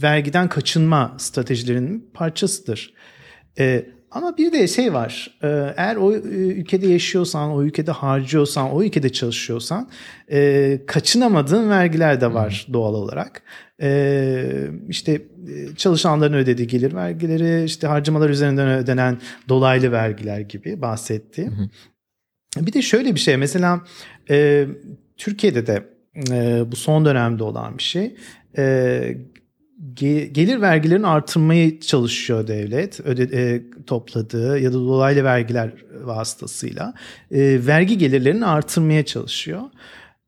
Vergiden 0.03 0.49
kaçınma 0.49 1.15
stratejilerinin 1.19 2.11
parçasıdır. 2.15 2.95
Ama 4.15 4.37
bir 4.37 4.53
de 4.53 4.69
şey 4.69 4.93
var. 4.93 5.39
E, 5.43 5.49
eğer 5.77 5.97
o 5.97 6.13
e, 6.13 6.19
ülkede 6.19 6.87
yaşıyorsan, 6.87 7.51
o 7.51 7.63
ülkede 7.63 7.91
harcıyorsan, 7.91 8.71
o 8.73 8.83
ülkede 8.83 9.13
çalışıyorsan 9.13 9.89
e, 10.33 10.81
kaçınamadığın 10.87 11.71
vergiler 11.71 12.21
de 12.21 12.35
var 12.35 12.65
hmm. 12.67 12.75
doğal 12.75 12.95
olarak. 12.95 13.43
İşte 14.89 15.23
çalışanların 15.77 16.35
ödediği 16.35 16.69
gelir 16.69 16.95
vergileri, 16.95 17.65
işte 17.65 17.87
harcamalar 17.87 18.31
üzerinden 18.31 18.69
ödenen 18.69 19.19
dolaylı 19.49 19.93
vergiler 19.93 20.41
gibi 20.41 20.83
bahsetti. 20.83 21.47
Hmm. 21.47 22.67
Bir 22.67 22.73
de 22.73 22.83
şöyle 22.83 23.15
bir 23.15 23.21
şey 23.21 23.37
mesela 23.37 23.81
Türkiye'de 25.17 25.67
de 25.67 25.83
bu 26.71 26.77
son 26.77 27.05
dönemde 27.05 27.45
olan 27.45 27.79
bir 27.79 27.83
şey 27.83 28.17
gelir 30.33 30.61
vergilerini 30.61 31.07
artırmaya 31.07 31.81
çalışıyor 31.81 32.47
devlet 32.47 33.01
öde, 33.01 33.23
e, 33.23 33.63
topladığı 33.87 34.59
ya 34.59 34.71
da 34.71 34.75
dolaylı 34.75 35.25
vergiler 35.25 35.73
vasıtasıyla 36.05 36.95
e, 37.31 37.67
vergi 37.67 37.99
gelirlerini 37.99 38.47
artırmaya 38.47 39.05
çalışıyor. 39.05 39.63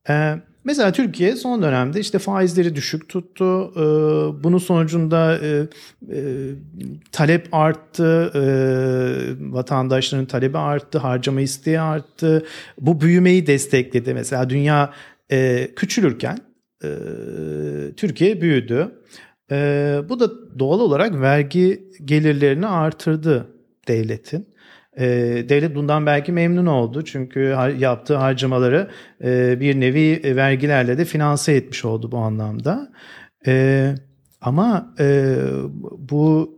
E, 0.08 0.34
mesela 0.64 0.92
Türkiye 0.92 1.36
son 1.36 1.62
dönemde 1.62 2.00
işte 2.00 2.18
faizleri 2.18 2.76
düşük 2.76 3.08
tuttu. 3.08 3.72
E, 3.76 3.84
bunun 4.44 4.58
sonucunda 4.58 5.38
e, 5.38 5.66
e, 6.12 6.20
talep 7.12 7.48
arttı, 7.52 8.30
e, 8.34 8.42
vatandaşların 9.52 10.26
talebi 10.26 10.58
arttı, 10.58 10.98
harcama 10.98 11.40
isteği 11.40 11.80
arttı. 11.80 12.46
Bu 12.80 13.00
büyümeyi 13.00 13.46
destekledi. 13.46 14.14
Mesela 14.14 14.50
dünya 14.50 14.92
e, 15.30 15.70
küçülürken 15.76 16.38
e, 16.84 16.88
Türkiye 17.96 18.40
büyüdü. 18.40 18.90
E, 19.50 20.00
bu 20.08 20.20
da 20.20 20.58
doğal 20.58 20.80
olarak 20.80 21.20
vergi 21.20 21.88
gelirlerini 22.04 22.66
artırdı 22.66 23.48
devletin. 23.88 24.54
E, 24.96 25.06
devlet 25.48 25.74
bundan 25.74 26.06
belki 26.06 26.32
memnun 26.32 26.66
oldu 26.66 27.04
çünkü 27.04 27.40
yaptığı 27.78 28.16
harcamaları 28.16 28.90
e, 29.24 29.60
bir 29.60 29.80
nevi 29.80 30.36
vergilerle 30.36 30.98
de 30.98 31.04
finanse 31.04 31.52
etmiş 31.52 31.84
oldu 31.84 32.12
bu 32.12 32.18
anlamda. 32.18 32.92
E, 33.46 33.94
ama 34.40 34.94
e, 34.98 35.36
bu 35.98 36.54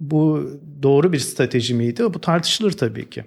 bu 0.00 0.50
doğru 0.82 1.12
bir 1.12 1.18
strateji 1.18 1.74
miydi? 1.74 2.04
Bu 2.14 2.20
tartışılır 2.20 2.72
tabii 2.72 3.10
ki. 3.10 3.24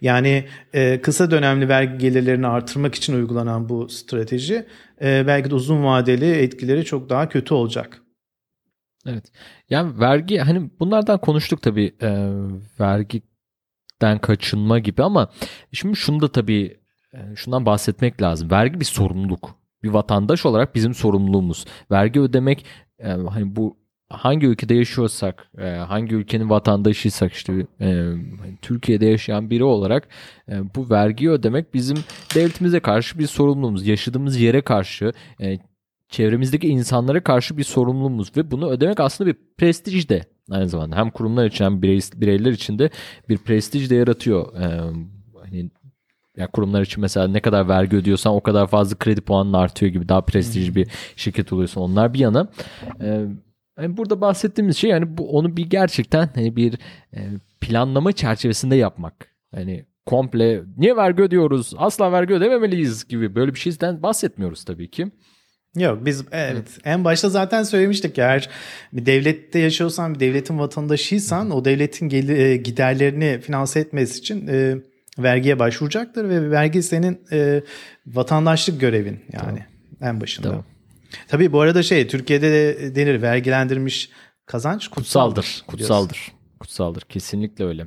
Yani 0.00 0.44
e, 0.74 1.00
kısa 1.00 1.30
dönemli 1.30 1.68
vergi 1.68 1.98
gelirlerini 1.98 2.46
artırmak 2.46 2.94
için 2.94 3.14
uygulanan 3.14 3.68
bu 3.68 3.88
strateji 3.88 4.66
e, 5.02 5.26
belki 5.26 5.50
de 5.50 5.54
uzun 5.54 5.84
vadeli 5.84 6.30
etkileri 6.30 6.84
çok 6.84 7.10
daha 7.10 7.28
kötü 7.28 7.54
olacak. 7.54 8.02
Evet. 9.06 9.24
Yani 9.70 10.00
vergi 10.00 10.38
hani 10.38 10.70
bunlardan 10.80 11.20
konuştuk 11.20 11.62
tabii 11.62 11.94
e, 12.02 12.10
vergiden 12.80 14.18
kaçınma 14.22 14.78
gibi 14.78 15.02
ama 15.02 15.30
şimdi 15.72 15.96
şunu 15.96 16.20
da 16.20 16.32
tabii 16.32 16.80
e, 17.14 17.18
şundan 17.36 17.66
bahsetmek 17.66 18.22
lazım. 18.22 18.50
Vergi 18.50 18.80
bir 18.80 18.84
sorumluluk. 18.84 19.62
Bir 19.82 19.88
vatandaş 19.88 20.46
olarak 20.46 20.74
bizim 20.74 20.94
sorumluluğumuz. 20.94 21.64
Vergi 21.90 22.20
ödemek 22.20 22.64
e, 22.98 23.08
hani 23.08 23.56
bu 23.56 23.81
hangi 24.12 24.46
ülkede 24.46 24.74
yaşıyorsak, 24.74 25.46
e, 25.58 25.64
hangi 25.64 26.14
ülkenin 26.14 26.50
vatandaşıysak 26.50 27.32
işte 27.32 27.66
e, 27.80 28.12
Türkiye'de 28.62 29.06
yaşayan 29.06 29.50
biri 29.50 29.64
olarak 29.64 30.08
e, 30.48 30.74
bu 30.74 30.90
vergiyi 30.90 31.30
ödemek 31.30 31.74
bizim 31.74 31.96
devletimize 32.34 32.80
karşı 32.80 33.18
bir 33.18 33.26
sorumluluğumuz. 33.26 33.86
Yaşadığımız 33.86 34.40
yere 34.40 34.60
karşı, 34.60 35.12
çevremizdeki 36.08 36.68
insanlara 36.68 37.22
karşı 37.22 37.56
bir 37.58 37.64
sorumluluğumuz 37.64 38.36
ve 38.36 38.50
bunu 38.50 38.70
ödemek 38.70 39.00
aslında 39.00 39.30
bir 39.30 39.36
prestij 39.58 40.08
de 40.08 40.24
aynı 40.50 40.68
zamanda 40.68 40.96
hem 40.96 41.10
kurumlar 41.10 41.46
için 41.46 41.64
hem 41.64 41.82
birey, 41.82 42.00
bireyler 42.14 42.52
için 42.52 42.78
de 42.78 42.90
bir 43.28 43.38
prestij 43.38 43.90
de 43.90 43.94
yaratıyor. 43.94 44.54
Hani 45.42 45.70
yani 46.36 46.50
kurumlar 46.52 46.82
için 46.82 47.00
mesela 47.00 47.28
ne 47.28 47.40
kadar 47.40 47.68
vergi 47.68 47.96
ödüyorsan 47.96 48.34
o 48.34 48.40
kadar 48.40 48.66
fazla 48.66 48.96
kredi 48.96 49.20
puanın 49.20 49.52
artıyor 49.52 49.92
gibi 49.92 50.08
daha 50.08 50.20
prestijli 50.20 50.74
bir 50.74 50.88
şirket 51.16 51.52
oluyorsun. 51.52 51.80
Onlar 51.80 52.14
bir 52.14 52.18
yana. 52.18 52.48
Yani 53.78 53.96
burada 53.96 54.20
bahsettiğimiz 54.20 54.76
şey 54.76 54.90
yani 54.90 55.18
bu 55.18 55.30
onu 55.38 55.56
bir 55.56 55.70
gerçekten 55.70 56.30
hani 56.34 56.56
bir 56.56 56.78
e, 57.14 57.20
planlama 57.60 58.12
çerçevesinde 58.12 58.76
yapmak. 58.76 59.28
Hani 59.54 59.86
komple 60.06 60.62
niye 60.76 60.96
vergi 60.96 61.22
ödüyoruz? 61.22 61.72
Asla 61.76 62.12
vergi 62.12 62.34
ödememeliyiz 62.34 63.08
gibi 63.08 63.34
böyle 63.34 63.54
bir 63.54 63.58
şeyden 63.58 64.02
bahsetmiyoruz 64.02 64.64
tabii 64.64 64.90
ki. 64.90 65.06
Yok 65.76 66.06
biz 66.06 66.24
evet 66.32 66.78
en 66.84 67.04
başta 67.04 67.28
zaten 67.28 67.62
söylemiştik 67.62 68.18
ya 68.18 68.26
eğer 68.26 68.48
bir 68.92 69.06
devlette 69.06 69.58
yaşıyorsan 69.58 70.14
bir 70.14 70.20
devletin 70.20 70.58
vatandaşıysan 70.58 71.50
o 71.50 71.64
devletin 71.64 72.08
gelir, 72.08 72.36
e, 72.36 72.56
giderlerini 72.56 73.40
finanse 73.40 73.80
etmesi 73.80 74.18
için 74.18 74.46
e, 74.46 74.76
vergiye 75.18 75.58
başvuracaktır 75.58 76.28
ve 76.28 76.50
vergi 76.50 76.82
senin 76.82 77.20
e, 77.32 77.62
vatandaşlık 78.06 78.80
görevin 78.80 79.20
yani 79.32 79.64
tamam. 80.00 80.14
en 80.14 80.20
başında. 80.20 80.48
Tamam. 80.48 80.64
Tabii 81.28 81.52
bu 81.52 81.60
arada 81.60 81.82
şey 81.82 82.06
Türkiye'de 82.08 82.52
de 82.52 82.94
denir 82.94 83.22
vergilendirilmiş 83.22 84.10
kazanç 84.46 84.88
kutsaldır. 84.88 85.34
Kutsaldır. 85.34 85.64
Kutsaldır. 85.66 86.32
Kutsaldır. 86.60 87.00
Kesinlikle 87.00 87.64
öyle. 87.64 87.86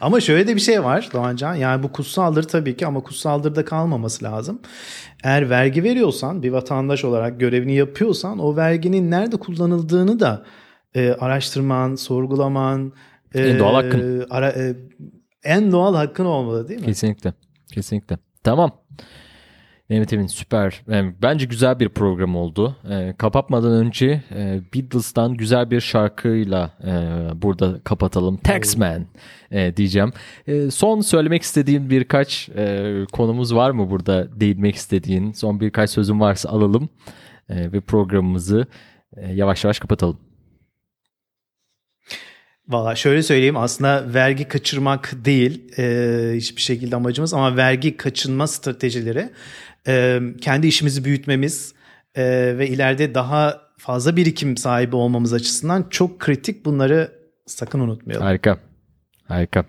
Ama 0.00 0.20
şöyle 0.20 0.46
de 0.46 0.54
bir 0.54 0.60
şey 0.60 0.84
var 0.84 1.08
Doğancan. 1.12 1.54
Yani 1.54 1.82
bu 1.82 1.92
kutsaldır 1.92 2.42
tabii 2.42 2.76
ki 2.76 2.86
ama 2.86 3.02
kutsaldır 3.02 3.54
da 3.54 3.64
kalmaması 3.64 4.24
lazım. 4.24 4.60
Eğer 5.24 5.50
vergi 5.50 5.82
veriyorsan 5.84 6.42
bir 6.42 6.50
vatandaş 6.50 7.04
olarak 7.04 7.40
görevini 7.40 7.74
yapıyorsan 7.74 8.38
o 8.38 8.56
verginin 8.56 9.10
nerede 9.10 9.36
kullanıldığını 9.36 10.20
da 10.20 10.44
e, 10.94 11.10
araştırman, 11.12 11.94
sorgulaman. 11.94 12.92
E, 13.34 13.40
en 13.40 13.58
doğal 13.58 13.74
hakkın. 13.74 14.26
Ara, 14.30 14.48
e, 14.48 14.74
en 15.44 15.72
doğal 15.72 15.94
hakkın 15.94 16.24
olmalı 16.24 16.68
değil 16.68 16.80
mi? 16.80 16.86
Kesinlikle. 16.86 17.32
Kesinlikle. 17.72 18.18
Tamam. 18.44 18.70
Mehmet 19.90 20.12
Emin 20.12 20.26
süper. 20.26 20.82
Yani 20.88 21.14
bence 21.22 21.46
güzel 21.46 21.80
bir 21.80 21.88
program 21.88 22.36
oldu. 22.36 22.76
E, 22.90 23.14
kapatmadan 23.18 23.72
önce 23.72 24.22
e, 24.34 24.60
Beatles'tan 24.74 25.34
güzel 25.34 25.70
bir 25.70 25.80
şarkıyla 25.80 26.70
e, 26.84 26.92
burada 27.42 27.80
kapatalım. 27.84 28.36
Taxman 28.36 29.06
e, 29.50 29.76
diyeceğim. 29.76 30.12
E, 30.46 30.70
son 30.70 31.00
söylemek 31.00 31.42
istediğin 31.42 31.90
birkaç 31.90 32.48
e, 32.48 32.92
konumuz 33.12 33.54
var 33.54 33.70
mı 33.70 33.90
burada 33.90 34.40
değinmek 34.40 34.74
istediğin? 34.74 35.32
Son 35.32 35.60
birkaç 35.60 35.90
sözün 35.90 36.20
varsa 36.20 36.48
alalım 36.48 36.88
e, 37.48 37.72
ve 37.72 37.80
programımızı 37.80 38.66
e, 39.16 39.32
yavaş 39.32 39.64
yavaş 39.64 39.78
kapatalım. 39.78 40.18
Valla 42.68 42.94
şöyle 42.94 43.22
söyleyeyim 43.22 43.56
aslında 43.56 44.14
vergi 44.14 44.48
kaçırmak 44.48 45.12
değil 45.24 45.78
e, 45.78 46.36
hiçbir 46.36 46.62
şekilde 46.62 46.96
amacımız 46.96 47.34
ama 47.34 47.56
vergi 47.56 47.96
kaçınma 47.96 48.46
stratejileri 48.46 49.30
e, 49.86 50.20
kendi 50.40 50.66
işimizi 50.66 51.04
büyütmemiz 51.04 51.74
e, 52.14 52.24
ve 52.58 52.68
ileride 52.68 53.14
daha 53.14 53.60
fazla 53.78 54.16
birikim 54.16 54.56
sahibi 54.56 54.96
olmamız 54.96 55.32
açısından 55.32 55.86
çok 55.90 56.20
kritik 56.20 56.64
bunları 56.64 57.12
sakın 57.46 57.80
unutmayalım. 57.80 58.26
Harika. 58.26 58.58
Harika. 59.24 59.64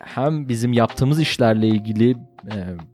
hem 0.00 0.48
bizim 0.48 0.72
yaptığımız 0.72 1.20
işlerle 1.20 1.68
ilgili 1.68 2.10
e, 2.10 2.16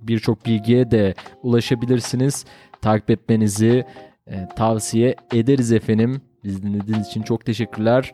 birçok 0.02 0.46
bilgiye 0.46 0.90
de 0.90 1.14
ulaşabilirsiniz. 1.42 2.44
Takip 2.82 3.10
etmenizi 3.10 3.84
e, 4.26 4.48
tavsiye 4.56 5.16
ederiz 5.32 5.72
efendim. 5.72 6.22
Bizi 6.44 6.62
dinlediğiniz 6.62 7.06
için 7.06 7.22
çok 7.22 7.44
teşekkürler. 7.44 8.12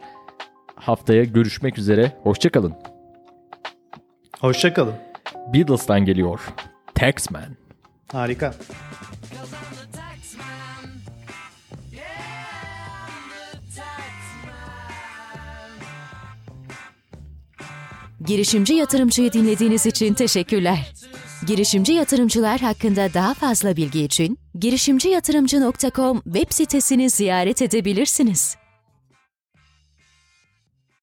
haftaya 0.74 1.24
görüşmek 1.24 1.78
üzere. 1.78 2.12
Hoşçakalın. 2.22 2.74
Hoşçakalın. 4.40 5.09
Beatles'tan 5.54 6.04
geliyor. 6.04 6.40
Taxman. 6.94 7.56
Harika. 8.12 8.54
Girişimci 18.26 18.74
yatırımcıyı 18.74 19.32
dinlediğiniz 19.32 19.86
için 19.86 20.14
teşekkürler. 20.14 20.92
Girişimci 21.46 21.92
yatırımcılar 21.92 22.60
hakkında 22.60 23.14
daha 23.14 23.34
fazla 23.34 23.76
bilgi 23.76 24.04
için 24.04 24.38
girişimciyatırımcı.com 24.60 26.22
web 26.22 26.46
sitesini 26.50 27.10
ziyaret 27.10 27.62
edebilirsiniz. 27.62 28.59